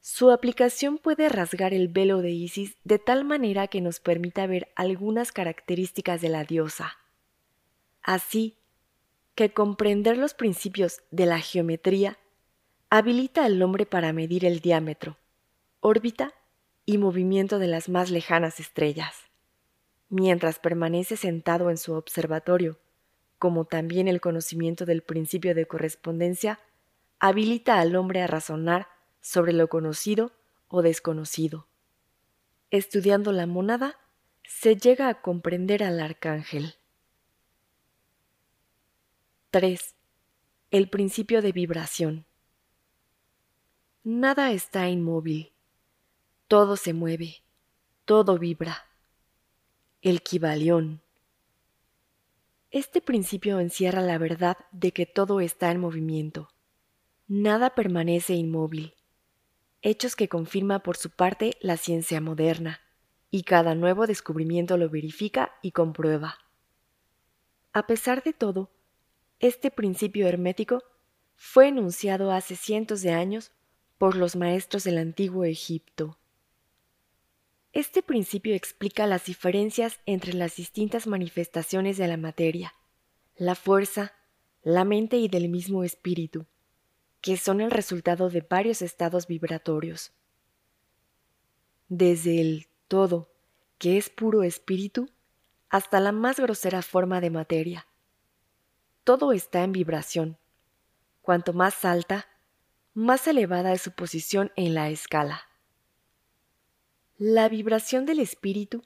Su 0.01 0.33
aplicación 0.33 0.99
puede 0.99 1.29
rasgar 1.29 1.73
el 1.73 1.87
velo 1.87 2.21
de 2.21 2.33
Isis 2.33 2.77
de 2.83 2.99
tal 2.99 3.25
manera 3.25 3.69
que 3.69 3.81
nos 3.81 4.01
permita 4.01 4.49
ver 4.49 4.73
algunas 4.75 5.31
características 5.31 6.21
de 6.21 6.29
la 6.29 6.43
diosa. 6.43 6.97
Así 8.03 8.59
que 9.37 9.53
comprender 9.53 10.19
los 10.19 10.35
principios 10.35 11.03
de 11.13 11.27
la 11.27 11.39
geometría 11.39 12.19
habilita 12.91 13.45
al 13.45 13.61
hombre 13.63 13.87
para 13.87 14.13
medir 14.13 14.45
el 14.45 14.61
diámetro, 14.61 15.17
órbita 15.81 16.35
y 16.85 16.99
movimiento 16.99 17.59
de 17.59 17.67
las 17.67 17.89
más 17.89 18.11
lejanas 18.11 18.61
estrellas, 18.61 19.17
mientras 20.09 20.59
permanece 20.59 21.17
sentado 21.17 21.71
en 21.71 21.79
su 21.79 21.95
observatorio, 21.95 22.79
como 23.39 23.65
también 23.65 24.09
el 24.09 24.21
conocimiento 24.21 24.85
del 24.87 25.03
principio 25.03 25.55
de 25.55 25.67
correspondencia 25.67 26.61
habilita 27.19 27.81
al 27.81 27.97
hombre 27.97 28.23
a 28.23 28.27
razonar 28.27 28.89
sobre 29.21 29.53
lo 29.53 29.69
conocido 29.69 30.33
o 30.69 30.83
desconocido. 30.83 31.67
Estudiando 32.71 33.33
la 33.33 33.47
monada, 33.47 33.99
se 34.45 34.77
llega 34.77 35.09
a 35.09 35.21
comprender 35.21 35.83
al 35.83 36.01
arcángel. 36.01 36.77
3. 39.51 39.95
El 40.71 40.89
principio 40.89 41.43
de 41.43 41.53
vibración. 41.53 42.27
Nada 44.09 44.53
está 44.53 44.89
inmóvil. 44.89 45.53
Todo 46.47 46.77
se 46.77 46.93
mueve. 46.93 47.43
Todo 48.05 48.39
vibra. 48.39 48.87
El 50.01 50.23
Kibalión. 50.23 51.03
Este 52.71 53.01
principio 53.01 53.59
encierra 53.59 54.03
la 54.03 54.17
verdad 54.19 54.59
de 54.71 54.93
que 54.93 55.07
todo 55.07 55.41
está 55.41 55.73
en 55.73 55.81
movimiento. 55.81 56.51
Nada 57.27 57.75
permanece 57.75 58.35
inmóvil. 58.35 58.95
Hechos 59.83 60.15
que 60.15 60.29
confirma 60.29 60.85
por 60.85 60.97
su 60.97 61.11
parte 61.11 61.57
la 61.61 61.77
ciencia 61.77 62.21
moderna, 62.21 62.79
y 63.33 63.43
cada 63.43 63.75
nuevo 63.75 64.07
descubrimiento 64.07 64.77
lo 64.77 64.89
verifica 64.89 65.57
y 65.63 65.73
comprueba. 65.73 66.39
A 67.73 67.89
pesar 67.89 68.23
de 68.23 68.33
todo, 68.33 68.71
este 69.41 69.73
principio 69.73 70.29
hermético 70.29 70.85
fue 71.35 71.67
enunciado 71.67 72.31
hace 72.31 72.55
cientos 72.55 73.03
de 73.03 73.11
años 73.11 73.51
por 73.99 74.17
los 74.17 74.37
maestros 74.37 74.85
del 74.85 74.99
antiguo 74.99 75.45
Egipto. 75.45 76.19
Este 77.73 78.03
principio 78.03 78.55
explica 78.55 79.07
las 79.07 79.27
diferencias 79.27 80.01
entre 80.07 80.33
las 80.33 80.57
distintas 80.57 81.07
manifestaciones 81.07 81.99
de 81.99 82.09
la 82.09 82.17
materia, 82.17 82.75
la 83.37 83.55
fuerza, 83.55 84.15
la 84.63 84.85
mente 84.85 85.19
y 85.19 85.29
del 85.29 85.49
mismo 85.49 85.85
espíritu, 85.85 86.47
que 87.21 87.37
son 87.37 87.61
el 87.61 87.71
resultado 87.71 88.31
de 88.31 88.41
varios 88.41 88.83
estados 88.83 89.27
vibratorios. 89.27 90.13
Desde 91.89 92.41
el 92.41 92.67
todo, 92.89 93.31
que 93.79 93.99
es 93.99 94.09
puro 94.09 94.43
espíritu, 94.43 95.11
hasta 95.69 96.01
la 96.01 96.13
más 96.13 96.41
grosera 96.41 96.83
forma 96.83 97.21
de 97.21 97.31
materia. 97.31 97.87
Todo 99.05 99.33
está 99.33 99.63
en 99.63 99.73
vibración. 99.73 100.39
Cuanto 101.21 101.53
más 101.53 101.85
alta, 101.85 102.27
más 102.97 103.27
elevada 103.27 103.75
es 103.75 103.83
su 103.83 103.93
posición 103.93 104.53
en 104.57 104.73
la 104.73 104.89
escala. 104.89 105.43
La 107.19 107.47
vibración 107.51 108.07
del 108.07 108.21
espíritu 108.21 108.83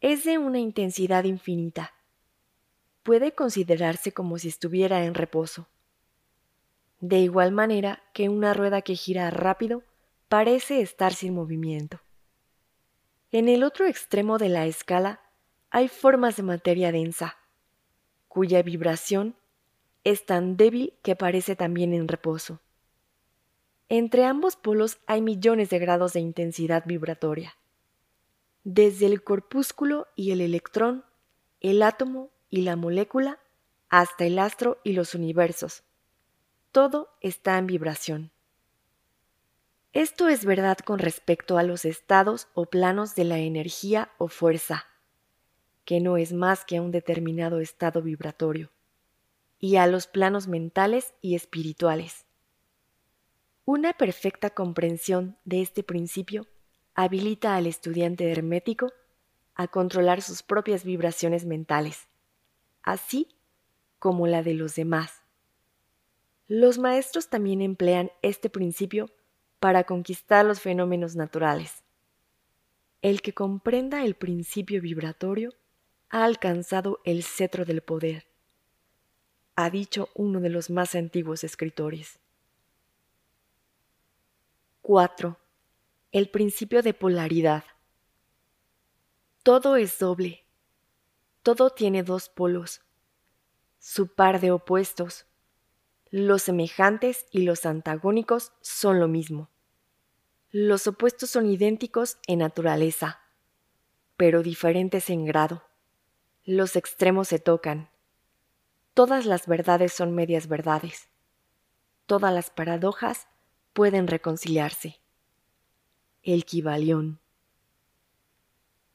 es 0.00 0.24
de 0.24 0.36
una 0.36 0.58
intensidad 0.58 1.22
infinita. 1.22 1.94
Puede 3.04 3.36
considerarse 3.36 4.10
como 4.10 4.36
si 4.38 4.48
estuviera 4.48 5.04
en 5.04 5.14
reposo. 5.14 5.68
De 6.98 7.20
igual 7.20 7.52
manera 7.52 8.02
que 8.12 8.28
una 8.28 8.52
rueda 8.52 8.82
que 8.82 8.96
gira 8.96 9.30
rápido 9.30 9.84
parece 10.28 10.80
estar 10.80 11.14
sin 11.14 11.32
movimiento. 11.32 12.00
En 13.30 13.48
el 13.48 13.62
otro 13.62 13.86
extremo 13.86 14.38
de 14.38 14.48
la 14.48 14.66
escala 14.66 15.20
hay 15.70 15.86
formas 15.86 16.34
de 16.34 16.42
materia 16.42 16.90
densa, 16.90 17.36
cuya 18.26 18.60
vibración 18.64 19.36
es 20.02 20.26
tan 20.26 20.56
débil 20.56 20.94
que 21.02 21.14
parece 21.14 21.54
también 21.54 21.94
en 21.94 22.08
reposo. 22.08 22.60
Entre 23.94 24.24
ambos 24.24 24.56
polos 24.56 25.00
hay 25.06 25.20
millones 25.20 25.68
de 25.68 25.78
grados 25.78 26.14
de 26.14 26.20
intensidad 26.20 26.82
vibratoria. 26.86 27.58
Desde 28.64 29.04
el 29.04 29.22
corpúsculo 29.22 30.06
y 30.16 30.30
el 30.30 30.40
electrón, 30.40 31.04
el 31.60 31.82
átomo 31.82 32.30
y 32.48 32.62
la 32.62 32.74
molécula, 32.74 33.38
hasta 33.90 34.24
el 34.24 34.38
astro 34.38 34.80
y 34.82 34.94
los 34.94 35.14
universos. 35.14 35.82
Todo 36.70 37.10
está 37.20 37.58
en 37.58 37.66
vibración. 37.66 38.30
Esto 39.92 40.28
es 40.28 40.46
verdad 40.46 40.78
con 40.78 40.98
respecto 40.98 41.58
a 41.58 41.62
los 41.62 41.84
estados 41.84 42.48
o 42.54 42.64
planos 42.64 43.14
de 43.14 43.24
la 43.24 43.40
energía 43.40 44.10
o 44.16 44.28
fuerza, 44.28 44.86
que 45.84 46.00
no 46.00 46.16
es 46.16 46.32
más 46.32 46.64
que 46.64 46.80
un 46.80 46.92
determinado 46.92 47.60
estado 47.60 48.00
vibratorio, 48.00 48.70
y 49.58 49.76
a 49.76 49.86
los 49.86 50.06
planos 50.06 50.48
mentales 50.48 51.12
y 51.20 51.34
espirituales 51.34 52.24
una 53.64 53.92
perfecta 53.92 54.50
comprensión 54.50 55.36
de 55.44 55.62
este 55.62 55.82
principio 55.82 56.46
habilita 56.94 57.54
al 57.54 57.66
estudiante 57.66 58.30
hermético 58.30 58.92
a 59.54 59.68
controlar 59.68 60.20
sus 60.20 60.42
propias 60.42 60.84
vibraciones 60.84 61.44
mentales, 61.44 62.08
así 62.82 63.28
como 63.98 64.26
la 64.26 64.42
de 64.42 64.54
los 64.54 64.74
demás. 64.74 65.22
Los 66.48 66.78
maestros 66.78 67.28
también 67.28 67.62
emplean 67.62 68.10
este 68.20 68.50
principio 68.50 69.10
para 69.60 69.84
conquistar 69.84 70.44
los 70.44 70.60
fenómenos 70.60 71.14
naturales. 71.14 71.84
El 73.00 73.22
que 73.22 73.32
comprenda 73.32 74.04
el 74.04 74.16
principio 74.16 74.80
vibratorio 74.80 75.54
ha 76.10 76.24
alcanzado 76.24 77.00
el 77.04 77.22
cetro 77.22 77.64
del 77.64 77.80
poder, 77.80 78.26
ha 79.54 79.70
dicho 79.70 80.08
uno 80.14 80.40
de 80.40 80.50
los 80.50 80.68
más 80.68 80.94
antiguos 80.94 81.44
escritores. 81.44 82.18
4. 84.82 85.38
El 86.10 86.28
principio 86.28 86.82
de 86.82 86.92
polaridad. 86.92 87.62
Todo 89.44 89.76
es 89.76 90.00
doble. 90.00 90.44
Todo 91.44 91.70
tiene 91.70 92.02
dos 92.02 92.28
polos. 92.28 92.82
Su 93.78 94.08
par 94.08 94.40
de 94.40 94.50
opuestos. 94.50 95.26
Los 96.10 96.42
semejantes 96.42 97.26
y 97.30 97.42
los 97.42 97.64
antagónicos 97.64 98.54
son 98.60 98.98
lo 98.98 99.06
mismo. 99.06 99.50
Los 100.50 100.88
opuestos 100.88 101.30
son 101.30 101.46
idénticos 101.46 102.18
en 102.26 102.40
naturaleza, 102.40 103.20
pero 104.16 104.42
diferentes 104.42 105.10
en 105.10 105.24
grado. 105.24 105.62
Los 106.42 106.74
extremos 106.74 107.28
se 107.28 107.38
tocan. 107.38 107.88
Todas 108.94 109.26
las 109.26 109.46
verdades 109.46 109.92
son 109.92 110.12
medias 110.12 110.48
verdades. 110.48 111.08
Todas 112.06 112.34
las 112.34 112.50
paradojas 112.50 113.28
pueden 113.72 114.06
reconciliarse. 114.06 115.00
El 116.22 116.44
Kibalión. 116.44 117.20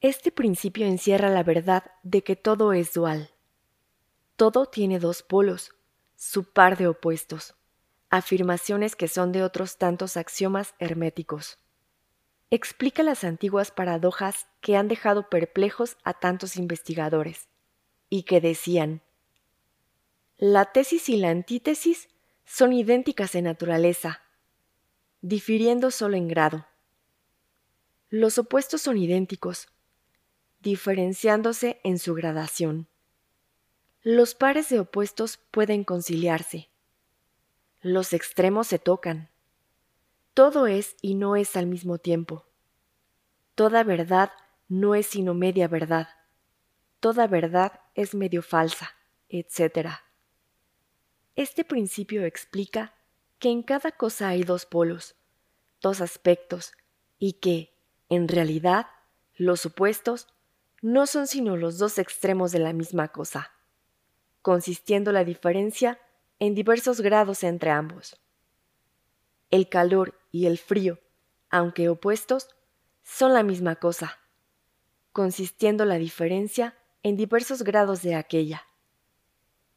Este 0.00 0.30
principio 0.30 0.86
encierra 0.86 1.28
la 1.28 1.42
verdad 1.42 1.84
de 2.02 2.22
que 2.22 2.36
todo 2.36 2.72
es 2.72 2.92
dual. 2.92 3.30
Todo 4.36 4.66
tiene 4.66 5.00
dos 5.00 5.22
polos, 5.22 5.74
su 6.14 6.44
par 6.44 6.76
de 6.76 6.86
opuestos, 6.86 7.54
afirmaciones 8.08 8.94
que 8.94 9.08
son 9.08 9.32
de 9.32 9.42
otros 9.42 9.76
tantos 9.76 10.16
axiomas 10.16 10.74
herméticos. 10.78 11.58
Explica 12.50 13.02
las 13.02 13.24
antiguas 13.24 13.72
paradojas 13.72 14.46
que 14.60 14.76
han 14.76 14.88
dejado 14.88 15.28
perplejos 15.28 15.98
a 16.04 16.14
tantos 16.14 16.56
investigadores, 16.56 17.48
y 18.08 18.22
que 18.22 18.40
decían, 18.40 19.02
la 20.38 20.66
tesis 20.66 21.08
y 21.08 21.16
la 21.16 21.30
antítesis 21.30 22.08
son 22.44 22.72
idénticas 22.72 23.34
en 23.34 23.44
naturaleza, 23.44 24.22
difiriendo 25.20 25.90
solo 25.90 26.16
en 26.16 26.28
grado. 26.28 26.66
Los 28.10 28.38
opuestos 28.38 28.82
son 28.82 28.96
idénticos, 28.96 29.68
diferenciándose 30.60 31.80
en 31.84 31.98
su 31.98 32.14
gradación. 32.14 32.88
Los 34.02 34.34
pares 34.34 34.68
de 34.68 34.80
opuestos 34.80 35.38
pueden 35.50 35.84
conciliarse. 35.84 36.68
Los 37.80 38.12
extremos 38.12 38.66
se 38.68 38.78
tocan. 38.78 39.28
Todo 40.34 40.66
es 40.66 40.96
y 41.02 41.14
no 41.14 41.36
es 41.36 41.56
al 41.56 41.66
mismo 41.66 41.98
tiempo. 41.98 42.46
Toda 43.54 43.82
verdad 43.82 44.30
no 44.68 44.94
es 44.94 45.06
sino 45.06 45.34
media 45.34 45.68
verdad. 45.68 46.08
Toda 47.00 47.26
verdad 47.26 47.80
es 47.94 48.14
medio 48.14 48.42
falsa, 48.42 48.96
etc. 49.28 49.88
Este 51.36 51.64
principio 51.64 52.24
explica 52.24 52.94
que 53.38 53.50
en 53.50 53.62
cada 53.62 53.92
cosa 53.92 54.28
hay 54.28 54.42
dos 54.42 54.66
polos, 54.66 55.16
dos 55.80 56.00
aspectos 56.00 56.72
y 57.18 57.34
que, 57.34 57.74
en 58.08 58.28
realidad, 58.28 58.86
los 59.36 59.66
opuestos 59.66 60.26
no 60.82 61.06
son 61.06 61.26
sino 61.26 61.56
los 61.56 61.78
dos 61.78 61.98
extremos 61.98 62.52
de 62.52 62.58
la 62.58 62.72
misma 62.72 63.08
cosa, 63.08 63.52
consistiendo 64.42 65.12
la 65.12 65.24
diferencia 65.24 66.00
en 66.38 66.54
diversos 66.54 67.00
grados 67.00 67.42
entre 67.44 67.70
ambos. 67.70 68.20
El 69.50 69.68
calor 69.68 70.18
y 70.30 70.46
el 70.46 70.58
frío, 70.58 70.98
aunque 71.50 71.88
opuestos, 71.88 72.48
son 73.02 73.32
la 73.34 73.42
misma 73.42 73.76
cosa, 73.76 74.18
consistiendo 75.12 75.84
la 75.84 75.96
diferencia 75.96 76.76
en 77.02 77.16
diversos 77.16 77.62
grados 77.62 78.02
de 78.02 78.14
aquella. 78.14 78.64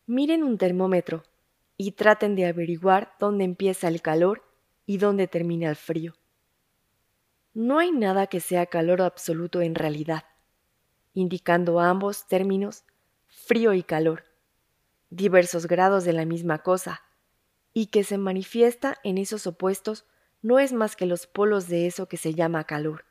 Miren 0.06 0.44
un 0.44 0.58
termómetro 0.58 1.24
y 1.82 1.94
traten 1.94 2.36
de 2.36 2.46
averiguar 2.46 3.16
dónde 3.20 3.44
empieza 3.44 3.88
el 3.88 4.04
calor 4.04 4.44
y 4.86 5.00
dónde 5.00 5.28
termina 5.28 5.68
el 5.68 5.76
frío. 5.76 6.14
No 7.56 7.80
hay 7.80 7.92
nada 7.92 8.28
que 8.28 8.40
sea 8.40 8.68
calor 8.68 9.02
absoluto 9.02 9.62
en 9.62 9.74
realidad, 9.74 10.26
indicando 11.16 11.80
ambos 11.80 12.28
términos, 12.28 12.84
frío 13.26 13.74
y 13.74 13.82
calor, 13.82 14.26
diversos 15.10 15.66
grados 15.66 16.04
de 16.04 16.14
la 16.14 16.24
misma 16.24 16.60
cosa, 16.60 17.02
y 17.74 17.88
que 17.88 18.04
se 18.04 18.20
manifiesta 18.20 19.00
en 19.04 19.18
esos 19.18 19.48
opuestos 19.48 20.06
no 20.44 20.60
es 20.60 20.74
más 20.74 20.96
que 20.96 21.08
los 21.08 21.26
polos 21.26 21.68
de 21.68 21.88
eso 21.88 22.08
que 22.08 22.18
se 22.18 22.36
llama 22.36 22.66
calor, 22.66 23.06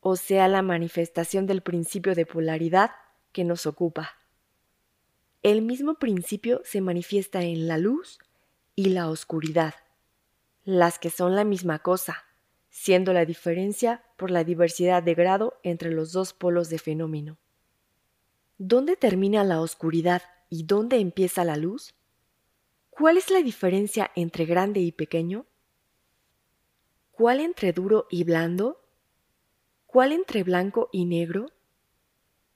o 0.00 0.16
sea, 0.16 0.46
la 0.46 0.60
manifestación 0.60 1.46
del 1.46 1.62
principio 1.62 2.14
de 2.14 2.26
polaridad 2.26 2.90
que 3.32 3.44
nos 3.44 3.64
ocupa. 3.64 4.21
El 5.42 5.62
mismo 5.62 5.94
principio 5.94 6.60
se 6.64 6.80
manifiesta 6.80 7.42
en 7.42 7.66
la 7.66 7.76
luz 7.76 8.20
y 8.76 8.90
la 8.90 9.08
oscuridad, 9.08 9.74
las 10.62 11.00
que 11.00 11.10
son 11.10 11.34
la 11.34 11.42
misma 11.42 11.80
cosa, 11.80 12.24
siendo 12.70 13.12
la 13.12 13.24
diferencia 13.24 14.04
por 14.16 14.30
la 14.30 14.44
diversidad 14.44 15.02
de 15.02 15.14
grado 15.14 15.58
entre 15.64 15.90
los 15.90 16.12
dos 16.12 16.32
polos 16.32 16.68
de 16.68 16.78
fenómeno. 16.78 17.38
¿Dónde 18.58 18.94
termina 18.94 19.42
la 19.42 19.60
oscuridad 19.60 20.22
y 20.48 20.62
dónde 20.62 21.00
empieza 21.00 21.44
la 21.44 21.56
luz? 21.56 21.96
¿Cuál 22.90 23.16
es 23.16 23.28
la 23.28 23.42
diferencia 23.42 24.12
entre 24.14 24.44
grande 24.44 24.78
y 24.78 24.92
pequeño? 24.92 25.46
¿Cuál 27.10 27.40
entre 27.40 27.72
duro 27.72 28.06
y 28.10 28.22
blando? 28.22 28.80
¿Cuál 29.86 30.12
entre 30.12 30.44
blanco 30.44 30.88
y 30.92 31.04
negro? 31.04 31.46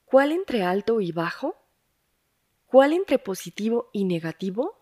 ¿Cuál 0.05 0.31
entre 0.31 0.63
alto 0.63 1.01
y 1.01 1.11
bajo? 1.11 1.66
¿Cuál 2.77 2.93
entre 2.93 3.19
positivo 3.19 3.89
y 3.95 4.05
negativo? 4.05 4.77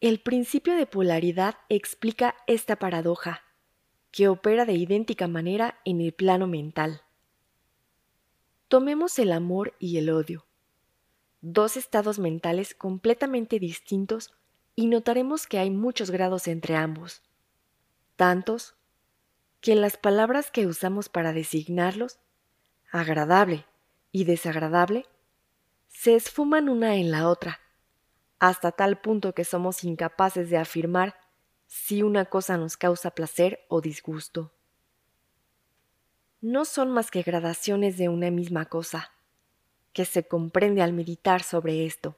El 0.00 0.20
principio 0.20 0.76
de 0.76 0.86
polaridad 0.86 1.56
explica 1.68 2.36
esta 2.46 2.76
paradoja, 2.76 3.42
que 4.12 4.28
opera 4.28 4.64
de 4.64 4.74
idéntica 4.74 5.26
manera 5.26 5.80
en 5.84 6.00
el 6.00 6.12
plano 6.12 6.46
mental. 6.46 7.02
Tomemos 8.68 9.18
el 9.18 9.32
amor 9.32 9.74
y 9.80 9.98
el 9.98 10.08
odio, 10.08 10.46
dos 11.40 11.76
estados 11.76 12.20
mentales 12.20 12.76
completamente 12.76 13.58
distintos 13.58 14.32
y 14.76 14.86
notaremos 14.86 15.48
que 15.48 15.58
hay 15.58 15.70
muchos 15.70 16.12
grados 16.12 16.46
entre 16.46 16.76
ambos, 16.76 17.24
tantos 18.14 18.76
que 19.60 19.72
en 19.72 19.80
las 19.80 19.96
palabras 19.96 20.52
que 20.52 20.68
usamos 20.68 21.08
para 21.08 21.32
designarlos, 21.32 22.20
agradable 22.92 23.66
y 24.12 24.22
desagradable 24.22 25.06
se 25.94 26.16
esfuman 26.16 26.68
una 26.68 26.96
en 26.96 27.12
la 27.12 27.28
otra, 27.28 27.60
hasta 28.40 28.72
tal 28.72 29.00
punto 29.00 29.32
que 29.32 29.44
somos 29.44 29.84
incapaces 29.84 30.50
de 30.50 30.58
afirmar 30.58 31.14
si 31.66 32.02
una 32.02 32.26
cosa 32.26 32.58
nos 32.58 32.76
causa 32.76 33.12
placer 33.12 33.64
o 33.68 33.80
disgusto. 33.80 34.52
No 36.40 36.64
son 36.64 36.90
más 36.90 37.10
que 37.10 37.22
gradaciones 37.22 37.96
de 37.96 38.08
una 38.08 38.30
misma 38.30 38.66
cosa, 38.66 39.12
que 39.92 40.04
se 40.04 40.26
comprende 40.26 40.82
al 40.82 40.92
meditar 40.92 41.42
sobre 41.44 41.86
esto. 41.86 42.16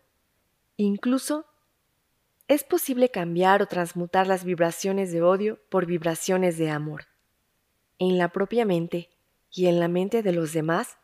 Incluso 0.79 1.45
es 2.49 2.65
posible 2.65 3.11
cambiar 3.11 3.61
o 3.61 3.67
transmutar 3.67 4.27
las 4.27 4.43
vibraciones 4.43 5.12
de 5.12 5.23
odio 5.23 5.61
por 5.69 5.85
vibraciones 5.85 6.57
de 6.57 6.71
amor. 6.71 7.05
En 7.99 8.17
la 8.17 8.31
propia 8.31 8.65
mente 8.65 9.11
y 9.53 9.67
en 9.67 9.79
la 9.79 9.89
mente 9.89 10.23
de 10.23 10.33
los 10.33 10.55
demás, 10.55 10.97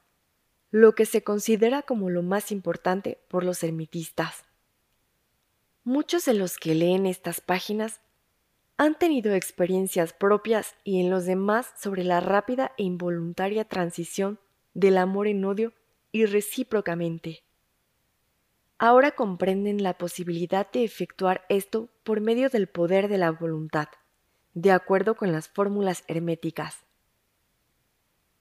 lo 0.73 0.95
que 0.95 1.05
se 1.05 1.23
considera 1.23 1.83
como 1.83 2.09
lo 2.09 2.23
más 2.23 2.51
importante 2.51 3.21
por 3.29 3.45
los 3.45 3.63
ermitistas. 3.63 4.45
Muchos 5.85 6.25
de 6.25 6.33
los 6.33 6.57
que 6.57 6.75
leen 6.75 7.05
estas 7.05 7.43
páginas 7.43 8.01
han 8.79 8.99
tenido 8.99 9.35
experiencias 9.35 10.15
propias 10.15 10.75
y 10.83 11.01
en 11.01 11.11
los 11.11 11.27
demás 11.27 11.71
sobre 11.79 12.05
la 12.05 12.21
rápida 12.21 12.73
e 12.79 12.85
involuntaria 12.85 13.67
transición 13.67 14.41
del 14.73 14.97
amor 14.97 15.27
en 15.29 15.45
odio 15.45 15.75
y 16.11 16.25
recíprocamente. 16.25 17.45
Ahora 18.79 19.11
comprenden 19.11 19.83
la 19.83 19.99
posibilidad 19.99 20.69
de 20.73 20.85
efectuar 20.85 21.45
esto 21.51 21.91
por 22.03 22.23
medio 22.23 22.49
del 22.49 22.67
poder 22.67 23.09
de 23.09 23.19
la 23.19 23.31
voluntad, 23.31 23.89
de 24.55 24.73
acuerdo 24.73 25.17
con 25.17 25.33
las 25.33 25.49
fórmulas 25.49 26.03
herméticas. 26.09 26.87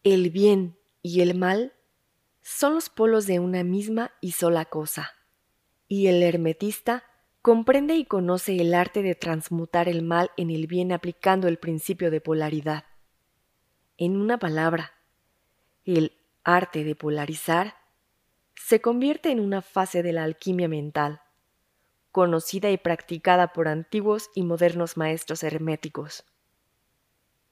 El 0.04 0.30
bien 0.30 0.78
y 1.04 1.20
el 1.22 1.38
mal 1.38 1.74
son 2.42 2.74
los 2.74 2.90
polos 2.90 3.28
de 3.28 3.40
una 3.40 3.64
misma 3.64 4.12
y 4.20 4.32
sola 4.32 4.66
cosa, 4.66 5.14
y 5.88 6.08
el 6.08 6.24
hermetista 6.24 7.04
comprende 7.42 7.96
y 7.96 8.06
conoce 8.06 8.60
el 8.60 8.74
arte 8.74 9.02
de 9.02 9.16
transmutar 9.16 9.88
el 9.88 10.04
mal 10.04 10.32
en 10.38 10.50
el 10.50 10.68
bien 10.68 10.92
aplicando 10.92 11.48
el 11.48 11.58
principio 11.58 12.12
de 12.12 12.22
polaridad. 12.22 12.86
En 13.98 14.18
una 14.18 14.40
palabra, 14.40 14.94
el 15.86 16.18
arte 16.44 16.84
de 16.84 16.96
polarizar 16.96 17.76
se 18.56 18.82
convierte 18.82 19.32
en 19.32 19.40
una 19.40 19.62
fase 19.62 20.04
de 20.04 20.14
la 20.14 20.24
alquimia 20.24 20.68
mental, 20.68 21.22
conocida 22.12 22.70
y 22.72 22.78
practicada 22.78 23.54
por 23.54 23.68
antiguos 23.68 24.30
y 24.36 24.44
modernos 24.44 24.98
maestros 24.98 25.44
herméticos. 25.44 26.26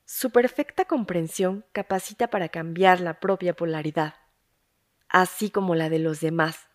Su 0.06 0.32
perfecta 0.32 0.86
comprensión 0.86 1.66
capacita 1.72 2.30
para 2.30 2.50
cambiar 2.50 3.00
la 3.00 3.20
propia 3.20 3.56
polaridad 3.56 4.16
así 5.10 5.50
como 5.50 5.76
la 5.76 5.90
de 5.90 6.00
los 6.00 6.22
demás, 6.22 6.68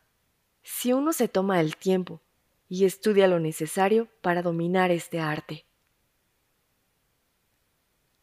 si 0.63 0.93
uno 0.93 1.13
se 1.13 1.29
toma 1.29 1.61
el 1.61 1.77
tiempo 1.77 2.21
y 2.69 2.85
estudia 2.85 3.29
lo 3.29 3.39
necesario 3.39 4.09
para 4.21 4.43
dominar 4.43 4.91
este 4.91 5.21
arte. 5.21 5.65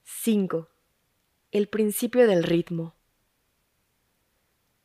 5. 0.04 0.68
El 1.52 1.68
principio 1.68 2.28
del 2.28 2.44
ritmo. 2.44 2.96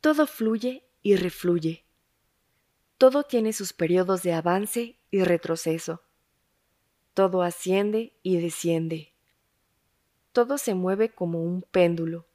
Todo 0.01 0.25
fluye 0.27 0.87
y 1.01 1.15
refluye. 1.15 1.83
Todo 2.97 3.23
tiene 3.23 3.53
sus 3.53 3.73
periodos 3.73 4.23
de 4.23 4.33
avance 4.33 4.97
y 5.11 5.23
retroceso. 5.23 6.01
Todo 7.13 7.41
asciende 7.41 8.13
y 8.23 8.39
desciende. 8.39 9.13
Todo 10.31 10.57
se 10.57 10.75
mueve 10.75 11.09
como 11.09 11.43
un 11.43 11.63
péndulo 11.63 12.26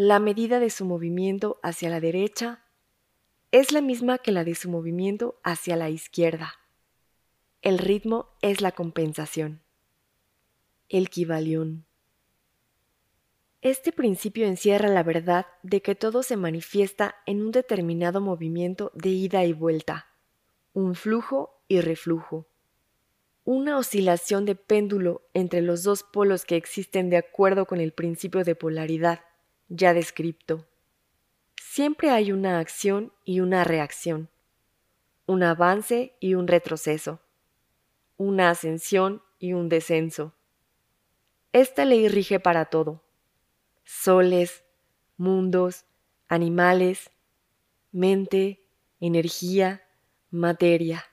la 0.00 0.20
medida 0.20 0.60
de 0.60 0.70
su 0.70 0.84
movimiento 0.84 1.58
hacia 1.60 1.90
la 1.90 1.98
derecha 1.98 2.62
es 3.50 3.72
la 3.72 3.80
misma 3.80 4.18
que 4.18 4.30
la 4.30 4.44
de 4.44 4.54
su 4.54 4.70
movimiento 4.70 5.40
hacia 5.42 5.74
la 5.74 5.90
izquierda. 5.90 6.54
El 7.62 7.78
ritmo 7.78 8.28
es 8.40 8.60
la 8.60 8.70
compensación. 8.70 9.60
El 10.88 11.10
Kibalión. 11.10 11.84
Este 13.60 13.90
principio 13.90 14.46
encierra 14.46 14.86
la 14.88 15.02
verdad 15.02 15.46
de 15.64 15.82
que 15.82 15.96
todo 15.96 16.22
se 16.22 16.36
manifiesta 16.36 17.16
en 17.26 17.42
un 17.42 17.50
determinado 17.50 18.20
movimiento 18.20 18.92
de 18.94 19.08
ida 19.08 19.44
y 19.46 19.52
vuelta, 19.52 20.06
un 20.74 20.94
flujo 20.94 21.60
y 21.66 21.80
reflujo, 21.80 22.46
una 23.42 23.76
oscilación 23.76 24.44
de 24.44 24.54
péndulo 24.54 25.28
entre 25.34 25.60
los 25.60 25.82
dos 25.82 26.04
polos 26.04 26.44
que 26.44 26.54
existen 26.54 27.10
de 27.10 27.16
acuerdo 27.16 27.66
con 27.66 27.80
el 27.80 27.92
principio 27.92 28.44
de 28.44 28.54
polaridad 28.54 29.22
ya 29.68 29.94
descripto. 29.94 30.66
Siempre 31.56 32.10
hay 32.10 32.32
una 32.32 32.58
acción 32.58 33.12
y 33.24 33.40
una 33.40 33.64
reacción, 33.64 34.30
un 35.26 35.42
avance 35.42 36.16
y 36.20 36.34
un 36.34 36.48
retroceso, 36.48 37.20
una 38.16 38.50
ascensión 38.50 39.22
y 39.38 39.52
un 39.52 39.68
descenso. 39.68 40.34
Esta 41.52 41.84
ley 41.84 42.08
rige 42.08 42.40
para 42.40 42.66
todo. 42.66 43.04
Soles, 43.84 44.64
mundos, 45.16 45.84
animales, 46.28 47.10
mente, 47.92 48.66
energía, 49.00 49.82
materia. 50.30 51.04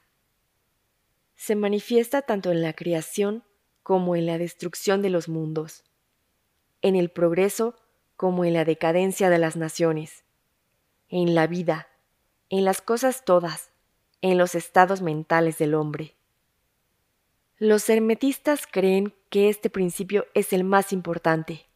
Se 1.36 1.56
manifiesta 1.56 2.22
tanto 2.22 2.52
en 2.52 2.62
la 2.62 2.74
creación 2.74 3.44
como 3.84 4.16
en 4.16 4.26
la 4.26 4.38
destrucción 4.38 5.02
de 5.02 5.10
los 5.10 5.30
mundos, 5.30 5.84
en 6.82 6.96
el 6.96 7.10
progreso 7.10 7.76
como 8.16 8.46
en 8.46 8.54
la 8.54 8.66
decadencia 8.66 9.30
de 9.30 9.38
las 9.38 9.56
naciones, 9.56 10.24
en 11.10 11.36
la 11.36 11.48
vida, 11.48 11.88
en 12.50 12.66
las 12.66 12.82
cosas 12.82 13.26
todas, 13.26 13.72
en 14.22 14.38
los 14.38 14.56
estados 14.56 15.02
mentales 15.02 15.58
del 15.58 15.76
hombre. 15.76 16.16
Los 17.58 17.90
hermetistas 17.90 18.68
creen 18.70 19.14
que 19.30 19.50
este 19.50 19.70
principio 19.70 20.26
es 20.34 20.54
el 20.54 20.64
más 20.64 20.92
importante. 20.92 21.68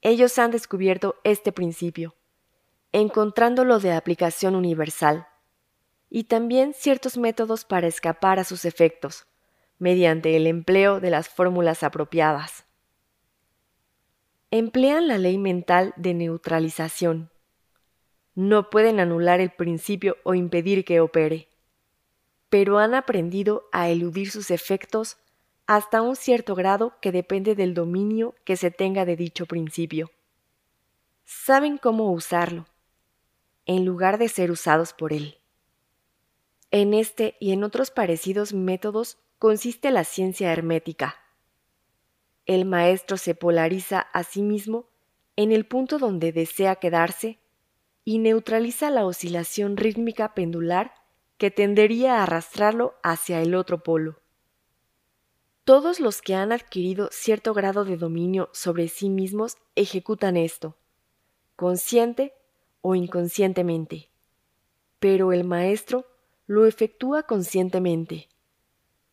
Ellos 0.00 0.38
han 0.38 0.50
descubierto 0.50 1.16
este 1.24 1.52
principio, 1.52 2.14
encontrándolo 2.92 3.80
de 3.80 3.92
aplicación 3.92 4.54
universal, 4.54 5.26
y 6.10 6.24
también 6.24 6.72
ciertos 6.72 7.18
métodos 7.18 7.64
para 7.64 7.86
escapar 7.86 8.38
a 8.38 8.44
sus 8.44 8.64
efectos, 8.64 9.26
mediante 9.78 10.36
el 10.36 10.46
empleo 10.46 11.00
de 11.00 11.10
las 11.10 11.28
fórmulas 11.28 11.82
apropiadas. 11.82 12.64
Emplean 14.50 15.08
la 15.08 15.18
ley 15.18 15.38
mental 15.38 15.92
de 15.96 16.14
neutralización. 16.14 17.30
No 18.34 18.70
pueden 18.70 19.00
anular 19.00 19.40
el 19.40 19.50
principio 19.50 20.16
o 20.24 20.34
impedir 20.34 20.84
que 20.84 21.00
opere 21.00 21.48
pero 22.48 22.78
han 22.78 22.94
aprendido 22.94 23.68
a 23.72 23.88
eludir 23.88 24.30
sus 24.30 24.50
efectos 24.50 25.18
hasta 25.66 26.00
un 26.00 26.16
cierto 26.16 26.54
grado 26.54 26.94
que 27.00 27.12
depende 27.12 27.54
del 27.54 27.74
dominio 27.74 28.34
que 28.44 28.56
se 28.56 28.70
tenga 28.70 29.04
de 29.04 29.16
dicho 29.16 29.46
principio. 29.46 30.10
Saben 31.24 31.76
cómo 31.76 32.10
usarlo, 32.12 32.66
en 33.66 33.84
lugar 33.84 34.16
de 34.16 34.30
ser 34.30 34.50
usados 34.50 34.94
por 34.94 35.12
él. 35.12 35.36
En 36.70 36.94
este 36.94 37.36
y 37.38 37.52
en 37.52 37.64
otros 37.64 37.90
parecidos 37.90 38.54
métodos 38.54 39.18
consiste 39.38 39.90
la 39.90 40.04
ciencia 40.04 40.52
hermética. 40.52 41.16
El 42.48 42.64
maestro 42.64 43.18
se 43.18 43.34
polariza 43.34 44.00
a 44.00 44.24
sí 44.24 44.40
mismo 44.40 44.86
en 45.36 45.52
el 45.52 45.66
punto 45.66 45.98
donde 45.98 46.32
desea 46.32 46.76
quedarse 46.76 47.38
y 48.06 48.18
neutraliza 48.18 48.88
la 48.88 49.04
oscilación 49.04 49.76
rítmica 49.76 50.32
pendular 50.32 50.94
que 51.36 51.50
tendería 51.50 52.16
a 52.16 52.22
arrastrarlo 52.22 52.94
hacia 53.02 53.42
el 53.42 53.54
otro 53.54 53.82
polo. 53.82 54.18
Todos 55.64 56.00
los 56.00 56.22
que 56.22 56.34
han 56.34 56.50
adquirido 56.50 57.10
cierto 57.12 57.52
grado 57.52 57.84
de 57.84 57.98
dominio 57.98 58.48
sobre 58.54 58.88
sí 58.88 59.10
mismos 59.10 59.58
ejecutan 59.76 60.38
esto, 60.38 60.74
consciente 61.54 62.32
o 62.80 62.94
inconscientemente. 62.94 64.08
Pero 65.00 65.34
el 65.34 65.44
maestro 65.44 66.06
lo 66.46 66.64
efectúa 66.64 67.24
conscientemente, 67.24 68.30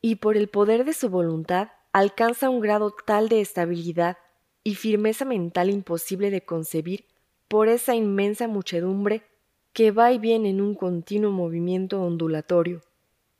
y 0.01 0.15
por 0.15 0.37
el 0.37 0.47
poder 0.47 0.85
de 0.85 0.93
su 0.93 1.09
voluntad 1.09 1.67
alcanza 1.95 2.49
un 2.49 2.59
grado 2.59 2.93
tal 3.05 3.29
de 3.29 3.39
estabilidad 3.39 4.17
y 4.65 4.75
firmeza 4.75 5.23
mental 5.23 5.69
imposible 5.69 6.29
de 6.29 6.43
concebir 6.43 7.05
por 7.47 7.69
esa 7.69 7.95
inmensa 7.95 8.49
muchedumbre 8.49 9.23
que 9.71 9.91
va 9.91 10.11
y 10.11 10.19
viene 10.19 10.49
en 10.49 10.59
un 10.59 10.75
continuo 10.75 11.31
movimiento 11.31 12.01
ondulatorio, 12.01 12.81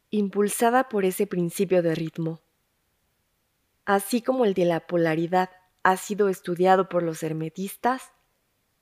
impulsada 0.09 0.87
por 0.87 1.03
ese 1.03 1.27
principio 1.27 1.83
de 1.83 1.95
ritmo. 1.95 2.39
Así 3.83 4.21
como 4.21 4.45
el 4.45 4.53
de 4.53 4.63
la 4.63 4.87
polaridad 4.87 5.49
ha 5.83 5.97
sido 5.97 6.29
estudiado 6.29 6.87
por 6.87 7.03
los 7.03 7.23
hermetistas, 7.23 8.13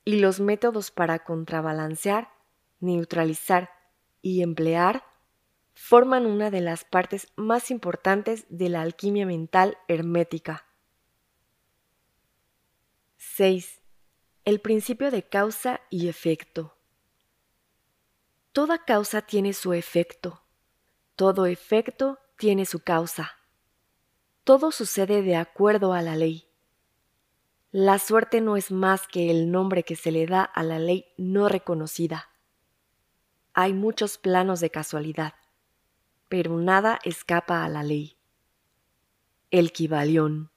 y 0.04 0.20
los 0.20 0.38
métodos 0.38 0.92
para 0.92 1.24
contrabalancear, 1.24 2.28
neutralizar 2.78 3.70
y 4.22 4.42
emplear 4.42 5.02
forman 5.74 6.26
una 6.26 6.50
de 6.50 6.60
las 6.60 6.84
partes 6.84 7.28
más 7.36 7.70
importantes 7.70 8.46
de 8.48 8.68
la 8.68 8.82
alquimia 8.82 9.26
mental 9.26 9.76
hermética. 9.88 10.64
6. 13.18 13.82
El 14.44 14.60
principio 14.60 15.10
de 15.10 15.24
causa 15.24 15.80
y 15.90 16.08
efecto. 16.08 16.76
Toda 18.52 18.84
causa 18.84 19.22
tiene 19.22 19.52
su 19.52 19.72
efecto. 19.72 20.44
Todo 21.16 21.46
efecto 21.46 22.18
tiene 22.36 22.66
su 22.66 22.80
causa. 22.80 23.32
Todo 24.44 24.70
sucede 24.70 25.22
de 25.22 25.36
acuerdo 25.36 25.92
a 25.92 26.02
la 26.02 26.14
ley. 26.14 26.48
La 27.72 27.98
suerte 27.98 28.40
no 28.40 28.56
es 28.56 28.70
más 28.70 29.08
que 29.08 29.30
el 29.30 29.50
nombre 29.50 29.82
que 29.82 29.96
se 29.96 30.12
le 30.12 30.26
da 30.26 30.42
a 30.44 30.62
la 30.62 30.78
ley 30.78 31.06
no 31.16 31.48
reconocida. 31.48 32.28
Hay 33.52 33.72
muchos 33.72 34.18
planos 34.18 34.60
de 34.60 34.70
casualidad, 34.70 35.34
pero 36.28 36.58
nada 36.58 36.98
escapa 37.04 37.64
a 37.64 37.68
la 37.68 37.82
ley. 37.82 38.16
El 39.50 39.72
Kibalión. 39.72 40.50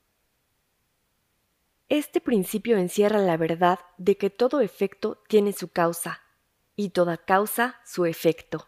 Este 1.89 2.19
principio 2.19 2.77
encierra 2.77 3.19
la 3.19 3.37
verdad 3.37 3.79
de 3.97 4.17
que 4.17 4.29
todo 4.29 4.59
efecto 4.59 5.23
tiene 5.27 5.53
su 5.53 5.69
causa 5.69 6.21
y 6.75 6.89
toda 6.89 7.17
causa 7.17 7.79
su 7.85 8.05
efecto. 8.05 8.67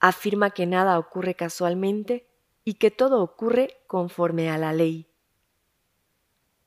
Afirma 0.00 0.50
que 0.50 0.66
nada 0.66 0.98
ocurre 0.98 1.34
casualmente 1.34 2.28
y 2.64 2.74
que 2.74 2.90
todo 2.90 3.22
ocurre 3.22 3.82
conforme 3.86 4.50
a 4.50 4.58
la 4.58 4.72
ley. 4.72 5.06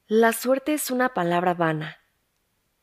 La 0.07 0.33
suerte 0.33 0.73
es 0.73 0.91
una 0.91 1.13
palabra 1.13 1.53
vana, 1.53 1.97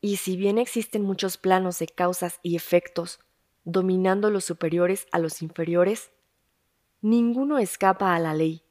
y 0.00 0.16
si 0.16 0.36
bien 0.36 0.58
existen 0.58 1.02
muchos 1.02 1.36
planos 1.36 1.78
de 1.78 1.86
causas 1.86 2.40
y 2.42 2.56
efectos, 2.56 3.20
dominando 3.64 4.30
los 4.30 4.44
superiores 4.44 5.06
a 5.12 5.18
los 5.18 5.42
inferiores, 5.42 6.10
ninguno 7.02 7.58
escapa 7.58 8.14
a 8.14 8.18
la 8.18 8.34
ley 8.34 8.62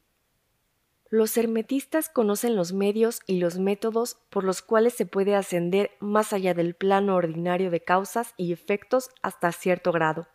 los 1.12 1.38
hermetistas 1.38 2.08
conocen 2.08 2.56
los 2.56 2.72
medios 2.72 3.22
y 3.26 3.40
los 3.40 3.58
métodos 3.58 4.18
por 4.30 4.44
los 4.44 4.62
cuales 4.62 4.94
se 4.94 5.08
puede 5.08 5.36
ascender 5.36 5.92
más 6.00 6.34
allá 6.34 6.54
del 6.54 6.76
plano 6.76 7.16
ordinario 7.16 7.72
de 7.72 7.84
causas 7.84 8.36
y 8.38 8.54
efectos 8.54 9.10
hasta 9.24 9.52
cierto 9.52 9.92
grado. 9.92 10.28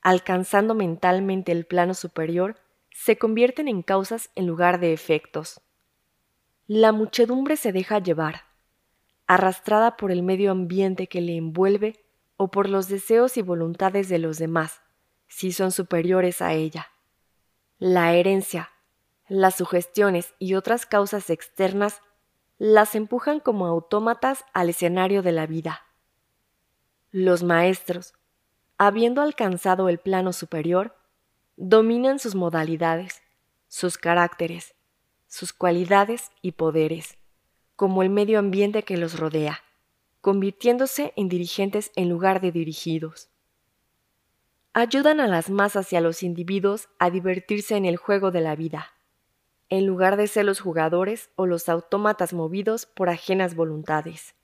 Alcanzando 0.00 0.74
mentalmente 0.74 1.50
el 1.50 1.66
plano 1.66 1.94
superior, 1.94 2.56
se 2.92 3.18
convierten 3.18 3.66
en 3.66 3.82
causas 3.82 4.30
en 4.36 4.46
lugar 4.46 4.78
de 4.78 4.92
efectos. 4.92 5.60
La 6.68 6.92
muchedumbre 6.92 7.56
se 7.56 7.72
deja 7.72 7.98
llevar, 7.98 8.42
arrastrada 9.26 9.96
por 9.96 10.12
el 10.12 10.22
medio 10.22 10.52
ambiente 10.52 11.08
que 11.08 11.20
le 11.20 11.36
envuelve 11.36 12.04
o 12.36 12.48
por 12.52 12.68
los 12.68 12.88
deseos 12.88 13.36
y 13.36 13.42
voluntades 13.42 14.08
de 14.08 14.18
los 14.20 14.38
demás, 14.38 14.82
si 15.34 15.50
son 15.50 15.72
superiores 15.72 16.40
a 16.40 16.52
ella. 16.52 16.92
La 17.78 18.14
herencia, 18.14 18.70
las 19.26 19.56
sugestiones 19.56 20.32
y 20.38 20.54
otras 20.54 20.86
causas 20.86 21.28
externas 21.28 22.00
las 22.56 22.94
empujan 22.94 23.40
como 23.40 23.66
autómatas 23.66 24.44
al 24.52 24.68
escenario 24.68 25.22
de 25.22 25.32
la 25.32 25.48
vida. 25.48 25.86
Los 27.10 27.42
maestros, 27.42 28.14
habiendo 28.78 29.22
alcanzado 29.22 29.88
el 29.88 29.98
plano 29.98 30.32
superior, 30.32 30.94
dominan 31.56 32.20
sus 32.20 32.36
modalidades, 32.36 33.20
sus 33.66 33.98
caracteres, 33.98 34.76
sus 35.26 35.52
cualidades 35.52 36.30
y 36.42 36.52
poderes, 36.52 37.18
como 37.74 38.04
el 38.04 38.10
medio 38.10 38.38
ambiente 38.38 38.84
que 38.84 38.96
los 38.96 39.18
rodea, 39.18 39.64
convirtiéndose 40.20 41.12
en 41.16 41.28
dirigentes 41.28 41.90
en 41.96 42.08
lugar 42.08 42.40
de 42.40 42.52
dirigidos. 42.52 43.33
Ayudan 44.74 45.20
a 45.20 45.26
las 45.26 45.48
masas 45.48 45.90
y 45.92 45.96
a 45.96 46.02
los 46.02 46.22
individuos 46.22 46.88
a 46.98 47.08
divertirse 47.10 47.76
en 47.76 47.86
el 47.86 47.96
juego 47.96 48.30
de 48.30 48.42
la 48.42 48.54
vida 48.54 48.94
en 49.70 49.86
lugar 49.86 50.16
de 50.16 50.28
ser 50.28 50.44
los 50.44 50.60
jugadores 50.60 51.30
o 51.36 51.46
los 51.46 51.68
autómatas 51.68 52.32
movidos 52.32 52.86
por 52.86 53.08
ajenas 53.08 53.54
voluntades. 53.54 54.34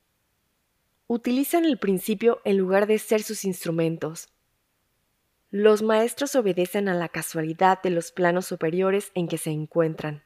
Utilizan 1.07 1.65
el 1.65 1.79
principio 1.79 2.41
en 2.45 2.57
lugar 2.57 2.87
de 2.87 2.99
ser 2.99 3.23
sus 3.23 3.45
instrumentos. 3.45 4.29
Los 5.51 5.83
maestros 5.83 6.35
obedecen 6.37 6.89
a 6.89 6.95
la 6.95 7.09
casualidad 7.09 7.83
de 7.83 7.91
los 7.91 8.13
planos 8.13 8.47
superiores 8.47 9.11
en 9.15 9.27
que 9.27 9.39
se 9.39 9.51
encuentran, 9.51 10.25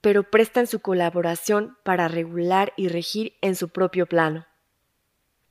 pero 0.00 0.28
prestan 0.30 0.66
su 0.66 0.80
colaboración 0.80 1.76
para 1.84 2.08
regular 2.08 2.72
y 2.76 2.88
regir 2.88 3.34
en 3.40 3.54
su 3.54 3.68
propio 3.68 4.06
plano. 4.06 4.46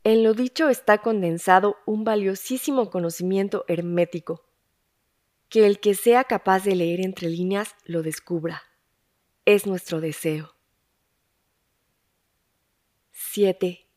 En 0.06 0.24
lo 0.24 0.36
dicho 0.36 0.70
está 0.70 1.00
condensado 1.00 1.78
un 1.88 2.04
valiosísimo 2.04 2.92
conocimiento 2.92 3.66
hermético, 3.68 4.46
que 5.50 5.66
el 5.66 5.80
que 5.80 5.96
sea 5.96 6.26
capaz 6.26 6.64
de 6.64 6.76
leer 6.76 7.02
entre 7.02 7.28
líneas 7.28 7.76
lo 7.86 8.04
descubra. 8.04 8.62
Es 9.46 9.66
nuestro 9.66 10.02
deseo. 10.02 10.54
7. 13.14 13.88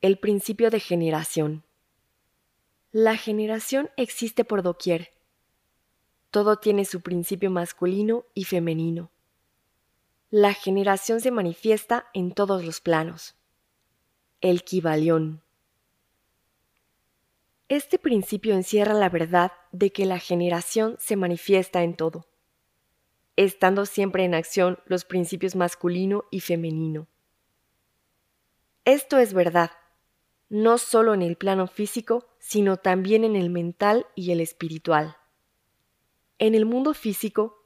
El 0.00 0.16
principio 0.20 0.70
de 0.70 0.78
generación. 0.78 1.64
La 2.92 3.16
generación 3.16 3.90
existe 3.96 4.44
por 4.44 4.62
doquier. 4.62 5.10
Todo 6.30 6.60
tiene 6.60 6.84
su 6.84 7.00
principio 7.00 7.50
masculino 7.50 8.26
y 8.32 8.44
femenino. 8.44 9.10
La 10.30 10.54
generación 10.54 11.20
se 11.20 11.32
manifiesta 11.32 12.06
en 12.14 12.30
todos 12.30 12.64
los 12.64 12.80
planos. 12.80 13.34
El 14.42 14.64
Kibalión. 14.64 15.40
Este 17.68 17.96
principio 17.96 18.54
encierra 18.54 18.92
la 18.92 19.08
verdad 19.08 19.52
de 19.70 19.92
que 19.92 20.04
la 20.04 20.18
generación 20.18 20.96
se 20.98 21.14
manifiesta 21.14 21.84
en 21.84 21.94
todo, 21.94 22.26
estando 23.36 23.86
siempre 23.86 24.24
en 24.24 24.34
acción 24.34 24.80
los 24.86 25.04
principios 25.04 25.54
masculino 25.54 26.24
y 26.32 26.40
femenino. 26.40 27.06
Esto 28.84 29.18
es 29.18 29.32
verdad, 29.32 29.70
no 30.48 30.76
solo 30.76 31.14
en 31.14 31.22
el 31.22 31.36
plano 31.36 31.68
físico, 31.68 32.26
sino 32.40 32.78
también 32.78 33.22
en 33.22 33.36
el 33.36 33.48
mental 33.48 34.08
y 34.16 34.32
el 34.32 34.40
espiritual. 34.40 35.18
En 36.40 36.56
el 36.56 36.66
mundo 36.66 36.94
físico, 36.94 37.64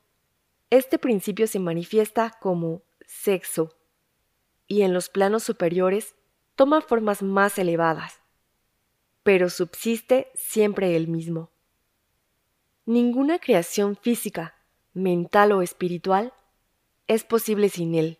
este 0.68 0.98
principio 0.98 1.46
se 1.46 1.58
manifiesta 1.58 2.36
como 2.38 2.82
sexo 3.06 3.78
y 4.66 4.82
en 4.82 4.92
los 4.92 5.08
planos 5.08 5.42
superiores 5.42 6.16
toma 6.56 6.80
formas 6.80 7.22
más 7.22 7.58
elevadas, 7.58 8.20
pero 9.22 9.50
subsiste 9.50 10.32
siempre 10.34 10.96
el 10.96 11.06
mismo. 11.06 11.50
Ninguna 12.86 13.38
creación 13.38 13.96
física, 13.96 14.54
mental 14.94 15.52
o 15.52 15.62
espiritual 15.62 16.32
es 17.06 17.24
posible 17.24 17.68
sin 17.68 17.94
él. 17.94 18.18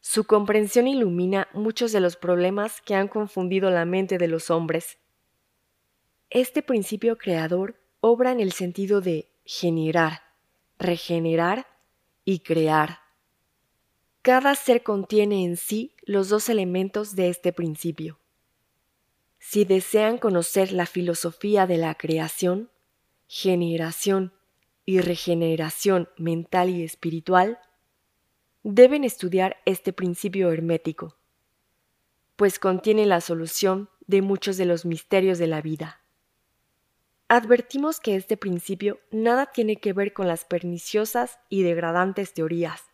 Su 0.00 0.24
comprensión 0.24 0.88
ilumina 0.88 1.48
muchos 1.52 1.92
de 1.92 2.00
los 2.00 2.16
problemas 2.16 2.80
que 2.80 2.94
han 2.94 3.08
confundido 3.08 3.70
la 3.70 3.84
mente 3.84 4.18
de 4.18 4.26
los 4.26 4.50
hombres. 4.50 4.98
Este 6.30 6.62
principio 6.62 7.18
creador 7.18 7.78
obra 8.00 8.32
en 8.32 8.40
el 8.40 8.52
sentido 8.52 9.00
de 9.00 9.30
generar, 9.44 10.22
regenerar 10.78 11.66
y 12.24 12.40
crear. 12.40 13.01
Cada 14.22 14.54
ser 14.54 14.84
contiene 14.84 15.44
en 15.44 15.56
sí 15.56 15.96
los 16.02 16.28
dos 16.28 16.48
elementos 16.48 17.16
de 17.16 17.28
este 17.28 17.52
principio. 17.52 18.20
Si 19.40 19.64
desean 19.64 20.16
conocer 20.16 20.70
la 20.70 20.86
filosofía 20.86 21.66
de 21.66 21.76
la 21.76 21.96
creación, 21.96 22.70
generación 23.26 24.32
y 24.84 25.00
regeneración 25.00 26.08
mental 26.16 26.70
y 26.70 26.84
espiritual, 26.84 27.58
deben 28.62 29.02
estudiar 29.02 29.56
este 29.64 29.92
principio 29.92 30.52
hermético, 30.52 31.16
pues 32.36 32.60
contiene 32.60 33.06
la 33.06 33.20
solución 33.20 33.90
de 34.06 34.22
muchos 34.22 34.56
de 34.56 34.66
los 34.66 34.84
misterios 34.84 35.38
de 35.38 35.48
la 35.48 35.60
vida. 35.60 36.00
Advertimos 37.26 37.98
que 37.98 38.14
este 38.14 38.36
principio 38.36 39.00
nada 39.10 39.46
tiene 39.46 39.76
que 39.76 39.92
ver 39.92 40.12
con 40.12 40.28
las 40.28 40.44
perniciosas 40.44 41.40
y 41.48 41.62
degradantes 41.62 42.34
teorías, 42.34 42.91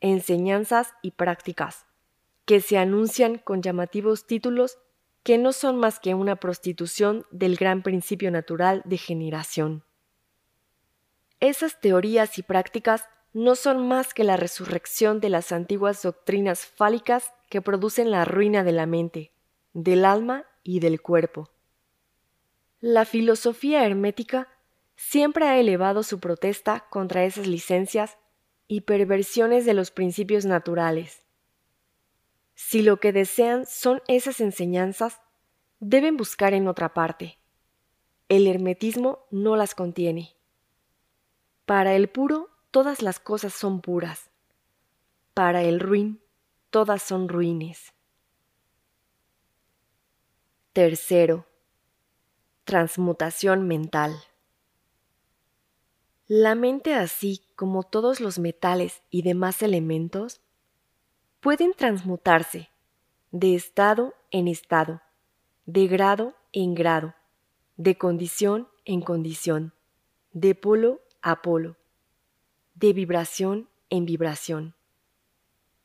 enseñanzas 0.00 0.94
y 1.02 1.12
prácticas 1.12 1.86
que 2.44 2.60
se 2.60 2.78
anuncian 2.78 3.38
con 3.38 3.62
llamativos 3.62 4.26
títulos 4.26 4.78
que 5.22 5.38
no 5.38 5.52
son 5.52 5.78
más 5.78 6.00
que 6.00 6.14
una 6.14 6.36
prostitución 6.36 7.24
del 7.30 7.56
gran 7.56 7.82
principio 7.82 8.30
natural 8.30 8.82
de 8.84 8.98
generación. 8.98 9.84
Esas 11.40 11.80
teorías 11.80 12.38
y 12.38 12.42
prácticas 12.42 13.08
no 13.32 13.56
son 13.56 13.88
más 13.88 14.14
que 14.14 14.22
la 14.22 14.36
resurrección 14.36 15.20
de 15.20 15.30
las 15.30 15.50
antiguas 15.50 16.02
doctrinas 16.02 16.66
fálicas 16.66 17.32
que 17.48 17.62
producen 17.62 18.10
la 18.10 18.24
ruina 18.24 18.62
de 18.62 18.72
la 18.72 18.86
mente, 18.86 19.32
del 19.72 20.04
alma 20.04 20.44
y 20.62 20.80
del 20.80 21.00
cuerpo. 21.00 21.50
La 22.80 23.06
filosofía 23.06 23.84
hermética 23.84 24.48
siempre 24.94 25.46
ha 25.46 25.58
elevado 25.58 26.02
su 26.02 26.20
protesta 26.20 26.86
contra 26.90 27.24
esas 27.24 27.46
licencias 27.46 28.18
y 28.74 28.80
perversiones 28.80 29.64
de 29.66 29.72
los 29.72 29.92
principios 29.92 30.46
naturales. 30.46 31.24
Si 32.56 32.82
lo 32.82 32.98
que 32.98 33.12
desean 33.12 33.66
son 33.66 34.02
esas 34.08 34.40
enseñanzas, 34.40 35.20
deben 35.78 36.16
buscar 36.16 36.54
en 36.54 36.66
otra 36.66 36.92
parte. 36.92 37.38
El 38.28 38.48
hermetismo 38.48 39.26
no 39.30 39.54
las 39.54 39.76
contiene. 39.76 40.34
Para 41.66 41.94
el 41.94 42.08
puro, 42.08 42.50
todas 42.72 43.00
las 43.00 43.20
cosas 43.20 43.54
son 43.54 43.80
puras. 43.80 44.28
Para 45.34 45.62
el 45.62 45.78
ruin, 45.78 46.20
todas 46.70 47.00
son 47.00 47.28
ruines. 47.28 47.92
Tercero, 50.72 51.46
Transmutación 52.64 53.68
mental. 53.68 54.16
La 56.26 56.54
mente, 56.54 56.94
así 56.94 57.42
como 57.56 57.82
todos 57.82 58.20
los 58.20 58.38
metales 58.38 59.02
y 59.10 59.22
demás 59.22 59.62
elementos, 59.62 60.40
pueden 61.40 61.74
transmutarse 61.74 62.70
de 63.30 63.54
estado 63.54 64.14
en 64.30 64.48
estado, 64.48 65.02
de 65.66 65.86
grado 65.86 66.34
en 66.52 66.74
grado, 66.74 67.14
de 67.76 67.98
condición 67.98 68.68
en 68.84 69.00
condición, 69.02 69.74
de 70.32 70.54
polo 70.54 71.00
a 71.20 71.42
polo, 71.42 71.76
de 72.74 72.92
vibración 72.92 73.68
en 73.90 74.06
vibración. 74.06 74.74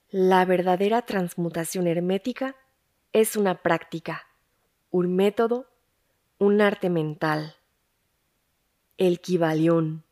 La 0.10 0.46
verdadera 0.46 1.02
transmutación 1.02 1.88
hermética 1.88 2.56
es 3.12 3.36
una 3.36 3.62
práctica, 3.62 4.28
un 4.92 5.16
método 5.16 5.68
un 6.42 6.62
arte 6.62 6.90
mental. 6.90 7.58
El 8.98 9.20
Kibalión. 9.20 10.06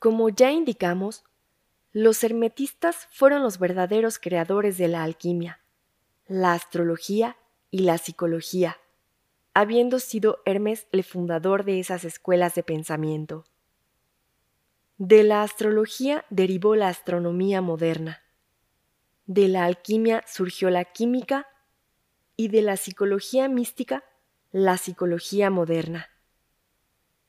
Como 0.00 0.30
ya 0.30 0.50
indicamos, 0.50 1.24
los 1.92 2.24
hermetistas 2.24 3.06
fueron 3.10 3.42
los 3.42 3.58
verdaderos 3.58 4.18
creadores 4.18 4.78
de 4.78 4.88
la 4.88 5.04
alquimia, 5.04 5.60
la 6.26 6.54
astrología 6.54 7.36
y 7.70 7.80
la 7.80 7.98
psicología, 7.98 8.78
habiendo 9.52 9.98
sido 9.98 10.40
Hermes 10.46 10.86
el 10.90 11.04
fundador 11.04 11.64
de 11.64 11.80
esas 11.80 12.04
escuelas 12.04 12.54
de 12.54 12.62
pensamiento. 12.62 13.44
De 14.96 15.22
la 15.22 15.42
astrología 15.42 16.24
derivó 16.30 16.76
la 16.76 16.88
astronomía 16.88 17.60
moderna. 17.60 18.22
De 19.26 19.48
la 19.48 19.66
alquimia 19.66 20.24
surgió 20.26 20.70
la 20.70 20.86
química 20.86 21.46
y 22.36 22.48
de 22.48 22.62
la 22.62 22.78
psicología 22.78 23.50
mística 23.50 24.02
la 24.50 24.78
psicología 24.78 25.50
moderna. 25.50 26.08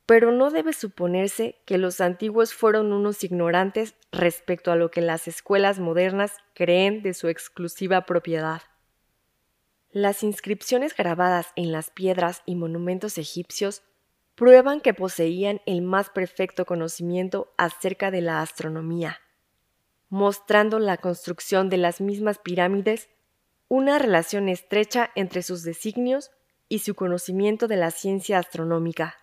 Pero 0.05 0.31
no 0.31 0.51
debe 0.51 0.73
suponerse 0.73 1.61
que 1.65 1.77
los 1.77 2.01
antiguos 2.01 2.53
fueron 2.53 2.91
unos 2.91 3.23
ignorantes 3.23 3.95
respecto 4.11 4.71
a 4.71 4.75
lo 4.75 4.91
que 4.91 5.01
las 5.01 5.27
escuelas 5.27 5.79
modernas 5.79 6.37
creen 6.53 7.01
de 7.01 7.13
su 7.13 7.27
exclusiva 7.27 8.05
propiedad. 8.05 8.61
Las 9.91 10.23
inscripciones 10.23 10.95
grabadas 10.95 11.47
en 11.55 11.71
las 11.71 11.89
piedras 11.91 12.43
y 12.45 12.55
monumentos 12.55 13.17
egipcios 13.17 13.83
prueban 14.35 14.81
que 14.81 14.93
poseían 14.93 15.61
el 15.65 15.81
más 15.81 16.09
perfecto 16.09 16.65
conocimiento 16.65 17.53
acerca 17.57 18.09
de 18.09 18.21
la 18.21 18.41
astronomía, 18.41 19.19
mostrando 20.09 20.79
la 20.79 20.97
construcción 20.97 21.69
de 21.69 21.77
las 21.77 22.01
mismas 22.01 22.39
pirámides 22.39 23.09
una 23.67 23.99
relación 23.99 24.49
estrecha 24.49 25.11
entre 25.15 25.43
sus 25.43 25.63
designios 25.63 26.31
y 26.67 26.79
su 26.79 26.95
conocimiento 26.95 27.67
de 27.67 27.77
la 27.77 27.91
ciencia 27.91 28.39
astronómica. 28.39 29.15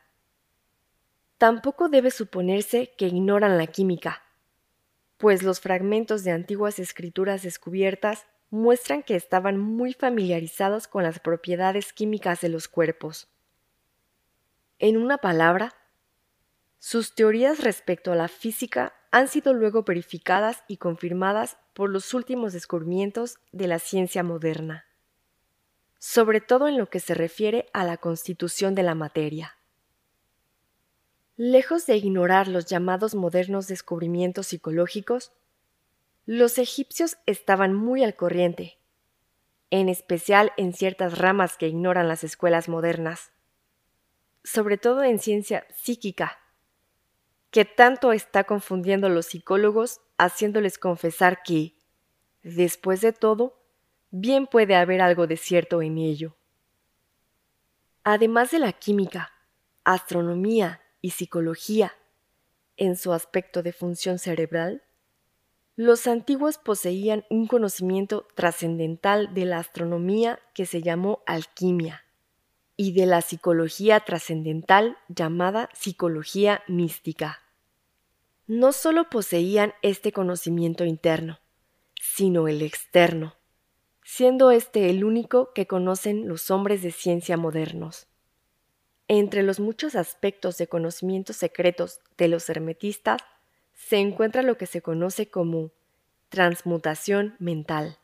Tampoco 1.38 1.88
debe 1.88 2.10
suponerse 2.10 2.92
que 2.98 3.06
ignoran 3.06 3.58
la 3.58 3.66
química, 3.66 4.22
pues 5.16 5.42
los 5.42 5.60
fragmentos 5.60 6.24
de 6.24 6.32
antiguas 6.32 6.78
escrituras 6.78 7.42
descubiertas 7.42 8.26
muestran 8.50 9.02
que 9.02 9.14
estaban 9.16 9.58
muy 9.58 9.92
familiarizados 9.92 10.88
con 10.88 11.02
las 11.02 11.20
propiedades 11.20 11.92
químicas 11.92 12.40
de 12.40 12.48
los 12.48 12.68
cuerpos. 12.68 13.28
En 14.78 14.96
una 14.96 15.18
palabra, 15.18 15.74
sus 16.78 17.14
teorías 17.14 17.62
respecto 17.62 18.12
a 18.12 18.16
la 18.16 18.28
física 18.28 18.94
han 19.10 19.28
sido 19.28 19.54
luego 19.54 19.82
verificadas 19.82 20.62
y 20.68 20.76
confirmadas 20.76 21.56
por 21.72 21.90
los 21.90 22.14
últimos 22.14 22.52
descubrimientos 22.52 23.38
de 23.52 23.68
la 23.68 23.78
ciencia 23.78 24.22
moderna 24.22 24.88
sobre 25.98 26.40
todo 26.40 26.68
en 26.68 26.78
lo 26.78 26.88
que 26.88 27.00
se 27.00 27.14
refiere 27.14 27.68
a 27.72 27.84
la 27.84 27.96
constitución 27.96 28.74
de 28.74 28.84
la 28.84 28.94
materia. 28.94 29.57
Lejos 31.40 31.86
de 31.86 31.96
ignorar 31.96 32.48
los 32.48 32.66
llamados 32.66 33.14
modernos 33.14 33.68
descubrimientos 33.68 34.48
psicológicos, 34.48 35.30
los 36.26 36.58
egipcios 36.58 37.16
estaban 37.26 37.74
muy 37.74 38.02
al 38.02 38.16
corriente, 38.16 38.80
en 39.70 39.88
especial 39.88 40.52
en 40.56 40.72
ciertas 40.72 41.16
ramas 41.16 41.56
que 41.56 41.68
ignoran 41.68 42.08
las 42.08 42.24
escuelas 42.24 42.68
modernas, 42.68 43.30
sobre 44.42 44.78
todo 44.78 45.04
en 45.04 45.20
ciencia 45.20 45.64
psíquica, 45.76 46.40
que 47.52 47.64
tanto 47.64 48.12
está 48.12 48.42
confundiendo 48.42 49.06
a 49.06 49.10
los 49.10 49.26
psicólogos 49.26 50.00
haciéndoles 50.16 50.76
confesar 50.76 51.44
que, 51.44 51.76
después 52.42 53.00
de 53.00 53.12
todo, 53.12 53.62
bien 54.10 54.48
puede 54.48 54.74
haber 54.74 55.00
algo 55.00 55.28
de 55.28 55.36
cierto 55.36 55.82
en 55.82 55.98
ello. 55.98 56.34
Además 58.02 58.50
de 58.50 58.58
la 58.58 58.72
química, 58.72 59.32
astronomía 59.84 60.80
y 61.08 61.10
psicología, 61.10 61.94
en 62.76 62.94
su 62.94 63.14
aspecto 63.14 63.62
de 63.62 63.72
función 63.72 64.18
cerebral, 64.18 64.82
los 65.74 66.06
antiguos 66.06 66.58
poseían 66.58 67.24
un 67.30 67.46
conocimiento 67.46 68.28
trascendental 68.34 69.32
de 69.32 69.46
la 69.46 69.56
astronomía 69.56 70.38
que 70.52 70.66
se 70.66 70.82
llamó 70.82 71.22
alquimia 71.24 72.04
y 72.76 72.92
de 72.92 73.06
la 73.06 73.22
psicología 73.22 74.00
trascendental 74.00 74.98
llamada 75.08 75.70
psicología 75.72 76.62
mística. 76.68 77.40
No 78.46 78.72
solo 78.72 79.08
poseían 79.08 79.72
este 79.80 80.12
conocimiento 80.12 80.84
interno, 80.84 81.38
sino 81.98 82.48
el 82.48 82.60
externo, 82.60 83.34
siendo 84.04 84.50
este 84.50 84.90
el 84.90 85.04
único 85.04 85.54
que 85.54 85.66
conocen 85.66 86.28
los 86.28 86.50
hombres 86.50 86.82
de 86.82 86.90
ciencia 86.90 87.38
modernos. 87.38 88.08
Entre 89.08 89.42
los 89.42 89.58
muchos 89.58 89.94
aspectos 89.94 90.58
de 90.58 90.66
conocimientos 90.66 91.36
secretos 91.36 92.00
de 92.18 92.28
los 92.28 92.48
hermetistas 92.50 93.22
se 93.72 93.96
encuentra 93.96 94.42
lo 94.42 94.58
que 94.58 94.66
se 94.66 94.82
conoce 94.82 95.30
como 95.30 95.70
transmutación 96.28 97.34
mental, 97.38 97.98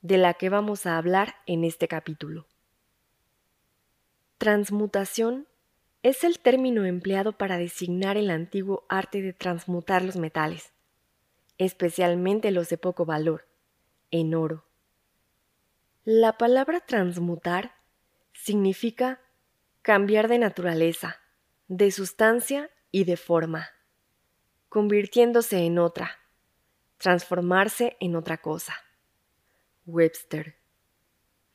de 0.00 0.16
la 0.16 0.32
que 0.34 0.48
vamos 0.48 0.86
a 0.86 0.96
hablar 0.96 1.34
en 1.46 1.64
este 1.64 1.88
capítulo. 1.88 2.46
Transmutación 4.38 5.46
es 6.02 6.24
el 6.24 6.38
término 6.38 6.86
empleado 6.86 7.36
para 7.36 7.58
designar 7.58 8.16
el 8.16 8.30
antiguo 8.30 8.86
arte 8.88 9.20
de 9.20 9.34
transmutar 9.34 10.02
los 10.02 10.16
metales, 10.16 10.72
especialmente 11.58 12.50
los 12.50 12.70
de 12.70 12.78
poco 12.78 13.04
valor, 13.04 13.46
en 14.10 14.34
oro. 14.34 14.64
La 16.04 16.38
palabra 16.38 16.80
transmutar 16.80 17.74
significa 18.32 19.20
cambiar 19.90 20.28
de 20.28 20.38
naturaleza, 20.38 21.18
de 21.66 21.90
sustancia 21.90 22.70
y 22.92 23.02
de 23.02 23.16
forma, 23.16 23.70
convirtiéndose 24.68 25.64
en 25.64 25.80
otra, 25.80 26.20
transformarse 26.96 27.96
en 27.98 28.14
otra 28.14 28.36
cosa. 28.38 28.76
Webster. 29.86 30.54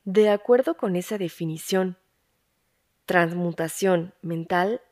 De 0.04 0.28
acuerdo 0.28 0.76
con 0.76 0.96
esa 0.96 1.16
definición, 1.16 1.96
transmutación 3.06 4.12
mental 4.20 4.82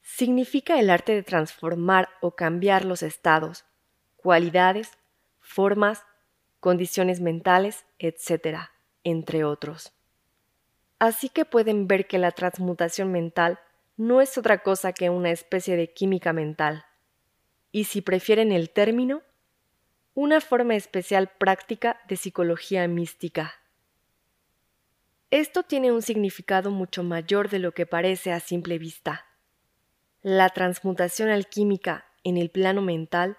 significa 0.00 0.80
el 0.80 0.88
arte 0.88 1.14
de 1.14 1.22
transformar 1.22 2.08
o 2.22 2.34
cambiar 2.34 2.86
los 2.86 3.02
estados, 3.02 3.66
cualidades, 4.16 4.90
formas, 5.38 6.02
condiciones 6.60 7.20
mentales, 7.20 7.84
etc., 7.98 8.70
entre 9.02 9.44
otros. 9.44 9.93
Así 10.98 11.28
que 11.28 11.44
pueden 11.44 11.86
ver 11.86 12.06
que 12.06 12.18
la 12.18 12.32
transmutación 12.32 13.12
mental 13.12 13.58
no 13.96 14.20
es 14.20 14.38
otra 14.38 14.62
cosa 14.62 14.92
que 14.92 15.10
una 15.10 15.30
especie 15.30 15.76
de 15.76 15.92
química 15.92 16.32
mental, 16.32 16.84
y 17.70 17.84
si 17.84 18.00
prefieren 18.00 18.52
el 18.52 18.70
término, 18.70 19.22
una 20.14 20.40
forma 20.40 20.76
especial 20.76 21.28
práctica 21.38 22.00
de 22.08 22.16
psicología 22.16 22.86
mística. 22.86 23.54
Esto 25.30 25.64
tiene 25.64 25.90
un 25.90 26.02
significado 26.02 26.70
mucho 26.70 27.02
mayor 27.02 27.48
de 27.48 27.58
lo 27.58 27.72
que 27.72 27.86
parece 27.86 28.30
a 28.30 28.38
simple 28.38 28.78
vista. 28.78 29.26
La 30.22 30.48
transmutación 30.50 31.28
alquímica 31.28 32.06
en 32.22 32.36
el 32.36 32.50
plano 32.50 32.82
mental 32.82 33.36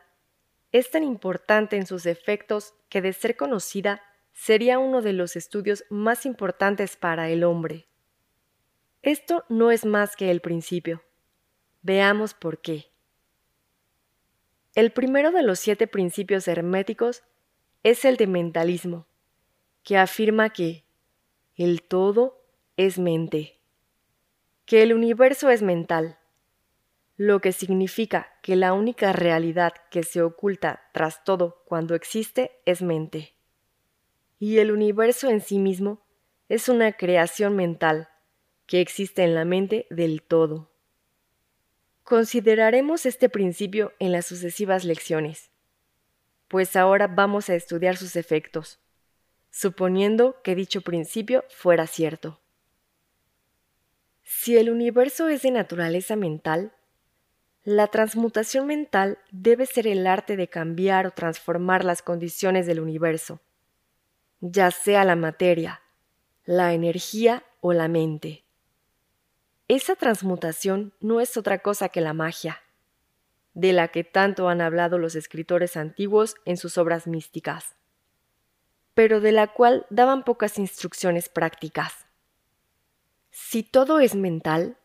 es 0.73 0.91
tan 0.91 1.03
importante 1.05 1.77
en 1.77 1.85
sus 1.85 2.05
efectos 2.05 2.73
que 2.89 3.01
de 3.01 3.13
ser 3.13 3.37
conocida 3.37 4.01
sería 4.35 4.77
uno 4.79 5.01
de 5.01 5.13
los 5.13 5.35
estudios 5.37 5.85
más 5.89 6.25
importantes 6.25 6.97
para 6.97 7.29
el 7.29 7.43
hombre. 7.43 7.87
Esto 9.01 9.45
no 9.49 9.71
es 9.71 9.85
más 9.85 10.15
que 10.15 10.29
el 10.29 10.41
principio. 10.41 11.03
Veamos 11.81 12.33
por 12.33 12.61
qué. 12.61 12.91
El 14.75 14.91
primero 14.91 15.31
de 15.31 15.41
los 15.41 15.59
siete 15.59 15.87
principios 15.87 16.47
herméticos 16.49 17.23
es 17.83 18.03
el 18.03 18.17
de 18.17 18.27
mentalismo, 18.27 19.07
que 19.83 19.97
afirma 19.97 20.49
que 20.49 20.83
el 21.55 21.81
todo 21.81 22.43
es 22.75 22.99
mente, 22.99 23.61
que 24.65 24.83
el 24.83 24.93
universo 24.93 25.49
es 25.49 25.61
mental, 25.61 26.19
lo 27.15 27.39
que 27.39 27.53
significa 27.53 28.33
que 28.41 28.57
la 28.57 28.73
única 28.73 29.13
realidad 29.13 29.73
que 29.89 30.03
se 30.03 30.21
oculta 30.21 30.89
tras 30.91 31.23
todo 31.23 31.63
cuando 31.65 31.95
existe 31.95 32.59
es 32.65 32.81
mente 32.81 33.34
y 34.39 34.57
el 34.59 34.71
universo 34.71 35.29
en 35.29 35.41
sí 35.41 35.59
mismo 35.59 36.05
es 36.49 36.69
una 36.69 36.93
creación 36.93 37.55
mental 37.55 38.09
que 38.65 38.81
existe 38.81 39.23
en 39.23 39.35
la 39.35 39.45
mente 39.45 39.87
del 39.89 40.21
todo. 40.21 40.71
Consideraremos 42.03 43.05
este 43.05 43.29
principio 43.29 43.93
en 43.99 44.11
las 44.11 44.25
sucesivas 44.25 44.83
lecciones, 44.83 45.49
pues 46.47 46.75
ahora 46.75 47.07
vamos 47.07 47.49
a 47.49 47.55
estudiar 47.55 47.97
sus 47.97 48.15
efectos, 48.15 48.79
suponiendo 49.49 50.41
que 50.43 50.53
dicho 50.53 50.81
principio 50.81 51.43
fuera 51.49 51.87
cierto. 51.87 52.39
Si 54.23 54.57
el 54.57 54.69
universo 54.69 55.29
es 55.29 55.43
de 55.43 55.51
naturaleza 55.51 56.15
mental, 56.15 56.73
la 57.63 57.87
transmutación 57.87 58.67
mental 58.67 59.17
debe 59.31 59.65
ser 59.65 59.87
el 59.87 60.05
arte 60.05 60.35
de 60.35 60.47
cambiar 60.47 61.07
o 61.07 61.11
transformar 61.11 61.83
las 61.83 62.03
condiciones 62.03 62.67
del 62.67 62.79
universo 62.79 63.39
ya 64.47 64.69
sea 64.69 65.03
la 65.05 65.15
materia, 65.15 65.81
la 66.45 66.73
energía 66.73 67.43
o 67.61 67.73
la 67.73 67.87
mente. 67.87 68.45
Esa 69.67 69.95
transmutación 69.95 70.93
no 70.99 71.19
es 71.19 71.35
otra 71.35 71.59
cosa 71.59 71.89
que 71.89 71.99
la 71.99 72.13
magia, 72.13 72.61
de 73.55 73.73
la 73.73 73.87
que 73.87 74.03
tanto 74.03 74.47
han 74.47 74.61
hablado 74.61 74.99
los 74.99 75.15
escritores 75.15 75.75
antiguos 75.75 76.35
en 76.45 76.57
sus 76.57 76.77
obras 76.77 77.07
místicas, 77.07 77.75
pero 78.93 79.19
de 79.19 79.31
la 79.31 79.47
cual 79.47 79.87
daban 79.89 80.23
pocas 80.23 80.59
instrucciones 80.59 81.27
prácticas. 81.27 82.05
Si 83.31 83.63
todo 83.63 83.99
es 83.99 84.13
mental, 84.13 84.77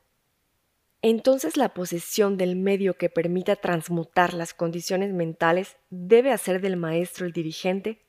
entonces 1.03 1.59
la 1.59 1.75
posesión 1.75 2.39
del 2.39 2.57
medio 2.57 2.97
que 2.97 3.11
permita 3.11 3.57
transmutar 3.57 4.33
las 4.33 4.55
condiciones 4.55 5.13
mentales 5.13 5.77
debe 5.91 6.33
hacer 6.33 6.63
del 6.63 6.79
maestro 6.79 7.27
el 7.27 7.33
dirigente 7.33 8.03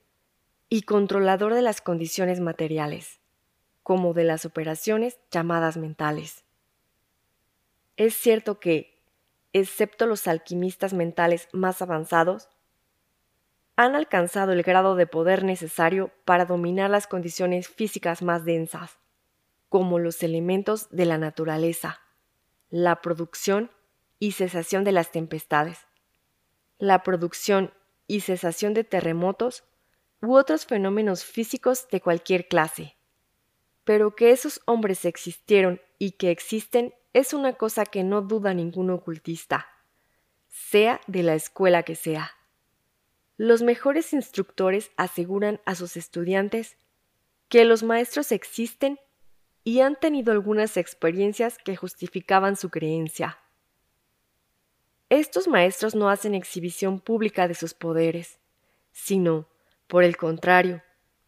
y 0.72 0.84
controlador 0.84 1.52
de 1.52 1.60
las 1.60 1.82
condiciones 1.82 2.40
materiales, 2.40 3.20
como 3.82 4.14
de 4.14 4.24
las 4.24 4.46
operaciones 4.46 5.18
llamadas 5.30 5.76
mentales. 5.76 6.46
Es 7.98 8.14
cierto 8.14 8.58
que, 8.58 8.98
excepto 9.52 10.06
los 10.06 10.26
alquimistas 10.26 10.94
mentales 10.94 11.50
más 11.52 11.82
avanzados, 11.82 12.48
han 13.76 13.94
alcanzado 13.94 14.52
el 14.52 14.62
grado 14.62 14.96
de 14.96 15.06
poder 15.06 15.44
necesario 15.44 16.10
para 16.24 16.46
dominar 16.46 16.88
las 16.88 17.06
condiciones 17.06 17.68
físicas 17.68 18.22
más 18.22 18.46
densas, 18.46 18.96
como 19.68 19.98
los 19.98 20.22
elementos 20.22 20.88
de 20.88 21.04
la 21.04 21.18
naturaleza, 21.18 22.00
la 22.70 23.02
producción 23.02 23.70
y 24.18 24.32
cesación 24.32 24.84
de 24.84 24.92
las 24.92 25.10
tempestades, 25.10 25.80
la 26.78 27.02
producción 27.02 27.74
y 28.06 28.20
cesación 28.20 28.72
de 28.72 28.84
terremotos 28.84 29.64
u 30.22 30.36
otros 30.36 30.64
fenómenos 30.64 31.24
físicos 31.24 31.88
de 31.90 32.00
cualquier 32.00 32.48
clase. 32.48 32.96
Pero 33.84 34.14
que 34.14 34.30
esos 34.30 34.62
hombres 34.64 35.04
existieron 35.04 35.80
y 35.98 36.12
que 36.12 36.30
existen 36.30 36.94
es 37.12 37.34
una 37.34 37.54
cosa 37.54 37.84
que 37.84 38.04
no 38.04 38.22
duda 38.22 38.54
ningún 38.54 38.90
ocultista, 38.90 39.66
sea 40.48 41.00
de 41.06 41.24
la 41.24 41.34
escuela 41.34 41.82
que 41.82 41.96
sea. 41.96 42.30
Los 43.36 43.62
mejores 43.62 44.12
instructores 44.12 44.92
aseguran 44.96 45.60
a 45.66 45.74
sus 45.74 45.96
estudiantes 45.96 46.76
que 47.48 47.64
los 47.64 47.82
maestros 47.82 48.30
existen 48.32 48.98
y 49.64 49.80
han 49.80 49.98
tenido 49.98 50.32
algunas 50.32 50.76
experiencias 50.76 51.58
que 51.58 51.76
justificaban 51.76 52.56
su 52.56 52.70
creencia. 52.70 53.38
Estos 55.08 55.48
maestros 55.48 55.94
no 55.94 56.08
hacen 56.08 56.34
exhibición 56.34 57.00
pública 57.00 57.48
de 57.48 57.54
sus 57.54 57.74
poderes, 57.74 58.38
sino 58.92 59.46
por 59.92 60.04
el 60.04 60.16
contrario, 60.16 60.82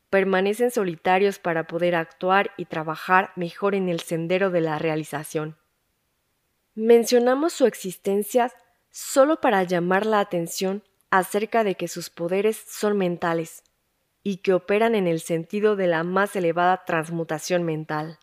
permanecen 0.09 0.71
solitarios 0.71 1.39
para 1.39 1.67
poder 1.67 1.95
actuar 1.95 2.53
y 2.57 2.65
trabajar 2.65 3.31
mejor 3.37 3.75
en 3.75 3.91
el 3.91 4.01
sendero 4.01 4.49
de 4.49 4.63
la 4.63 4.79
realización. 4.79 5.59
Mencionamos 6.75 7.53
su 7.53 7.67
existencia 7.67 8.51
solo 8.91 9.39
para 9.43 9.65
llamar 9.65 10.07
la 10.07 10.21
atención 10.21 10.83
acerca 11.11 11.63
de 11.63 11.75
que 11.75 11.89
sus 11.89 12.09
poderes 12.09 12.57
son 12.57 12.97
mentales 12.97 13.65
y 14.23 14.39
que 14.39 14.55
operan 14.55 14.95
en 14.95 15.09
el 15.09 15.21
sentido 15.21 15.77
de 15.77 15.87
la 15.87 16.03
más 16.03 16.35
elevada 16.35 16.87
transmutación 16.87 17.65
mental, 17.65 18.19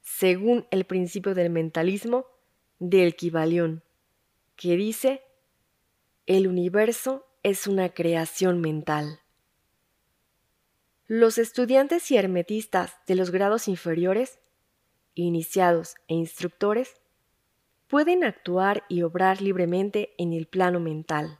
según 0.00 0.66
el 0.70 0.86
principio 0.86 1.34
del 1.34 1.50
mentalismo 1.50 2.24
del 2.78 3.14
Kibalión, 3.14 3.82
que 4.56 4.74
dice, 4.78 5.20
el 6.24 6.48
universo 6.48 7.26
es 7.42 7.66
una 7.66 7.90
creación 7.90 8.62
mental. 8.62 9.20
Los 11.08 11.38
estudiantes 11.38 12.10
y 12.10 12.16
hermetistas 12.16 12.96
de 13.06 13.14
los 13.14 13.30
grados 13.30 13.68
inferiores, 13.68 14.40
iniciados 15.14 15.94
e 16.08 16.14
instructores, 16.14 17.00
pueden 17.86 18.24
actuar 18.24 18.82
y 18.88 19.02
obrar 19.02 19.40
libremente 19.40 20.14
en 20.18 20.32
el 20.32 20.46
plano 20.46 20.80
mental. 20.80 21.38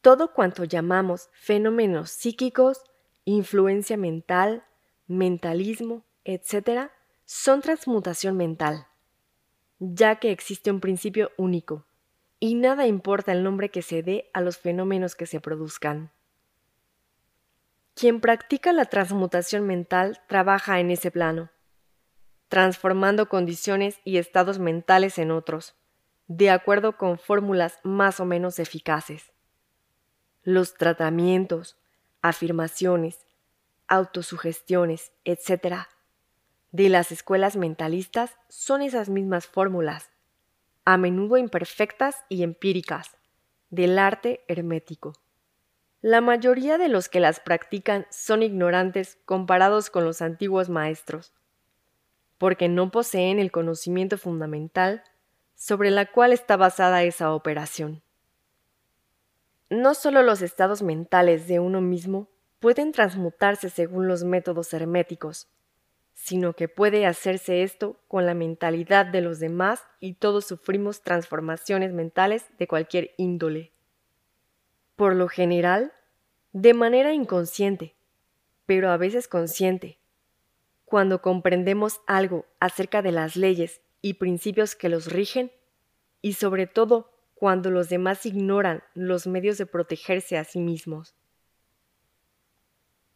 Todo 0.00 0.32
cuanto 0.32 0.64
llamamos 0.64 1.30
fenómenos 1.32 2.10
psíquicos, 2.10 2.82
influencia 3.24 3.96
mental, 3.96 4.64
mentalismo, 5.06 6.04
etc., 6.24 6.90
son 7.24 7.60
transmutación 7.60 8.36
mental, 8.36 8.88
ya 9.78 10.16
que 10.16 10.32
existe 10.32 10.72
un 10.72 10.80
principio 10.80 11.30
único, 11.36 11.86
y 12.40 12.56
nada 12.56 12.88
importa 12.88 13.30
el 13.30 13.44
nombre 13.44 13.70
que 13.70 13.82
se 13.82 14.02
dé 14.02 14.28
a 14.32 14.40
los 14.40 14.58
fenómenos 14.58 15.14
que 15.14 15.26
se 15.26 15.40
produzcan. 15.40 16.10
Quien 17.94 18.20
practica 18.20 18.72
la 18.72 18.86
transmutación 18.86 19.66
mental 19.66 20.20
trabaja 20.26 20.80
en 20.80 20.90
ese 20.90 21.10
plano. 21.10 21.50
transformando 22.52 23.30
condiciones 23.30 23.98
y 24.04 24.18
estados 24.18 24.58
mentales 24.58 25.16
en 25.16 25.30
otros, 25.30 25.74
de 26.26 26.50
acuerdo 26.50 26.98
con 26.98 27.18
fórmulas 27.18 27.78
más 27.82 28.20
o 28.20 28.26
menos 28.26 28.58
eficaces. 28.58 29.32
Los 30.42 30.74
tratamientos, 30.74 31.78
afirmaciones, 32.20 33.24
autosugestiones, 33.88 35.12
etc., 35.24 35.86
de 36.72 36.90
las 36.90 37.10
escuelas 37.10 37.56
mentalistas 37.56 38.36
son 38.50 38.82
esas 38.82 39.08
mismas 39.08 39.46
fórmulas, 39.46 40.10
a 40.84 40.98
menudo 40.98 41.38
imperfectas 41.38 42.16
y 42.28 42.42
empíricas, 42.42 43.16
del 43.70 43.98
arte 43.98 44.44
hermético. 44.46 45.14
La 46.02 46.20
mayoría 46.20 46.78
de 46.78 46.88
los 46.88 47.08
que 47.08 47.20
las 47.20 47.38
practican 47.38 48.08
son 48.10 48.42
ignorantes 48.42 49.20
comparados 49.24 49.88
con 49.88 50.04
los 50.04 50.20
antiguos 50.20 50.68
maestros, 50.68 51.32
porque 52.38 52.68
no 52.68 52.90
poseen 52.90 53.38
el 53.38 53.52
conocimiento 53.52 54.18
fundamental 54.18 55.04
sobre 55.54 55.92
la 55.92 56.06
cual 56.06 56.32
está 56.32 56.56
basada 56.56 57.04
esa 57.04 57.32
operación. 57.32 58.02
No 59.70 59.94
solo 59.94 60.24
los 60.24 60.42
estados 60.42 60.82
mentales 60.82 61.46
de 61.46 61.60
uno 61.60 61.80
mismo 61.80 62.28
pueden 62.58 62.90
transmutarse 62.90 63.70
según 63.70 64.08
los 64.08 64.24
métodos 64.24 64.74
herméticos, 64.74 65.46
sino 66.14 66.54
que 66.54 66.66
puede 66.66 67.06
hacerse 67.06 67.62
esto 67.62 68.00
con 68.08 68.26
la 68.26 68.34
mentalidad 68.34 69.06
de 69.06 69.20
los 69.20 69.38
demás 69.38 69.84
y 70.00 70.14
todos 70.14 70.46
sufrimos 70.46 71.02
transformaciones 71.02 71.92
mentales 71.92 72.46
de 72.58 72.66
cualquier 72.66 73.12
índole. 73.18 73.72
Por 74.96 75.16
lo 75.16 75.28
general, 75.28 75.92
de 76.52 76.74
manera 76.74 77.12
inconsciente, 77.12 77.96
pero 78.66 78.90
a 78.90 78.96
veces 78.96 79.28
consciente. 79.28 79.98
Cuando 80.84 81.22
comprendemos 81.22 82.00
algo 82.06 82.46
acerca 82.60 83.02
de 83.02 83.12
las 83.12 83.36
leyes 83.36 83.80
y 84.02 84.14
principios 84.14 84.74
que 84.74 84.88
los 84.88 85.10
rigen, 85.10 85.50
y 86.20 86.34
sobre 86.34 86.66
todo 86.66 87.10
cuando 87.34 87.70
los 87.70 87.88
demás 87.88 88.24
ignoran 88.24 88.84
los 88.94 89.26
medios 89.26 89.58
de 89.58 89.66
protegerse 89.66 90.38
a 90.38 90.44
sí 90.44 90.60
mismos. 90.60 91.16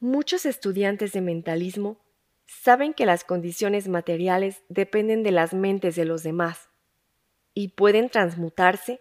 Muchos 0.00 0.44
estudiantes 0.46 1.12
de 1.12 1.20
mentalismo 1.20 2.04
saben 2.46 2.92
que 2.92 3.06
las 3.06 3.24
condiciones 3.24 3.88
materiales 3.88 4.62
dependen 4.68 5.22
de 5.22 5.30
las 5.30 5.54
mentes 5.54 5.94
de 5.94 6.04
los 6.04 6.22
demás 6.22 6.68
y 7.54 7.68
pueden 7.68 8.10
transmutarse 8.10 9.00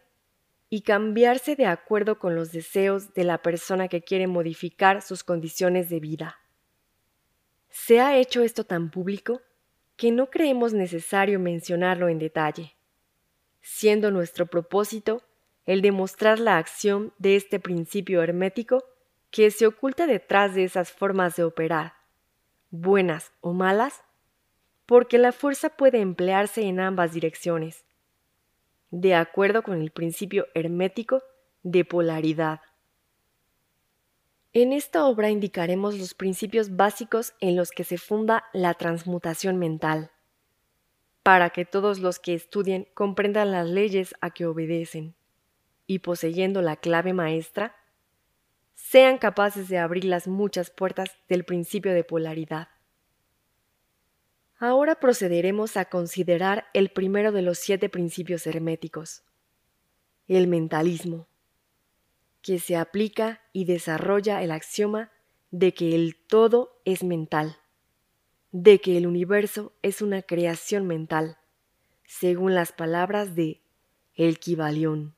y 0.70 0.82
cambiarse 0.82 1.56
de 1.56 1.66
acuerdo 1.66 2.20
con 2.20 2.36
los 2.36 2.52
deseos 2.52 3.14
de 3.14 3.24
la 3.24 3.42
persona 3.42 3.88
que 3.88 4.02
quiere 4.02 4.28
modificar 4.28 5.02
sus 5.02 5.24
condiciones 5.24 5.90
de 5.90 6.00
vida. 6.00 6.40
Se 7.70 8.00
ha 8.00 8.18
hecho 8.18 8.42
esto 8.42 8.64
tan 8.64 8.90
público 8.90 9.42
que 9.96 10.12
no 10.12 10.30
creemos 10.30 10.74
necesario 10.74 11.40
mencionarlo 11.40 12.10
en 12.10 12.20
detalle, 12.20 12.76
siendo 13.62 14.12
nuestro 14.12 14.48
propósito 14.48 15.22
el 15.66 15.82
demostrar 15.82 16.40
la 16.40 16.58
acción 16.58 17.14
de 17.18 17.36
este 17.36 17.60
principio 17.60 18.22
hermético 18.22 18.84
que 19.32 19.52
se 19.52 19.68
oculta 19.68 20.08
detrás 20.08 20.56
de 20.56 20.64
esas 20.64 20.92
formas 20.92 21.36
de 21.36 21.44
operar, 21.44 21.94
buenas 22.70 23.34
o 23.42 23.54
malas, 23.54 24.04
porque 24.86 25.18
la 25.18 25.32
fuerza 25.32 25.70
puede 25.70 26.00
emplearse 26.00 26.62
en 26.62 26.80
ambas 26.80 27.14
direcciones, 27.14 27.85
de 28.92 29.16
acuerdo 29.16 29.64
con 29.64 29.82
el 29.82 29.92
principio 29.92 30.48
hermético 30.54 31.24
de 31.64 31.86
polaridad. 31.86 32.62
En 34.54 34.72
esta 34.72 35.06
obra 35.06 35.30
indicaremos 35.30 35.98
los 35.98 36.14
principios 36.14 36.78
básicos 36.78 37.34
en 37.42 37.56
los 37.56 37.72
que 37.72 37.84
se 37.84 37.98
funda 37.98 38.46
la 38.54 38.74
transmutación 38.74 39.58
mental, 39.58 40.12
para 41.24 41.50
que 41.50 41.66
todos 41.66 42.00
los 42.00 42.20
que 42.20 42.36
estudien 42.36 42.88
comprendan 42.94 43.52
las 43.52 43.68
leyes 43.68 44.16
a 44.22 44.30
que 44.30 44.46
obedecen, 44.46 45.16
y 45.88 46.00
poseyendo 46.00 46.62
la 46.62 46.78
clave 46.78 47.14
maestra, 47.14 47.76
sean 48.76 49.18
capaces 49.18 49.68
de 49.68 49.78
abrir 49.78 50.06
las 50.06 50.28
muchas 50.28 50.70
puertas 50.70 51.10
del 51.28 51.44
principio 51.44 51.94
de 51.94 52.04
polaridad. 52.04 52.70
Ahora 54.58 54.96
procederemos 54.96 55.76
a 55.76 55.86
considerar 55.86 56.68
el 56.74 56.90
primero 56.90 57.34
de 57.34 57.42
los 57.42 57.60
siete 57.60 57.90
principios 57.90 58.48
herméticos, 58.48 59.24
el 60.30 60.48
mentalismo, 60.48 61.28
que 62.42 62.60
se 62.60 62.78
aplica 62.78 63.42
y 63.52 63.66
desarrolla 63.66 64.42
el 64.44 64.52
axioma 64.52 65.12
de 65.52 65.74
que 65.74 65.94
el 65.94 66.16
todo 66.16 66.80
es 66.86 67.04
mental, 67.04 67.58
de 68.54 68.80
que 68.80 68.98
el 68.98 69.08
universo 69.08 69.74
es 69.82 70.02
una 70.02 70.22
creación 70.22 70.88
mental, 70.88 71.38
según 72.06 72.56
las 72.56 72.72
palabras 72.72 73.36
de 73.36 73.62
El 74.14 74.40
Kibalión. 74.40 75.16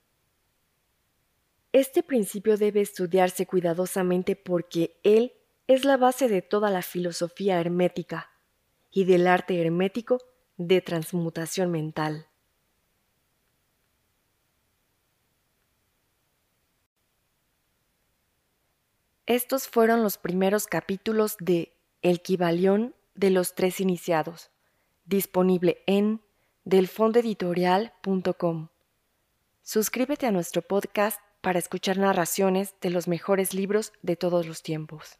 Este 1.74 2.02
principio 2.02 2.58
debe 2.58 2.82
estudiarse 2.82 3.46
cuidadosamente 3.46 4.36
porque 4.36 5.00
él 5.04 5.34
es 5.68 5.86
la 5.86 5.98
base 5.98 6.28
de 6.28 6.42
toda 6.42 6.72
la 6.72 6.82
filosofía 6.82 7.60
hermética 7.60 8.32
y 8.92 9.06
del 9.06 9.28
arte 9.28 9.62
hermético 9.62 10.20
de 10.58 10.82
transmutación 10.82 11.72
mental. 11.72 12.28
Estos 19.28 19.68
fueron 19.68 20.02
los 20.04 20.18
primeros 20.18 20.68
capítulos 20.68 21.36
de 21.40 21.74
El 22.02 22.22
Kibalión 22.22 22.96
de 23.14 23.30
los 23.30 23.56
Tres 23.56 23.82
Iniciados, 23.82 24.52
disponible 25.06 25.84
en 25.86 26.22
delfondoeditorial.com. 26.64 28.70
Suscríbete 29.64 30.28
a 30.28 30.32
nuestro 30.32 30.62
podcast 30.62 31.20
para 31.42 31.60
escuchar 31.60 31.98
narraciones 31.98 32.76
de 32.80 32.90
los 32.90 33.10
mejores 33.10 33.54
libros 33.54 33.92
de 34.02 34.16
todos 34.16 34.48
los 34.48 34.64
tiempos. 34.64 35.20